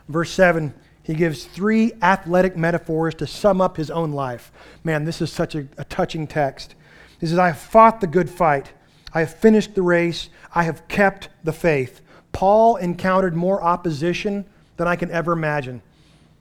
Verse 0.09 0.31
7, 0.31 0.73
he 1.03 1.13
gives 1.13 1.45
three 1.45 1.93
athletic 2.01 2.57
metaphors 2.57 3.15
to 3.15 3.27
sum 3.27 3.61
up 3.61 3.77
his 3.77 3.89
own 3.89 4.11
life. 4.11 4.51
Man, 4.83 5.05
this 5.05 5.21
is 5.21 5.31
such 5.31 5.55
a, 5.55 5.67
a 5.77 5.85
touching 5.85 6.27
text. 6.27 6.75
He 7.19 7.27
says, 7.27 7.37
I 7.37 7.47
have 7.47 7.57
fought 7.57 8.01
the 8.01 8.07
good 8.07 8.29
fight, 8.29 8.71
I 9.13 9.21
have 9.21 9.33
finished 9.33 9.75
the 9.75 9.81
race, 9.81 10.29
I 10.53 10.63
have 10.63 10.87
kept 10.87 11.29
the 11.43 11.53
faith. 11.53 12.01
Paul 12.31 12.77
encountered 12.77 13.35
more 13.35 13.61
opposition 13.61 14.45
than 14.77 14.87
I 14.87 14.95
can 14.95 15.11
ever 15.11 15.31
imagine. 15.31 15.81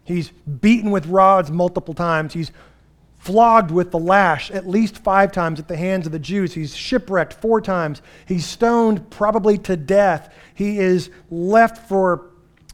He's 0.05 0.31
beaten 0.31 0.91
with 0.91 1.07
rods 1.07 1.51
multiple 1.51 1.95
times. 1.95 2.33
He's 2.33 2.51
flogged 3.23 3.71
with 3.71 3.93
the 3.93 3.99
lash 3.99 4.51
at 4.51 4.69
least 4.69 4.99
five 4.99 5.31
times 5.31 5.61
at 5.61 5.69
the 5.69 5.77
hands 5.77 6.07
of 6.07 6.13
the 6.13 6.19
Jews. 6.19 6.55
He's 6.55 6.75
shipwrecked 6.75 7.35
four 7.35 7.61
times. 7.61 8.03
He's 8.27 8.45
stoned 8.45 9.11
probably 9.11 9.59
to 9.59 9.77
death. 9.77 10.35
He 10.55 10.81
is 10.81 11.09
left 11.31 11.89
for, 11.89 12.33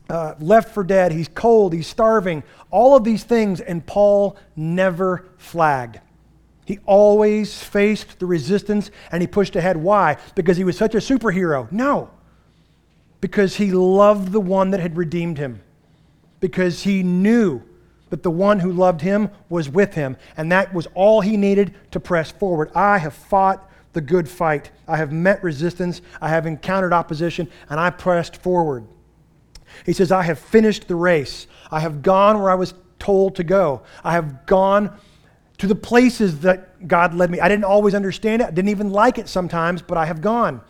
uh, 0.08 0.36
left 0.40 0.72
for 0.72 0.84
dead. 0.84 1.12
He's 1.12 1.28
cold. 1.28 1.74
He's 1.74 1.86
starving. 1.86 2.42
All 2.70 2.96
of 2.96 3.04
these 3.04 3.24
things, 3.24 3.60
and 3.60 3.84
Paul 3.84 4.38
never 4.56 5.26
flagged. 5.36 6.00
He 6.64 6.78
always 6.86 7.62
faced 7.62 8.18
the 8.18 8.24
resistance 8.24 8.90
and 9.12 9.20
he 9.20 9.26
pushed 9.26 9.54
ahead. 9.54 9.76
Why? 9.76 10.16
Because 10.34 10.56
he 10.56 10.64
was 10.64 10.78
such 10.78 10.94
a 10.94 10.98
superhero? 10.98 11.70
No. 11.70 12.08
Because 13.20 13.56
he 13.56 13.70
loved 13.70 14.32
the 14.32 14.40
one 14.40 14.70
that 14.70 14.80
had 14.80 14.96
redeemed 14.96 15.36
him. 15.36 15.60
Because 16.40 16.84
he 16.84 17.02
knew 17.02 17.62
but 18.10 18.22
the 18.22 18.30
one 18.30 18.60
who 18.60 18.72
loved 18.72 19.00
him 19.00 19.30
was 19.48 19.68
with 19.68 19.94
him, 19.94 20.16
and 20.36 20.50
that 20.52 20.72
was 20.72 20.86
all 20.94 21.20
he 21.20 21.36
needed 21.36 21.74
to 21.90 22.00
press 22.00 22.30
forward. 22.30 22.70
I 22.74 22.98
have 22.98 23.14
fought 23.14 23.70
the 23.92 24.00
good 24.00 24.28
fight. 24.28 24.70
I 24.86 24.96
have 24.96 25.12
met 25.12 25.42
resistance. 25.42 26.00
I 26.20 26.28
have 26.28 26.46
encountered 26.46 26.92
opposition, 26.92 27.48
and 27.68 27.80
I 27.80 27.90
pressed 27.90 28.36
forward. 28.36 28.86
He 29.84 29.92
says, 29.92 30.12
I 30.12 30.22
have 30.22 30.38
finished 30.38 30.88
the 30.88 30.94
race. 30.94 31.46
I 31.70 31.80
have 31.80 32.02
gone 32.02 32.40
where 32.40 32.50
I 32.50 32.54
was 32.54 32.74
told 32.98 33.36
to 33.36 33.44
go. 33.44 33.82
I 34.02 34.12
have 34.12 34.46
gone 34.46 34.96
to 35.58 35.66
the 35.66 35.74
places 35.74 36.40
that 36.40 36.86
God 36.86 37.14
led 37.14 37.30
me. 37.30 37.40
I 37.40 37.48
didn't 37.48 37.64
always 37.64 37.94
understand 37.94 38.42
it, 38.42 38.46
I 38.46 38.50
didn't 38.50 38.70
even 38.70 38.90
like 38.90 39.18
it 39.18 39.28
sometimes, 39.28 39.82
but 39.82 39.98
I 39.98 40.06
have 40.06 40.20
gone. 40.20 40.60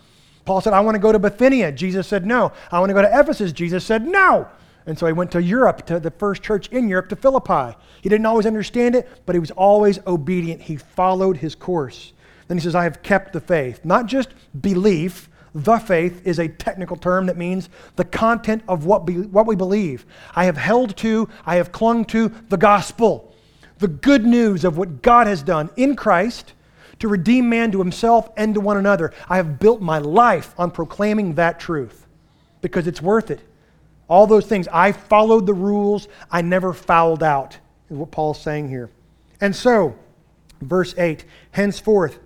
Paul 0.44 0.62
said, 0.62 0.72
I 0.72 0.80
want 0.80 0.94
to 0.94 0.98
go 0.98 1.12
to 1.12 1.18
Bithynia. 1.18 1.72
Jesus 1.72 2.06
said, 2.06 2.24
no. 2.24 2.52
I 2.72 2.80
want 2.80 2.88
to 2.88 2.94
go 2.94 3.02
to 3.02 3.20
Ephesus. 3.20 3.52
Jesus 3.52 3.84
said, 3.84 4.06
no. 4.06 4.48
And 4.88 4.98
so 4.98 5.06
he 5.06 5.12
went 5.12 5.30
to 5.32 5.42
Europe, 5.42 5.84
to 5.86 6.00
the 6.00 6.10
first 6.10 6.42
church 6.42 6.68
in 6.68 6.88
Europe, 6.88 7.10
to 7.10 7.16
Philippi. 7.16 7.76
He 8.00 8.08
didn't 8.08 8.24
always 8.24 8.46
understand 8.46 8.94
it, 8.94 9.06
but 9.26 9.34
he 9.34 9.38
was 9.38 9.50
always 9.50 9.98
obedient. 10.06 10.62
He 10.62 10.78
followed 10.78 11.36
his 11.36 11.54
course. 11.54 12.14
Then 12.48 12.56
he 12.56 12.62
says, 12.62 12.74
I 12.74 12.84
have 12.84 13.02
kept 13.02 13.34
the 13.34 13.40
faith. 13.40 13.84
Not 13.84 14.06
just 14.06 14.30
belief, 14.58 15.28
the 15.54 15.76
faith 15.76 16.26
is 16.26 16.38
a 16.38 16.48
technical 16.48 16.96
term 16.96 17.26
that 17.26 17.36
means 17.36 17.68
the 17.96 18.04
content 18.06 18.62
of 18.66 18.86
what, 18.86 19.04
be, 19.04 19.18
what 19.18 19.46
we 19.46 19.56
believe. 19.56 20.06
I 20.34 20.46
have 20.46 20.56
held 20.56 20.96
to, 20.98 21.28
I 21.44 21.56
have 21.56 21.70
clung 21.70 22.06
to 22.06 22.32
the 22.48 22.56
gospel, 22.56 23.34
the 23.80 23.88
good 23.88 24.24
news 24.24 24.64
of 24.64 24.78
what 24.78 25.02
God 25.02 25.26
has 25.26 25.42
done 25.42 25.68
in 25.76 25.96
Christ 25.96 26.54
to 27.00 27.08
redeem 27.08 27.50
man 27.50 27.72
to 27.72 27.78
himself 27.78 28.30
and 28.38 28.54
to 28.54 28.60
one 28.60 28.78
another. 28.78 29.12
I 29.28 29.36
have 29.36 29.58
built 29.58 29.82
my 29.82 29.98
life 29.98 30.54
on 30.56 30.70
proclaiming 30.70 31.34
that 31.34 31.60
truth 31.60 32.06
because 32.62 32.86
it's 32.86 33.02
worth 33.02 33.30
it. 33.30 33.42
All 34.08 34.26
those 34.26 34.46
things. 34.46 34.66
I 34.72 34.92
followed 34.92 35.46
the 35.46 35.54
rules. 35.54 36.08
I 36.30 36.42
never 36.42 36.72
fouled 36.72 37.22
out, 37.22 37.58
is 37.90 37.96
what 37.96 38.10
Paul's 38.10 38.40
saying 38.40 38.68
here. 38.68 38.90
And 39.40 39.54
so, 39.54 39.96
verse 40.60 40.94
8 40.98 41.24
henceforth, 41.52 42.18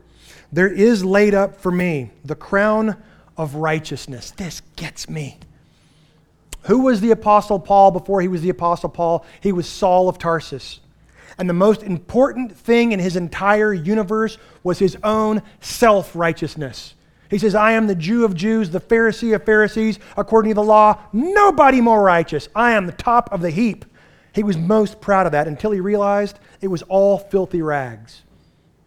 there 0.52 0.72
is 0.72 1.04
laid 1.04 1.34
up 1.34 1.60
for 1.60 1.72
me 1.72 2.10
the 2.24 2.34
crown 2.34 2.96
of 3.36 3.56
righteousness. 3.56 4.30
This 4.30 4.62
gets 4.76 5.08
me. 5.08 5.38
Who 6.64 6.80
was 6.80 7.00
the 7.00 7.10
Apostle 7.10 7.58
Paul 7.58 7.90
before 7.90 8.20
he 8.20 8.28
was 8.28 8.42
the 8.42 8.50
Apostle 8.50 8.88
Paul? 8.88 9.24
He 9.40 9.52
was 9.52 9.68
Saul 9.68 10.08
of 10.08 10.18
Tarsus. 10.18 10.80
And 11.38 11.48
the 11.48 11.54
most 11.54 11.82
important 11.82 12.56
thing 12.56 12.92
in 12.92 13.00
his 13.00 13.16
entire 13.16 13.72
universe 13.72 14.38
was 14.62 14.78
his 14.78 14.96
own 15.02 15.42
self 15.60 16.14
righteousness. 16.14 16.94
He 17.32 17.38
says, 17.38 17.54
I 17.54 17.72
am 17.72 17.86
the 17.86 17.94
Jew 17.94 18.26
of 18.26 18.34
Jews, 18.34 18.68
the 18.68 18.78
Pharisee 18.80 19.34
of 19.34 19.42
Pharisees. 19.46 19.98
According 20.18 20.50
to 20.50 20.54
the 20.54 20.62
law, 20.62 20.98
nobody 21.14 21.80
more 21.80 22.02
righteous. 22.02 22.46
I 22.54 22.72
am 22.72 22.84
the 22.84 22.92
top 22.92 23.32
of 23.32 23.40
the 23.40 23.48
heap. 23.48 23.86
He 24.34 24.42
was 24.42 24.58
most 24.58 25.00
proud 25.00 25.24
of 25.24 25.32
that 25.32 25.48
until 25.48 25.70
he 25.70 25.80
realized 25.80 26.38
it 26.60 26.68
was 26.68 26.82
all 26.82 27.16
filthy 27.16 27.62
rags. 27.62 28.20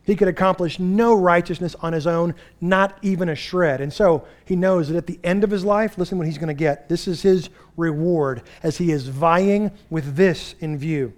He 0.03 0.15
could 0.15 0.27
accomplish 0.27 0.77
no 0.77 1.15
righteousness 1.15 1.75
on 1.81 1.93
his 1.93 2.05
own, 2.05 2.35
not 2.61 2.99
even 3.01 3.29
a 3.29 3.35
shred. 3.35 3.81
And 3.81 3.91
so 3.91 4.27
he 4.45 4.55
knows 4.55 4.89
that 4.89 4.97
at 4.97 5.07
the 5.07 5.19
end 5.23 5.43
of 5.43 5.49
his 5.49 5.65
life, 5.65 5.97
listen 5.97 6.19
what 6.19 6.27
he's 6.27 6.37
going 6.37 6.47
to 6.49 6.53
get. 6.53 6.87
This 6.87 7.07
is 7.07 7.23
his 7.23 7.49
reward 7.75 8.43
as 8.61 8.77
he 8.77 8.91
is 8.91 9.07
vying 9.07 9.71
with 9.89 10.15
this 10.17 10.53
in 10.59 10.77
view. 10.77 11.13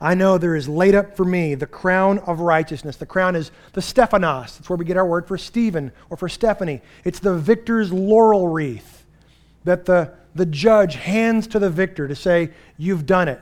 I 0.00 0.14
know 0.14 0.38
there 0.38 0.54
is 0.54 0.68
laid 0.68 0.94
up 0.94 1.16
for 1.16 1.24
me 1.24 1.54
the 1.54 1.66
crown 1.66 2.18
of 2.20 2.40
righteousness. 2.40 2.96
The 2.96 3.06
crown 3.06 3.34
is 3.34 3.50
the 3.72 3.82
Stephanos. 3.82 4.56
That's 4.56 4.70
where 4.70 4.76
we 4.76 4.84
get 4.84 4.96
our 4.96 5.06
word 5.06 5.26
for 5.26 5.36
Stephen 5.36 5.92
or 6.08 6.16
for 6.16 6.28
Stephanie. 6.28 6.80
It's 7.04 7.18
the 7.18 7.34
victor's 7.34 7.92
laurel 7.92 8.48
wreath 8.48 9.04
that 9.64 9.84
the, 9.86 10.12
the 10.34 10.46
judge 10.46 10.94
hands 10.94 11.46
to 11.48 11.58
the 11.58 11.70
victor 11.70 12.06
to 12.06 12.14
say, 12.14 12.50
You've 12.76 13.06
done 13.06 13.28
it. 13.28 13.40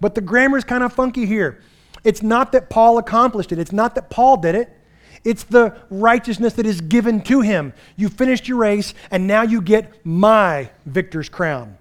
But 0.00 0.14
the 0.16 0.20
grammar's 0.20 0.64
kind 0.64 0.82
of 0.82 0.92
funky 0.92 1.26
here. 1.26 1.62
It's 2.02 2.22
not 2.22 2.52
that 2.52 2.68
Paul 2.68 2.98
accomplished 2.98 3.52
it, 3.52 3.58
it's 3.58 3.72
not 3.72 3.94
that 3.94 4.10
Paul 4.10 4.38
did 4.38 4.54
it. 4.54 4.76
It's 5.24 5.44
the 5.44 5.76
righteousness 5.88 6.54
that 6.54 6.66
is 6.66 6.80
given 6.80 7.20
to 7.22 7.42
him. 7.42 7.74
You 7.94 8.08
finished 8.08 8.48
your 8.48 8.58
race, 8.58 8.92
and 9.08 9.28
now 9.28 9.42
you 9.42 9.62
get 9.62 10.04
my 10.04 10.70
victor's 10.84 11.28
crown. 11.28 11.78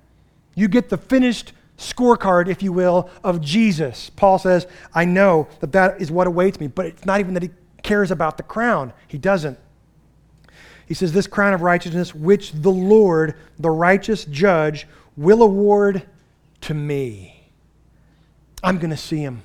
You 0.53 0.67
get 0.67 0.89
the 0.89 0.97
finished 0.97 1.53
scorecard, 1.81 2.47
if 2.47 2.63
you 2.63 2.71
will, 2.71 3.09
of 3.23 3.41
Jesus. 3.41 4.09
Paul 4.11 4.39
says, 4.39 4.67
I 4.93 5.05
know 5.05 5.47
that 5.59 5.71
that 5.73 5.99
is 6.01 6.11
what 6.11 6.27
awaits 6.27 6.59
me, 6.59 6.67
but 6.67 6.85
it's 6.85 7.05
not 7.05 7.19
even 7.19 7.33
that 7.33 7.43
he 7.43 7.49
cares 7.83 8.11
about 8.11 8.37
the 8.37 8.43
crown. 8.43 8.93
He 9.07 9.17
doesn't. 9.17 9.57
He 10.87 10.93
says, 10.93 11.11
This 11.11 11.27
crown 11.27 11.53
of 11.53 11.61
righteousness, 11.61 12.13
which 12.13 12.51
the 12.51 12.71
Lord, 12.71 13.35
the 13.59 13.69
righteous 13.69 14.25
judge, 14.25 14.87
will 15.17 15.41
award 15.41 16.03
to 16.61 16.73
me. 16.73 17.49
I'm 18.63 18.77
going 18.77 18.91
to 18.91 18.97
see 18.97 19.19
him. 19.19 19.41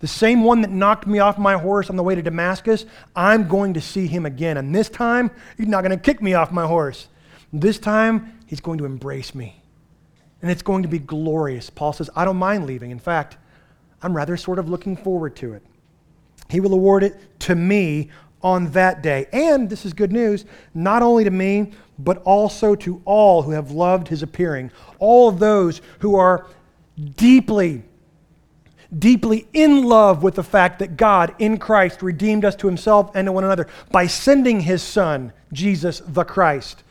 The 0.00 0.06
same 0.06 0.44
one 0.44 0.62
that 0.62 0.70
knocked 0.70 1.06
me 1.06 1.18
off 1.18 1.38
my 1.38 1.54
horse 1.54 1.90
on 1.90 1.96
the 1.96 2.02
way 2.02 2.14
to 2.14 2.22
Damascus, 2.22 2.86
I'm 3.16 3.48
going 3.48 3.74
to 3.74 3.80
see 3.80 4.06
him 4.06 4.24
again. 4.24 4.56
And 4.56 4.74
this 4.74 4.88
time, 4.88 5.30
he's 5.56 5.66
not 5.66 5.82
going 5.82 5.90
to 5.90 6.02
kick 6.02 6.22
me 6.22 6.34
off 6.34 6.52
my 6.52 6.66
horse. 6.66 7.08
This 7.52 7.78
time, 7.78 8.38
he's 8.46 8.60
going 8.60 8.78
to 8.78 8.84
embrace 8.84 9.34
me 9.34 9.57
and 10.42 10.50
it's 10.50 10.62
going 10.62 10.82
to 10.82 10.88
be 10.88 10.98
glorious. 10.98 11.70
Paul 11.70 11.92
says, 11.92 12.10
I 12.14 12.24
don't 12.24 12.36
mind 12.36 12.66
leaving. 12.66 12.90
In 12.90 12.98
fact, 12.98 13.36
I'm 14.02 14.16
rather 14.16 14.36
sort 14.36 14.58
of 14.58 14.68
looking 14.68 14.96
forward 14.96 15.34
to 15.36 15.54
it. 15.54 15.62
He 16.48 16.60
will 16.60 16.72
award 16.72 17.02
it 17.02 17.16
to 17.40 17.54
me 17.54 18.10
on 18.42 18.70
that 18.72 19.02
day. 19.02 19.26
And 19.32 19.68
this 19.68 19.84
is 19.84 19.92
good 19.92 20.12
news, 20.12 20.44
not 20.74 21.02
only 21.02 21.24
to 21.24 21.30
me, 21.30 21.72
but 21.98 22.22
also 22.22 22.76
to 22.76 23.02
all 23.04 23.42
who 23.42 23.50
have 23.50 23.72
loved 23.72 24.08
his 24.08 24.22
appearing. 24.22 24.70
All 25.00 25.28
of 25.28 25.40
those 25.40 25.80
who 25.98 26.14
are 26.14 26.46
deeply, 27.16 27.82
deeply 28.96 29.48
in 29.52 29.82
love 29.82 30.22
with 30.22 30.36
the 30.36 30.44
fact 30.44 30.78
that 30.78 30.96
God 30.96 31.34
in 31.40 31.58
Christ 31.58 32.00
redeemed 32.00 32.44
us 32.44 32.54
to 32.56 32.68
himself 32.68 33.10
and 33.16 33.26
to 33.26 33.32
one 33.32 33.44
another 33.44 33.66
by 33.90 34.06
sending 34.06 34.60
his 34.60 34.82
son, 34.82 35.32
Jesus 35.52 36.00
the 36.06 36.24
Christ 36.24 36.84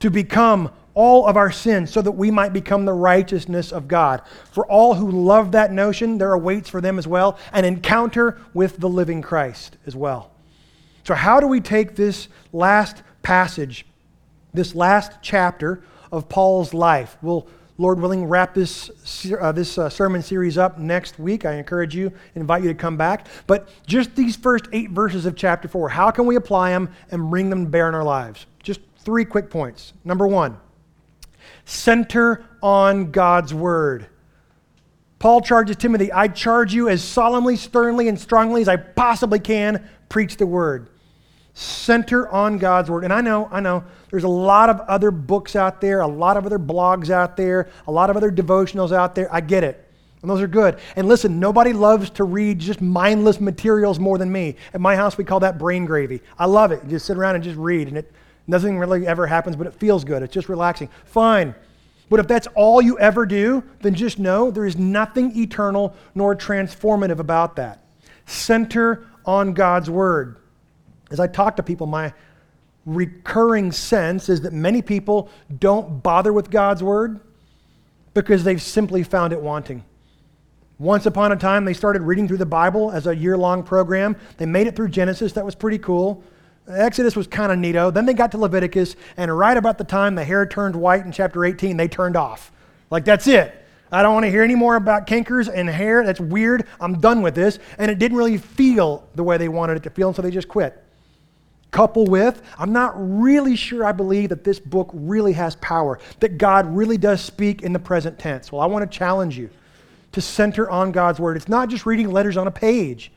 to 0.00 0.10
become 0.10 0.70
all 0.98 1.28
of 1.28 1.36
our 1.36 1.52
sins 1.52 1.92
so 1.92 2.02
that 2.02 2.10
we 2.10 2.28
might 2.28 2.52
become 2.52 2.84
the 2.84 2.92
righteousness 2.92 3.70
of 3.70 3.86
God. 3.86 4.20
For 4.50 4.66
all 4.66 4.94
who 4.94 5.08
love 5.08 5.52
that 5.52 5.72
notion, 5.72 6.18
there 6.18 6.32
awaits 6.32 6.68
for 6.68 6.80
them 6.80 6.98
as 6.98 7.06
well 7.06 7.38
an 7.52 7.64
encounter 7.64 8.40
with 8.52 8.78
the 8.78 8.88
living 8.88 9.22
Christ 9.22 9.76
as 9.86 9.94
well. 9.94 10.32
So, 11.04 11.14
how 11.14 11.38
do 11.38 11.46
we 11.46 11.60
take 11.60 11.94
this 11.94 12.26
last 12.52 13.04
passage, 13.22 13.86
this 14.52 14.74
last 14.74 15.12
chapter 15.22 15.84
of 16.10 16.28
Paul's 16.28 16.74
life? 16.74 17.16
We'll, 17.22 17.46
Lord 17.78 18.00
willing, 18.00 18.24
wrap 18.24 18.52
this, 18.52 18.90
uh, 19.40 19.52
this 19.52 19.78
uh, 19.78 19.88
sermon 19.88 20.20
series 20.20 20.58
up 20.58 20.80
next 20.80 21.20
week. 21.20 21.44
I 21.44 21.52
encourage 21.54 21.94
you, 21.94 22.12
invite 22.34 22.64
you 22.64 22.70
to 22.70 22.74
come 22.74 22.96
back. 22.96 23.28
But 23.46 23.68
just 23.86 24.16
these 24.16 24.34
first 24.34 24.66
eight 24.72 24.90
verses 24.90 25.26
of 25.26 25.36
chapter 25.36 25.68
four, 25.68 25.90
how 25.90 26.10
can 26.10 26.26
we 26.26 26.34
apply 26.34 26.70
them 26.70 26.90
and 27.12 27.30
bring 27.30 27.50
them 27.50 27.66
to 27.66 27.70
bear 27.70 27.88
in 27.88 27.94
our 27.94 28.02
lives? 28.02 28.46
Just 28.64 28.80
three 29.04 29.24
quick 29.24 29.48
points. 29.48 29.92
Number 30.04 30.26
one, 30.26 30.58
center 31.64 32.44
on 32.62 33.10
God's 33.10 33.52
word. 33.54 34.06
Paul 35.18 35.40
charges 35.40 35.76
Timothy, 35.76 36.12
I 36.12 36.28
charge 36.28 36.72
you 36.72 36.88
as 36.88 37.02
solemnly, 37.02 37.56
sternly, 37.56 38.08
and 38.08 38.18
strongly 38.18 38.62
as 38.62 38.68
I 38.68 38.76
possibly 38.76 39.40
can, 39.40 39.88
preach 40.08 40.36
the 40.36 40.46
word. 40.46 40.90
Center 41.54 42.28
on 42.28 42.58
God's 42.58 42.88
word. 42.88 43.02
And 43.02 43.12
I 43.12 43.20
know, 43.20 43.48
I 43.50 43.58
know, 43.60 43.82
there's 44.10 44.24
a 44.24 44.28
lot 44.28 44.70
of 44.70 44.80
other 44.82 45.10
books 45.10 45.56
out 45.56 45.80
there, 45.80 46.00
a 46.00 46.06
lot 46.06 46.36
of 46.36 46.46
other 46.46 46.58
blogs 46.58 47.10
out 47.10 47.36
there, 47.36 47.68
a 47.88 47.92
lot 47.92 48.10
of 48.10 48.16
other 48.16 48.30
devotionals 48.30 48.92
out 48.92 49.16
there. 49.16 49.32
I 49.34 49.40
get 49.40 49.64
it. 49.64 49.84
And 50.22 50.30
those 50.30 50.40
are 50.40 50.48
good. 50.48 50.78
And 50.96 51.06
listen, 51.06 51.38
nobody 51.38 51.72
loves 51.72 52.10
to 52.10 52.24
read 52.24 52.58
just 52.58 52.80
mindless 52.80 53.40
materials 53.40 53.98
more 53.98 54.18
than 54.18 54.30
me. 54.30 54.56
At 54.72 54.80
my 54.80 54.96
house, 54.96 55.18
we 55.18 55.24
call 55.24 55.40
that 55.40 55.58
brain 55.58 55.84
gravy. 55.84 56.20
I 56.38 56.46
love 56.46 56.72
it. 56.72 56.82
You 56.84 56.90
just 56.90 57.06
sit 57.06 57.16
around 57.16 57.36
and 57.36 57.44
just 57.44 57.56
read, 57.56 57.88
and 57.88 57.98
it 57.98 58.12
Nothing 58.48 58.78
really 58.78 59.06
ever 59.06 59.26
happens, 59.26 59.54
but 59.54 59.66
it 59.66 59.74
feels 59.74 60.02
good. 60.04 60.22
It's 60.22 60.32
just 60.32 60.48
relaxing. 60.48 60.88
Fine. 61.04 61.54
But 62.08 62.18
if 62.18 62.26
that's 62.26 62.48
all 62.54 62.80
you 62.80 62.98
ever 62.98 63.26
do, 63.26 63.62
then 63.82 63.94
just 63.94 64.18
know 64.18 64.50
there 64.50 64.64
is 64.64 64.76
nothing 64.76 65.36
eternal 65.38 65.94
nor 66.14 66.34
transformative 66.34 67.18
about 67.18 67.56
that. 67.56 67.84
Center 68.24 69.06
on 69.26 69.52
God's 69.52 69.90
Word. 69.90 70.38
As 71.10 71.20
I 71.20 71.26
talk 71.26 71.56
to 71.56 71.62
people, 71.62 71.86
my 71.86 72.14
recurring 72.86 73.70
sense 73.70 74.30
is 74.30 74.40
that 74.40 74.54
many 74.54 74.80
people 74.80 75.30
don't 75.58 76.02
bother 76.02 76.32
with 76.32 76.50
God's 76.50 76.82
Word 76.82 77.20
because 78.14 78.44
they've 78.44 78.62
simply 78.62 79.02
found 79.02 79.34
it 79.34 79.40
wanting. 79.40 79.84
Once 80.78 81.04
upon 81.04 81.32
a 81.32 81.36
time, 81.36 81.66
they 81.66 81.74
started 81.74 82.00
reading 82.00 82.26
through 82.26 82.38
the 82.38 82.46
Bible 82.46 82.90
as 82.90 83.06
a 83.06 83.14
year 83.14 83.36
long 83.36 83.62
program. 83.62 84.16
They 84.38 84.46
made 84.46 84.66
it 84.66 84.74
through 84.74 84.88
Genesis, 84.88 85.32
that 85.32 85.44
was 85.44 85.54
pretty 85.54 85.78
cool. 85.78 86.22
Exodus 86.68 87.16
was 87.16 87.26
kind 87.26 87.50
of 87.50 87.58
neato. 87.58 87.92
Then 87.92 88.06
they 88.06 88.14
got 88.14 88.32
to 88.32 88.38
Leviticus, 88.38 88.96
and 89.16 89.36
right 89.36 89.56
about 89.56 89.78
the 89.78 89.84
time 89.84 90.14
the 90.14 90.24
hair 90.24 90.46
turned 90.46 90.76
white 90.76 91.04
in 91.04 91.12
chapter 91.12 91.44
18, 91.44 91.76
they 91.76 91.88
turned 91.88 92.16
off. 92.16 92.52
Like, 92.90 93.04
that's 93.04 93.26
it. 93.26 93.54
I 93.90 94.02
don't 94.02 94.12
want 94.12 94.24
to 94.24 94.30
hear 94.30 94.42
any 94.42 94.54
more 94.54 94.76
about 94.76 95.06
cankers 95.06 95.50
and 95.52 95.68
hair. 95.68 96.04
That's 96.04 96.20
weird. 96.20 96.66
I'm 96.78 97.00
done 97.00 97.22
with 97.22 97.34
this. 97.34 97.58
And 97.78 97.90
it 97.90 97.98
didn't 97.98 98.18
really 98.18 98.36
feel 98.36 99.08
the 99.14 99.24
way 99.24 99.38
they 99.38 99.48
wanted 99.48 99.78
it 99.78 99.82
to 99.84 99.90
feel, 99.90 100.08
and 100.08 100.16
so 100.16 100.22
they 100.22 100.30
just 100.30 100.48
quit. 100.48 100.82
Couple 101.70 102.06
with, 102.06 102.42
I'm 102.58 102.72
not 102.72 102.94
really 102.96 103.54
sure 103.54 103.84
I 103.84 103.92
believe 103.92 104.30
that 104.30 104.42
this 104.42 104.58
book 104.58 104.90
really 104.94 105.34
has 105.34 105.56
power, 105.56 105.98
that 106.20 106.38
God 106.38 106.66
really 106.74 106.96
does 106.96 107.20
speak 107.20 107.62
in 107.62 107.74
the 107.74 107.78
present 107.78 108.18
tense. 108.18 108.50
Well, 108.50 108.62
I 108.62 108.66
want 108.66 108.90
to 108.90 108.98
challenge 108.98 109.36
you 109.36 109.50
to 110.12 110.20
center 110.22 110.70
on 110.70 110.92
God's 110.92 111.20
word. 111.20 111.36
It's 111.36 111.48
not 111.48 111.68
just 111.68 111.84
reading 111.84 112.10
letters 112.10 112.38
on 112.38 112.46
a 112.46 112.50
page. 112.50 113.12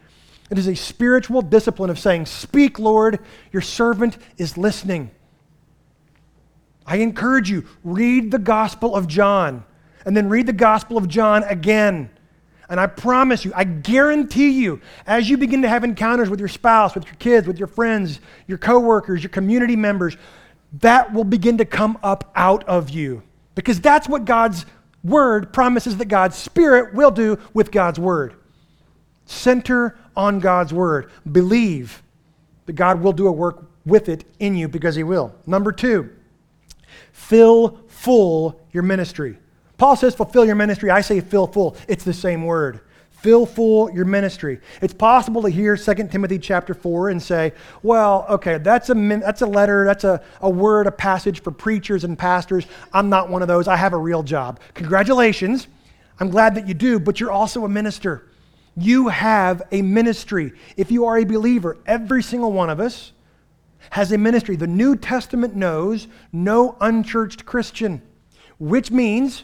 It 0.52 0.60
is 0.60 0.68
a 0.68 0.76
spiritual 0.76 1.42
discipline 1.42 1.90
of 1.90 1.98
saying, 1.98 2.28
Speak, 2.28 2.78
Lord, 2.78 3.20
your 3.52 3.62
servant 3.62 4.18
is 4.38 4.58
listening. 4.58 5.10
I 6.86 6.98
encourage 6.98 7.50
you, 7.50 7.66
read 7.84 8.32
the 8.32 8.40
Gospel 8.40 8.96
of 8.96 9.08
John 9.08 9.64
and 10.06 10.16
then 10.16 10.30
read 10.30 10.48
the 10.48 10.54
Gospel 10.54 10.98
of 10.98 11.08
John 11.08 11.44
again. 11.44 12.10
And 12.70 12.80
I 12.80 12.88
promise 12.88 13.44
you, 13.44 13.52
I 13.56 13.64
guarantee 13.64 14.50
you, 14.50 14.82
as 15.06 15.30
you 15.30 15.38
begin 15.38 15.62
to 15.62 15.70
have 15.70 15.84
encounters 15.84 16.30
with 16.30 16.40
your 16.40 16.50
spouse, 16.50 16.96
with 16.96 17.06
your 17.06 17.16
kids, 17.16 17.48
with 17.48 17.58
your 17.58 17.68
friends, 17.68 18.20
your 18.48 18.58
coworkers, 18.58 19.24
your 19.24 19.30
community 19.30 19.76
members, 19.76 20.16
that 20.80 21.14
will 21.14 21.26
begin 21.26 21.58
to 21.58 21.66
come 21.66 21.98
up 22.02 22.32
out 22.36 22.64
of 22.66 22.90
you. 22.90 23.24
Because 23.56 23.82
that's 23.82 24.08
what 24.08 24.24
God's 24.24 24.66
word 25.04 25.52
promises 25.52 25.98
that 25.98 26.06
God's 26.06 26.38
Spirit 26.38 26.94
will 26.94 27.12
do 27.12 27.38
with 27.54 27.72
God's 27.72 28.00
word. 28.00 28.36
Center 29.26 29.98
on 30.16 30.40
God's 30.40 30.74
word. 30.74 31.12
Believe 31.32 32.02
that 32.66 32.74
God 32.74 33.02
will 33.02 33.14
do 33.14 33.28
a 33.28 33.32
work 33.32 33.66
with 33.86 34.10
it 34.10 34.26
in 34.40 34.56
you 34.56 34.68
because 34.68 34.96
he 34.96 35.04
will. 35.04 35.36
Number 35.46 35.72
two, 35.72 36.10
fill 37.12 37.80
full 37.88 38.60
your 38.72 38.84
ministry. 38.84 39.38
Paul 39.78 39.96
says 39.96 40.14
fulfill 40.14 40.46
your 40.46 40.56
ministry. 40.56 40.92
I 40.92 41.02
say 41.02 41.22
fill 41.22 41.48
full. 41.48 41.76
It's 41.88 42.04
the 42.04 42.14
same 42.14 42.46
word. 42.46 42.82
Fill 43.10 43.46
full 43.46 43.92
your 43.92 44.06
ministry. 44.06 44.60
It's 44.82 44.96
possible 44.96 45.44
to 45.44 45.50
hear 45.50 45.78
2 45.78 45.94
Timothy 46.08 46.40
chapter 46.40 46.74
4 46.74 47.10
and 47.10 47.22
say, 47.22 47.54
well, 47.84 48.26
okay, 48.28 48.58
that's 48.58 48.90
a, 48.90 48.96
that's 48.96 49.44
a 49.44 49.46
letter, 49.46 49.86
that's 49.86 50.04
a, 50.04 50.24
a 50.42 50.50
word, 50.50 50.88
a 50.88 50.92
passage 50.92 51.44
for 51.44 51.52
preachers 51.52 52.04
and 52.04 52.18
pastors. 52.18 52.66
I'm 52.92 53.10
not 53.10 53.30
one 53.30 53.44
of 53.44 53.48
those. 53.48 53.68
I 53.68 53.76
have 53.76 53.94
a 53.94 53.98
real 53.98 54.24
job. 54.24 54.60
Congratulations. 54.74 55.68
I'm 56.20 56.32
glad 56.32 56.56
that 56.56 56.68
you 56.68 56.74
do, 56.74 57.00
but 57.00 57.20
you're 57.20 57.32
also 57.32 57.64
a 57.64 57.70
minister. 57.70 58.28
You 58.76 59.10
have 59.10 59.62
a 59.72 59.82
ministry. 59.82 60.54
If 60.78 60.92
you 60.92 61.06
are 61.06 61.18
a 61.18 61.26
believer, 61.26 61.78
every 61.86 62.24
single 62.24 62.52
one 62.52 62.70
of 62.70 62.80
us 62.80 63.12
has 63.92 64.12
a 64.12 64.18
ministry. 64.18 64.56
The 64.56 64.68
New 64.68 64.96
Testament 64.96 65.56
knows 65.56 66.08
no 66.32 66.78
unchurched 66.80 67.46
Christian, 67.46 68.02
which 68.60 68.92
means 68.92 69.44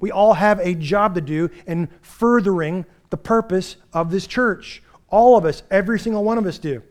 we 0.00 0.10
all 0.10 0.34
have 0.34 0.60
a 0.60 0.74
job 0.74 1.14
to 1.14 1.20
do 1.20 1.50
in 1.66 1.88
furthering 2.00 2.86
the 3.10 3.16
purpose 3.16 3.76
of 3.92 4.10
this 4.10 4.26
church. 4.26 4.82
All 5.08 5.36
of 5.36 5.44
us, 5.44 5.62
every 5.70 5.98
single 5.98 6.24
one 6.24 6.38
of 6.38 6.46
us 6.46 6.58
do. 6.58 6.82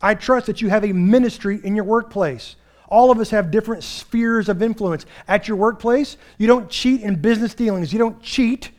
I 0.00 0.14
trust 0.14 0.46
that 0.46 0.60
you 0.60 0.68
have 0.68 0.84
a 0.84 0.92
ministry 0.92 1.60
in 1.62 1.76
your 1.76 1.84
workplace. 1.84 2.56
All 2.88 3.10
of 3.10 3.18
us 3.18 3.30
have 3.30 3.50
different 3.50 3.84
spheres 3.84 4.48
of 4.48 4.62
influence. 4.62 5.06
At 5.28 5.48
your 5.48 5.56
workplace, 5.56 6.16
you 6.38 6.46
don't 6.46 6.68
cheat 6.68 7.00
in 7.00 7.16
business 7.16 7.54
dealings. 7.54 7.92
You 7.92 7.98
don't 7.98 8.20
cheat 8.20 8.70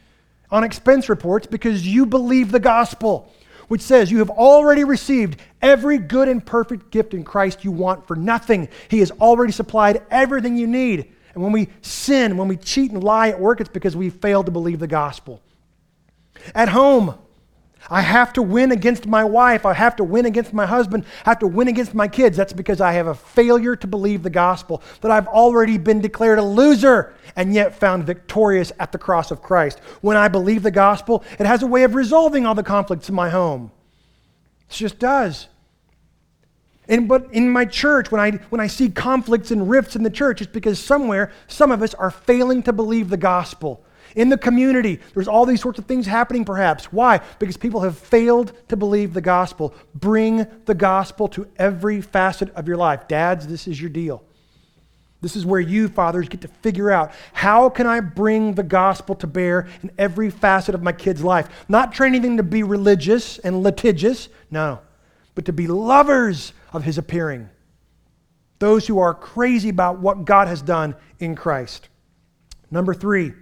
on 0.53 0.63
expense 0.63 1.09
reports 1.09 1.47
because 1.47 1.85
you 1.85 2.05
believe 2.05 2.51
the 2.51 2.59
gospel, 2.59 3.33
which 3.69 3.81
says 3.81 4.11
you 4.11 4.19
have 4.19 4.29
already 4.29 4.83
received 4.83 5.41
every 5.63 5.97
good 5.97 6.29
and 6.29 6.45
perfect 6.45 6.91
gift 6.91 7.15
in 7.15 7.23
Christ 7.23 7.63
you 7.63 7.71
want 7.71 8.07
for 8.07 8.15
nothing. 8.15 8.69
He 8.87 8.99
has 8.99 9.09
already 9.11 9.51
supplied 9.51 10.03
everything 10.11 10.55
you 10.55 10.67
need. 10.67 11.11
And 11.33 11.41
when 11.41 11.51
we 11.51 11.69
sin, 11.81 12.37
when 12.37 12.47
we 12.47 12.55
cheat 12.55 12.91
and 12.91 13.03
lie 13.03 13.29
at 13.29 13.39
work, 13.39 13.61
it's 13.61 13.69
because 13.69 13.95
we 13.95 14.11
failed 14.11 14.45
to 14.45 14.51
believe 14.51 14.77
the 14.77 14.85
gospel. 14.85 15.41
At 16.53 16.69
home, 16.69 17.17
I 17.89 18.01
have 18.01 18.33
to 18.33 18.41
win 18.41 18.71
against 18.71 19.07
my 19.07 19.23
wife. 19.23 19.65
I 19.65 19.73
have 19.73 19.95
to 19.97 20.03
win 20.03 20.25
against 20.25 20.53
my 20.53 20.65
husband. 20.65 21.05
I 21.25 21.29
have 21.29 21.39
to 21.39 21.47
win 21.47 21.67
against 21.67 21.93
my 21.93 22.07
kids. 22.07 22.37
That's 22.37 22.53
because 22.53 22.79
I 22.79 22.93
have 22.93 23.07
a 23.07 23.15
failure 23.15 23.75
to 23.75 23.87
believe 23.87 24.23
the 24.23 24.29
gospel, 24.29 24.81
that 25.01 25.11
I've 25.11 25.27
already 25.27 25.77
been 25.77 26.01
declared 26.01 26.39
a 26.39 26.43
loser 26.43 27.13
and 27.35 27.53
yet 27.53 27.77
found 27.77 28.05
victorious 28.05 28.71
at 28.79 28.91
the 28.91 28.97
cross 28.97 29.31
of 29.31 29.41
Christ. 29.41 29.79
When 30.01 30.17
I 30.17 30.27
believe 30.27 30.63
the 30.63 30.71
gospel, 30.71 31.23
it 31.39 31.45
has 31.45 31.63
a 31.63 31.67
way 31.67 31.83
of 31.83 31.95
resolving 31.95 32.45
all 32.45 32.55
the 32.55 32.63
conflicts 32.63 33.09
in 33.09 33.15
my 33.15 33.29
home. 33.29 33.71
It 34.69 34.73
just 34.73 34.99
does. 34.99 35.47
And 36.87 37.07
but 37.07 37.27
in 37.31 37.49
my 37.49 37.65
church, 37.65 38.11
when 38.11 38.19
I 38.19 38.31
when 38.49 38.59
I 38.59 38.67
see 38.67 38.89
conflicts 38.89 39.51
and 39.51 39.69
rifts 39.69 39.95
in 39.95 40.03
the 40.03 40.09
church, 40.09 40.41
it's 40.41 40.51
because 40.51 40.79
somewhere 40.79 41.31
some 41.47 41.71
of 41.71 41.81
us 41.81 41.93
are 41.93 42.11
failing 42.11 42.61
to 42.63 42.73
believe 42.73 43.09
the 43.09 43.17
gospel. 43.17 43.85
In 44.15 44.29
the 44.29 44.37
community, 44.37 44.99
there's 45.13 45.27
all 45.27 45.45
these 45.45 45.61
sorts 45.61 45.79
of 45.79 45.85
things 45.85 46.05
happening, 46.05 46.45
perhaps. 46.45 46.85
Why? 46.91 47.19
Because 47.39 47.57
people 47.57 47.81
have 47.81 47.97
failed 47.97 48.53
to 48.69 48.77
believe 48.77 49.13
the 49.13 49.21
gospel. 49.21 49.73
Bring 49.95 50.45
the 50.65 50.75
gospel 50.75 51.27
to 51.29 51.47
every 51.57 52.01
facet 52.01 52.49
of 52.51 52.67
your 52.67 52.77
life. 52.77 53.07
Dads, 53.07 53.47
this 53.47 53.67
is 53.67 53.81
your 53.81 53.89
deal. 53.89 54.23
This 55.21 55.37
is 55.37 55.45
where 55.45 55.61
you, 55.61 55.87
fathers, 55.87 56.27
get 56.27 56.41
to 56.41 56.49
figure 56.49 56.91
out 56.91 57.13
how 57.31 57.69
can 57.69 57.87
I 57.87 58.01
bring 58.01 58.55
the 58.55 58.63
gospel 58.63 59.15
to 59.15 59.25
bear 59.25 59.67
in 59.81 59.89
every 59.97 60.29
facet 60.29 60.75
of 60.75 60.83
my 60.83 60.91
kid's 60.91 61.23
life? 61.23 61.47
Not 61.69 61.93
training 61.93 62.23
them 62.23 62.37
to 62.37 62.43
be 62.43 62.61
religious 62.61 63.39
and 63.39 63.63
litigious, 63.63 64.27
no, 64.51 64.81
but 65.33 65.45
to 65.45 65.53
be 65.53 65.65
lovers 65.65 66.51
of 66.73 66.83
his 66.83 66.97
appearing. 66.97 67.49
Those 68.59 68.85
who 68.85 68.99
are 68.99 69.13
crazy 69.13 69.69
about 69.69 69.99
what 69.99 70.25
God 70.25 70.49
has 70.49 70.61
done 70.61 70.93
in 71.19 71.35
Christ. 71.35 71.87
Number 72.69 72.93
three, 72.93 73.33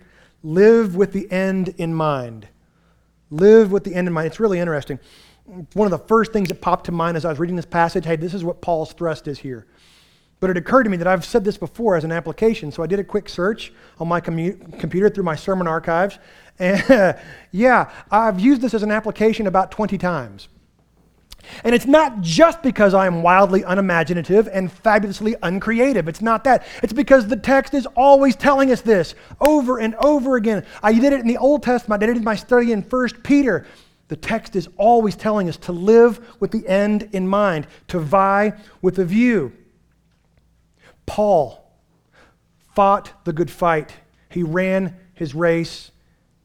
Live 0.43 0.95
with 0.95 1.13
the 1.13 1.31
end 1.31 1.69
in 1.77 1.93
mind. 1.93 2.47
Live 3.29 3.71
with 3.71 3.83
the 3.83 3.95
end 3.95 4.07
in 4.07 4.13
mind. 4.13 4.27
It's 4.27 4.39
really 4.39 4.59
interesting. 4.59 4.99
One 5.73 5.85
of 5.85 5.91
the 5.91 6.07
first 6.07 6.33
things 6.33 6.49
that 6.49 6.61
popped 6.61 6.85
to 6.85 6.91
mind 6.91 7.17
as 7.17 7.25
I 7.25 7.29
was 7.29 7.39
reading 7.39 7.55
this 7.55 7.65
passage 7.65 8.05
hey, 8.05 8.15
this 8.15 8.33
is 8.33 8.43
what 8.43 8.61
Paul's 8.61 8.93
thrust 8.93 9.27
is 9.27 9.39
here. 9.39 9.67
But 10.39 10.49
it 10.49 10.57
occurred 10.57 10.83
to 10.83 10.89
me 10.89 10.97
that 10.97 11.07
I've 11.07 11.23
said 11.23 11.43
this 11.43 11.57
before 11.57 11.95
as 11.95 12.03
an 12.03 12.11
application, 12.11 12.71
so 12.71 12.81
I 12.81 12.87
did 12.87 12.99
a 12.99 13.03
quick 13.03 13.29
search 13.29 13.71
on 13.99 14.07
my 14.07 14.19
commu- 14.19 14.79
computer 14.79 15.07
through 15.07 15.23
my 15.23 15.35
sermon 15.35 15.67
archives. 15.67 16.17
And 16.59 17.17
yeah, 17.51 17.89
I've 18.11 18.39
used 18.39 18.61
this 18.61 18.75
as 18.75 18.83
an 18.83 18.91
application 18.91 19.47
about 19.47 19.71
20 19.71 19.97
times. 19.97 20.47
And 21.63 21.75
it's 21.75 21.85
not 21.85 22.21
just 22.21 22.61
because 22.61 22.93
I 22.93 23.07
am 23.07 23.23
wildly 23.23 23.63
unimaginative 23.63 24.47
and 24.47 24.71
fabulously 24.71 25.35
uncreative. 25.41 26.07
It's 26.07 26.21
not 26.21 26.43
that. 26.45 26.65
It's 26.83 26.93
because 26.93 27.27
the 27.27 27.35
text 27.35 27.73
is 27.73 27.85
always 27.95 28.35
telling 28.35 28.71
us 28.71 28.81
this 28.81 29.15
over 29.39 29.79
and 29.79 29.95
over 29.95 30.35
again. 30.35 30.65
I 30.81 30.93
did 30.93 31.13
it 31.13 31.19
in 31.19 31.27
the 31.27 31.37
Old 31.37 31.63
Testament, 31.63 32.01
I 32.01 32.05
did 32.05 32.15
it 32.15 32.19
in 32.19 32.23
my 32.23 32.35
study 32.35 32.71
in 32.71 32.81
1 32.81 33.09
Peter. 33.23 33.65
The 34.07 34.17
text 34.17 34.57
is 34.57 34.67
always 34.75 35.15
telling 35.15 35.47
us 35.47 35.55
to 35.57 35.71
live 35.71 36.35
with 36.41 36.51
the 36.51 36.67
end 36.67 37.07
in 37.13 37.27
mind, 37.27 37.65
to 37.87 37.99
vie 37.99 38.53
with 38.81 38.95
the 38.95 39.05
view. 39.05 39.53
Paul 41.05 41.65
fought 42.75 43.25
the 43.25 43.33
good 43.33 43.49
fight, 43.49 43.93
he 44.29 44.43
ran 44.43 44.97
his 45.13 45.33
race, 45.33 45.91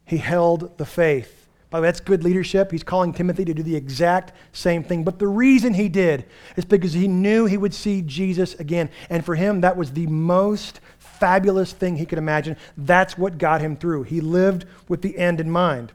he 0.04 0.18
held 0.18 0.78
the 0.78 0.86
faith. 0.86 1.45
Way, 1.80 1.88
that's 1.88 2.00
good 2.00 2.24
leadership. 2.24 2.70
He's 2.70 2.82
calling 2.82 3.12
Timothy 3.12 3.44
to 3.44 3.54
do 3.54 3.62
the 3.62 3.76
exact 3.76 4.32
same 4.52 4.82
thing. 4.82 5.04
But 5.04 5.18
the 5.18 5.28
reason 5.28 5.74
he 5.74 5.88
did 5.88 6.26
is 6.56 6.64
because 6.64 6.92
he 6.92 7.08
knew 7.08 7.46
he 7.46 7.56
would 7.56 7.74
see 7.74 8.02
Jesus 8.02 8.54
again. 8.54 8.90
And 9.10 9.24
for 9.24 9.34
him, 9.34 9.60
that 9.60 9.76
was 9.76 9.92
the 9.92 10.06
most 10.06 10.80
fabulous 10.98 11.72
thing 11.72 11.96
he 11.96 12.06
could 12.06 12.18
imagine. 12.18 12.56
That's 12.76 13.16
what 13.16 13.38
got 13.38 13.60
him 13.60 13.76
through. 13.76 14.04
He 14.04 14.20
lived 14.20 14.66
with 14.88 15.02
the 15.02 15.16
end 15.18 15.40
in 15.40 15.50
mind. 15.50 15.92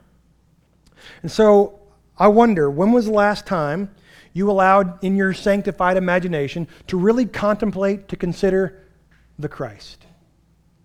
And 1.22 1.30
so 1.30 1.80
I 2.18 2.28
wonder 2.28 2.70
when 2.70 2.92
was 2.92 3.06
the 3.06 3.12
last 3.12 3.46
time 3.46 3.90
you 4.32 4.50
allowed 4.50 5.02
in 5.04 5.16
your 5.16 5.32
sanctified 5.32 5.96
imagination 5.96 6.68
to 6.86 6.98
really 6.98 7.26
contemplate, 7.26 8.08
to 8.08 8.16
consider 8.16 8.82
the 9.38 9.48
Christ? 9.48 10.06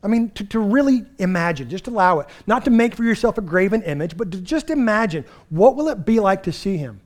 I 0.04 0.08
mean, 0.08 0.30
to, 0.32 0.44
to 0.46 0.60
really 0.60 1.06
imagine, 1.18 1.70
just 1.70 1.88
allow 1.88 2.20
it. 2.20 2.28
Not 2.46 2.66
to 2.66 2.72
make 2.72 2.96
for 2.96 3.04
yourself 3.04 3.38
a 3.38 3.42
graven 3.42 3.82
image, 3.84 4.16
but 4.16 4.32
to 4.32 4.40
just 4.40 4.70
imagine 4.70 5.26
what 5.50 5.76
will 5.76 5.90
it 5.90 6.06
be 6.06 6.20
like 6.20 6.44
to 6.44 6.52
see 6.52 6.78
him. 6.78 7.02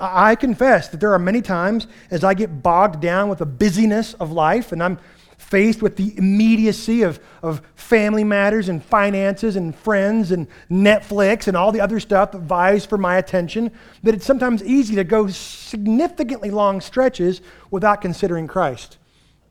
I, 0.00 0.30
I 0.30 0.34
confess 0.34 0.88
that 0.88 1.00
there 1.00 1.12
are 1.12 1.18
many 1.18 1.42
times 1.42 1.86
as 2.10 2.24
I 2.24 2.34
get 2.34 2.62
bogged 2.62 3.00
down 3.00 3.28
with 3.28 3.38
the 3.38 3.46
busyness 3.46 4.14
of 4.14 4.32
life 4.32 4.72
and 4.72 4.82
I'm 4.82 4.98
faced 5.36 5.82
with 5.82 5.96
the 5.96 6.16
immediacy 6.16 7.02
of, 7.02 7.20
of 7.42 7.60
family 7.74 8.24
matters 8.24 8.68
and 8.68 8.82
finances 8.82 9.56
and 9.56 9.74
friends 9.74 10.30
and 10.30 10.48
Netflix 10.70 11.46
and 11.46 11.56
all 11.56 11.70
the 11.70 11.80
other 11.80 12.00
stuff 12.00 12.32
that 12.32 12.40
vies 12.40 12.86
for 12.86 12.96
my 12.96 13.18
attention, 13.18 13.70
that 14.02 14.14
it's 14.14 14.24
sometimes 14.24 14.62
easy 14.64 14.94
to 14.94 15.04
go 15.04 15.26
significantly 15.28 16.50
long 16.50 16.80
stretches 16.80 17.42
without 17.70 18.00
considering 18.00 18.46
Christ. 18.46 18.96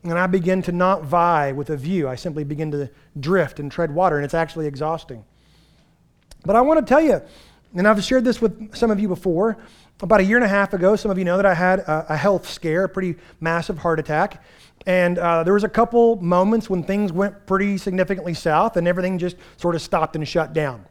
And 0.04 0.18
I 0.18 0.26
begin 0.26 0.60
to 0.62 0.72
not 0.72 1.02
vie 1.02 1.52
with 1.52 1.70
a 1.70 1.76
view. 1.76 2.08
I 2.08 2.14
simply 2.14 2.44
begin 2.44 2.70
to 2.72 2.90
drift 3.18 3.58
and 3.58 3.72
tread 3.72 3.92
water, 3.92 4.16
and 4.16 4.24
it's 4.24 4.34
actually 4.34 4.66
exhausting. 4.66 5.24
But 6.44 6.56
I 6.56 6.60
want 6.60 6.78
to 6.78 6.86
tell 6.86 7.00
you, 7.00 7.22
and 7.74 7.88
I've 7.88 8.02
shared 8.04 8.24
this 8.24 8.40
with 8.40 8.76
some 8.76 8.90
of 8.90 9.00
you 9.00 9.08
before. 9.08 9.56
About 10.02 10.20
a 10.20 10.24
year 10.24 10.36
and 10.36 10.44
a 10.44 10.48
half 10.48 10.74
ago, 10.74 10.94
some 10.96 11.10
of 11.10 11.18
you 11.18 11.24
know 11.24 11.36
that 11.38 11.46
I 11.46 11.54
had 11.54 11.80
a, 11.80 12.12
a 12.12 12.16
health 12.16 12.48
scare, 12.48 12.84
a 12.84 12.88
pretty 12.88 13.16
massive 13.40 13.78
heart 13.78 13.98
attack. 13.98 14.44
And 14.86 15.18
uh, 15.18 15.42
there 15.44 15.54
was 15.54 15.64
a 15.64 15.68
couple 15.68 16.16
moments 16.16 16.68
when 16.68 16.82
things 16.82 17.12
went 17.12 17.46
pretty 17.46 17.78
significantly 17.78 18.34
south 18.34 18.76
and 18.76 18.86
everything 18.86 19.18
just 19.18 19.36
sort 19.56 19.74
of 19.74 19.80
stopped 19.80 20.16
and 20.16 20.28
shut 20.28 20.52
down. 20.52 20.84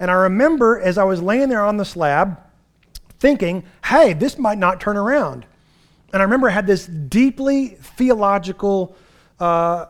And 0.00 0.10
I 0.10 0.14
remember 0.14 0.80
as 0.80 0.96
I 0.96 1.04
was 1.04 1.20
laying 1.20 1.48
there 1.48 1.64
on 1.64 1.76
the 1.76 1.84
slab 1.84 2.40
thinking, 3.18 3.64
hey, 3.84 4.14
this 4.14 4.38
might 4.38 4.58
not 4.58 4.80
turn 4.80 4.96
around. 4.96 5.46
And 6.12 6.20
I 6.20 6.24
remember 6.24 6.48
I 6.48 6.52
had 6.52 6.66
this 6.66 6.86
deeply 6.86 7.68
theological 7.68 8.96
uh, 9.40 9.86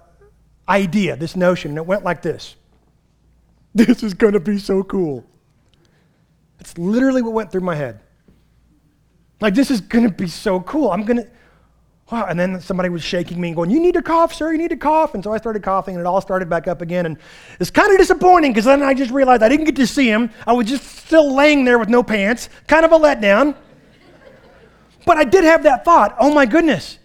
idea, 0.69 1.17
this 1.17 1.35
notion, 1.37 1.73
and 1.73 1.79
it 1.79 1.87
went 1.87 2.05
like 2.05 2.23
this 2.23 2.57
This 3.75 4.03
is 4.03 4.15
going 4.15 4.35
to 4.35 4.41
be 4.41 4.59
so 4.59 4.83
cool. 4.83 5.25
It's 6.61 6.79
literally 6.79 7.23
what 7.23 7.33
went 7.33 7.51
through 7.51 7.63
my 7.63 7.75
head. 7.75 8.01
Like, 9.41 9.55
this 9.55 9.71
is 9.71 9.81
going 9.81 10.05
to 10.05 10.15
be 10.15 10.29
so 10.29 10.61
cool. 10.61 10.93
I'm 10.93 11.03
going 11.05 11.17
to, 11.17 11.29
wow. 12.13 12.27
And 12.27 12.39
then 12.39 12.61
somebody 12.61 12.89
was 12.89 13.03
shaking 13.03 13.41
me 13.41 13.49
and 13.49 13.57
going, 13.57 13.71
You 13.71 13.81
need 13.81 13.95
to 13.95 14.03
cough, 14.03 14.33
sir. 14.33 14.53
You 14.53 14.59
need 14.59 14.71
to 14.71 14.77
cough. 14.77 15.15
And 15.15 15.25
so 15.25 15.33
I 15.33 15.39
started 15.39 15.65
coughing, 15.65 15.97
and 15.97 16.01
it 16.01 16.07
all 16.07 16.21
started 16.21 16.49
back 16.49 16.69
up 16.69 16.81
again. 16.81 17.07
And 17.07 17.19
it's 17.59 17.71
kind 17.71 17.91
of 17.91 17.99
disappointing 17.99 18.53
because 18.53 18.67
then 18.67 18.83
I 18.83 18.95
just 18.95 19.11
realized 19.11 19.43
I 19.43 19.49
didn't 19.49 19.65
get 19.65 19.75
to 19.77 19.87
see 19.89 20.07
him. 20.07 20.31
I 20.47 20.53
was 20.53 20.69
just 20.69 20.85
still 20.85 21.35
laying 21.35 21.65
there 21.65 21.81
with 21.81 21.89
no 21.89 22.05
pants. 22.05 22.49
Kind 22.69 22.85
of 22.85 22.93
a 22.93 22.99
letdown. 22.99 23.57
But 25.05 25.17
I 25.17 25.25
did 25.25 25.45
have 25.45 25.65
that 25.65 25.85
thought 25.85 26.17
oh 26.19 26.33
my 26.33 26.47
goodness, 26.47 26.99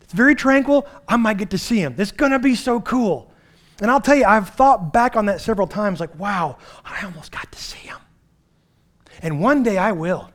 it's 0.00 0.12
very 0.12 0.34
tranquil. 0.34 0.86
I 1.08 1.16
might 1.16 1.38
get 1.38 1.50
to 1.50 1.58
see 1.58 1.78
him. 1.78 1.96
This 1.96 2.08
is 2.08 2.12
going 2.12 2.32
to 2.32 2.38
be 2.38 2.54
so 2.54 2.80
cool. 2.80 3.32
And 3.80 3.90
I'll 3.90 4.00
tell 4.00 4.14
you, 4.14 4.24
I've 4.24 4.50
thought 4.50 4.92
back 4.92 5.16
on 5.16 5.26
that 5.26 5.40
several 5.40 5.66
times 5.66 5.98
like, 5.98 6.16
wow, 6.18 6.58
I 6.84 7.04
almost 7.04 7.32
got 7.32 7.50
to 7.50 7.58
see 7.58 7.78
him. 7.78 7.96
And 9.22 9.40
one 9.40 9.62
day 9.62 9.78
I 9.78 9.92
will. 9.92 10.30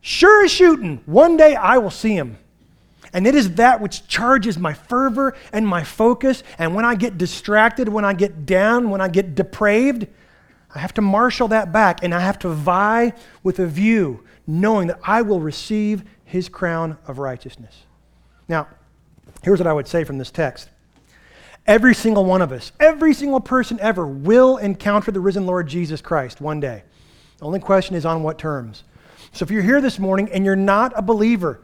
Sure 0.00 0.44
as 0.44 0.50
shooting, 0.50 1.02
one 1.06 1.36
day 1.36 1.56
I 1.56 1.78
will 1.78 1.90
see 1.90 2.14
him. 2.14 2.38
And 3.12 3.26
it 3.26 3.34
is 3.34 3.54
that 3.54 3.80
which 3.80 4.06
charges 4.08 4.58
my 4.58 4.72
fervor 4.72 5.36
and 5.52 5.66
my 5.66 5.84
focus. 5.84 6.42
And 6.58 6.74
when 6.74 6.84
I 6.84 6.94
get 6.94 7.16
distracted, 7.16 7.88
when 7.88 8.04
I 8.04 8.12
get 8.12 8.44
down, 8.44 8.90
when 8.90 9.00
I 9.00 9.08
get 9.08 9.34
depraved, 9.34 10.06
I 10.74 10.80
have 10.80 10.94
to 10.94 11.02
marshal 11.02 11.48
that 11.48 11.72
back 11.72 12.02
and 12.02 12.14
I 12.14 12.20
have 12.20 12.38
to 12.40 12.48
vie 12.48 13.12
with 13.42 13.60
a 13.60 13.66
view, 13.66 14.24
knowing 14.46 14.88
that 14.88 14.98
I 15.04 15.22
will 15.22 15.40
receive 15.40 16.04
his 16.34 16.48
crown 16.48 16.98
of 17.06 17.20
righteousness. 17.20 17.84
Now, 18.48 18.66
here's 19.44 19.60
what 19.60 19.68
I 19.68 19.72
would 19.72 19.86
say 19.86 20.02
from 20.02 20.18
this 20.18 20.32
text. 20.32 20.68
Every 21.64 21.94
single 21.94 22.24
one 22.24 22.42
of 22.42 22.50
us, 22.50 22.72
every 22.80 23.14
single 23.14 23.38
person 23.38 23.78
ever 23.80 24.04
will 24.04 24.56
encounter 24.56 25.12
the 25.12 25.20
risen 25.20 25.46
Lord 25.46 25.68
Jesus 25.68 26.00
Christ 26.00 26.40
one 26.40 26.58
day. 26.58 26.82
The 27.38 27.44
only 27.44 27.60
question 27.60 27.94
is 27.94 28.04
on 28.04 28.24
what 28.24 28.36
terms. 28.36 28.82
So 29.30 29.44
if 29.44 29.52
you're 29.52 29.62
here 29.62 29.80
this 29.80 30.00
morning 30.00 30.28
and 30.32 30.44
you're 30.44 30.56
not 30.56 30.92
a 30.96 31.02
believer, 31.02 31.60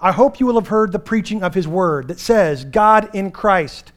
I 0.00 0.10
hope 0.10 0.40
you 0.40 0.46
will 0.46 0.54
have 0.54 0.68
heard 0.68 0.92
the 0.92 0.98
preaching 0.98 1.42
of 1.42 1.52
his 1.52 1.68
word 1.68 2.08
that 2.08 2.18
says 2.18 2.64
God 2.64 3.14
in 3.14 3.30
Christ 3.30 3.92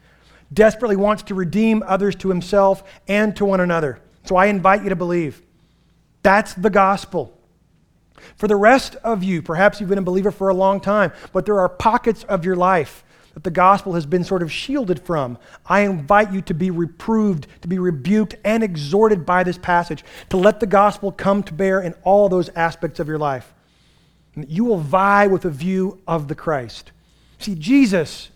desperately 0.54 0.98
wants 0.98 1.24
to 1.24 1.36
redeem 1.36 1.86
others 1.88 2.18
to 2.18 2.28
himself 2.28 2.84
and 3.08 3.34
to 3.38 3.46
one 3.46 3.62
another. 3.62 4.02
So 4.26 4.36
I 4.36 4.48
invite 4.48 4.84
you 4.84 4.90
to 4.90 4.96
believe. 4.98 5.42
That's 6.22 6.54
the 6.54 6.70
gospel. 6.70 7.37
For 8.36 8.48
the 8.48 8.56
rest 8.56 8.96
of 9.04 9.24
you, 9.24 9.42
perhaps 9.42 9.80
you've 9.80 9.90
been 9.90 9.98
a 9.98 10.04
believer 10.04 10.32
for 10.32 10.50
a 10.50 10.54
long 10.54 10.80
time, 10.80 11.12
but 11.34 11.46
there 11.46 11.60
are 11.60 11.70
pockets 11.70 12.24
of 12.24 12.46
your 12.46 12.56
life 12.56 13.04
that 13.38 13.44
the 13.44 13.52
gospel 13.52 13.94
has 13.94 14.08
been 14.08 14.24
sort 14.24 14.42
of 14.42 14.52
shielded 14.52 15.00
from. 15.00 15.38
I 15.68 15.82
invite 15.82 16.34
you 16.34 16.42
to 16.42 16.56
be 16.56 16.72
reproved, 16.72 17.46
to 17.62 17.68
be 17.68 17.78
rebuked, 17.78 18.36
and 18.44 18.64
exhorted 18.64 19.28
by 19.28 19.44
this 19.44 19.60
passage, 19.60 20.04
to 20.30 20.38
let 20.38 20.60
the 20.60 20.66
gospel 20.66 21.12
come 21.12 21.44
to 21.44 21.54
bear 21.54 21.80
in 21.80 21.94
all 22.02 22.30
those 22.30 22.50
aspects 22.50 23.00
of 23.00 23.08
your 23.08 23.20
life. 23.20 23.54
You 24.36 24.66
will 24.66 24.80
vie 24.80 25.28
with 25.28 25.46
a 25.46 25.52
view 25.52 26.02
of 26.08 26.28
the 26.28 26.36
Christ. 26.36 26.92
See, 27.38 27.54
Jesus, 27.54 28.30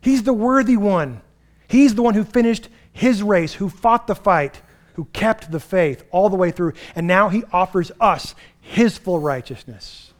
He's 0.00 0.22
the 0.22 0.32
worthy 0.32 0.78
one. 0.78 1.20
He's 1.66 1.94
the 1.94 2.02
one 2.02 2.14
who 2.14 2.24
finished 2.24 2.68
His 2.90 3.22
race, 3.22 3.52
who 3.52 3.68
fought 3.68 4.06
the 4.06 4.14
fight, 4.14 4.62
who 4.98 5.04
kept 5.12 5.52
the 5.52 5.60
faith 5.60 6.02
all 6.10 6.28
the 6.28 6.34
way 6.34 6.50
through. 6.50 6.72
And 6.96 7.06
now 7.06 7.28
He 7.28 7.44
offers 7.52 7.92
us 8.00 8.34
his 8.60 8.98
full 8.98 9.20
righteousness. 9.20 10.12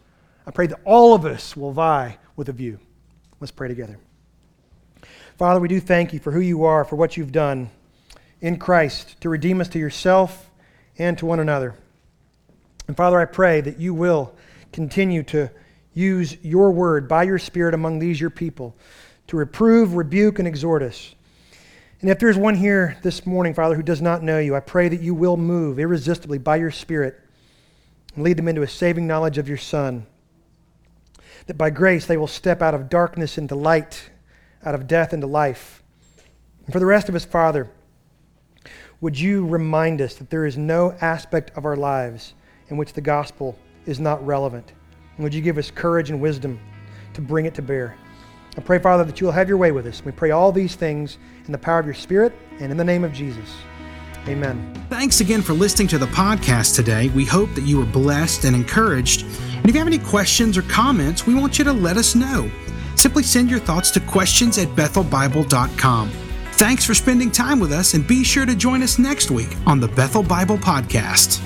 I 0.47 0.51
pray 0.51 0.67
that 0.67 0.79
all 0.85 1.13
of 1.13 1.25
us 1.25 1.57
will 1.57 1.73
vie 1.73 2.17
with 2.37 2.47
a 2.47 2.53
view. 2.53 2.79
Let's 3.41 3.51
pray 3.51 3.67
together. 3.67 3.99
Father, 5.37 5.59
we 5.59 5.67
do 5.67 5.81
thank 5.81 6.13
you 6.13 6.19
for 6.19 6.31
who 6.31 6.39
you 6.39 6.63
are, 6.63 6.85
for 6.85 6.95
what 6.95 7.17
you've 7.17 7.33
done 7.33 7.69
in 8.39 8.57
Christ 8.57 9.19
to 9.19 9.27
redeem 9.27 9.59
us 9.59 9.67
to 9.67 9.79
yourself 9.79 10.49
and 10.97 11.17
to 11.17 11.25
one 11.25 11.41
another. 11.41 11.75
And 12.87 12.95
Father, 12.95 13.19
I 13.19 13.25
pray 13.25 13.59
that 13.59 13.81
you 13.81 13.93
will 13.93 14.33
continue 14.71 15.23
to 15.23 15.51
use 15.93 16.37
your 16.41 16.71
word 16.71 17.09
by 17.09 17.23
your 17.23 17.37
Spirit 17.37 17.73
among 17.73 17.99
these 17.99 18.21
your 18.21 18.29
people 18.29 18.77
to 19.27 19.35
reprove, 19.35 19.95
rebuke, 19.95 20.39
and 20.39 20.47
exhort 20.47 20.83
us. 20.83 21.15
And 22.01 22.09
if 22.09 22.19
there's 22.19 22.37
one 22.37 22.55
here 22.55 22.97
this 23.01 23.25
morning, 23.25 23.53
Father, 23.53 23.75
who 23.75 23.83
does 23.83 24.01
not 24.01 24.23
know 24.23 24.39
you, 24.39 24.55
I 24.55 24.61
pray 24.61 24.87
that 24.87 25.01
you 25.01 25.13
will 25.13 25.35
move 25.35 25.79
irresistibly 25.79 26.37
by 26.37 26.55
your 26.55 26.71
Spirit 26.71 27.19
and 28.15 28.23
lead 28.23 28.37
them 28.37 28.47
into 28.47 28.61
a 28.61 28.67
saving 28.67 29.05
knowledge 29.05 29.37
of 29.37 29.49
your 29.49 29.57
Son. 29.57 30.05
That 31.47 31.57
by 31.57 31.69
grace 31.71 32.05
they 32.05 32.15
will 32.15 32.27
step 32.27 32.61
out 32.61 32.73
of 32.73 32.89
darkness 32.89 33.37
into 33.37 33.55
light, 33.55 34.09
out 34.63 34.75
of 34.75 34.87
death 34.87 35.13
into 35.13 35.27
life. 35.27 35.83
And 36.65 36.71
for 36.71 36.79
the 36.79 36.85
rest 36.85 37.09
of 37.09 37.15
us, 37.15 37.25
Father, 37.25 37.69
would 39.01 39.19
you 39.19 39.45
remind 39.45 40.01
us 40.01 40.15
that 40.15 40.29
there 40.29 40.45
is 40.45 40.57
no 40.57 40.95
aspect 41.01 41.51
of 41.57 41.65
our 41.65 41.75
lives 41.75 42.33
in 42.69 42.77
which 42.77 42.93
the 42.93 43.01
gospel 43.01 43.57
is 43.85 43.99
not 43.99 44.25
relevant? 44.25 44.71
And 45.17 45.23
would 45.25 45.33
you 45.33 45.41
give 45.41 45.57
us 45.57 45.69
courage 45.69 46.11
and 46.11 46.21
wisdom 46.21 46.61
to 47.13 47.21
bring 47.21 47.45
it 47.45 47.55
to 47.55 47.61
bear? 47.61 47.97
I 48.59 48.61
pray, 48.61 48.77
Father, 48.77 49.05
that 49.05 49.21
you 49.21 49.25
will 49.25 49.31
have 49.31 49.47
your 49.47 49.57
way 49.57 49.71
with 49.71 49.87
us. 49.87 50.03
We 50.03 50.11
pray 50.11 50.31
all 50.31 50.51
these 50.51 50.75
things 50.75 51.17
in 51.45 51.53
the 51.53 51.57
power 51.57 51.79
of 51.79 51.85
your 51.85 51.95
Spirit 51.95 52.33
and 52.59 52.73
in 52.73 52.77
the 52.77 52.83
name 52.83 53.05
of 53.05 53.13
Jesus. 53.13 53.55
Amen. 54.27 54.73
Thanks 54.89 55.21
again 55.21 55.41
for 55.41 55.53
listening 55.53 55.87
to 55.87 55.97
the 55.97 56.07
podcast 56.07 56.75
today. 56.75 57.07
We 57.15 57.23
hope 57.23 57.55
that 57.55 57.63
you 57.63 57.77
were 57.77 57.85
blessed 57.85 58.43
and 58.43 58.57
encouraged. 58.57 59.23
And 59.23 59.65
if 59.65 59.73
you 59.73 59.79
have 59.79 59.87
any 59.87 59.97
questions 59.97 60.57
or 60.57 60.63
comments, 60.63 61.25
we 61.25 61.35
want 61.35 61.57
you 61.57 61.63
to 61.63 61.71
let 61.71 61.95
us 61.95 62.15
know. 62.15 62.51
Simply 62.95 63.23
send 63.23 63.49
your 63.49 63.61
thoughts 63.61 63.91
to 63.91 64.01
questions 64.01 64.57
at 64.57 64.67
bethelbible.com. 64.75 66.11
Thanks 66.51 66.83
for 66.83 66.93
spending 66.93 67.31
time 67.31 67.61
with 67.61 67.71
us, 67.71 67.93
and 67.93 68.05
be 68.05 68.25
sure 68.25 68.45
to 68.45 68.55
join 68.55 68.83
us 68.83 68.99
next 68.99 69.31
week 69.31 69.55
on 69.65 69.79
the 69.79 69.87
Bethel 69.87 70.21
Bible 70.21 70.57
Podcast. 70.57 71.41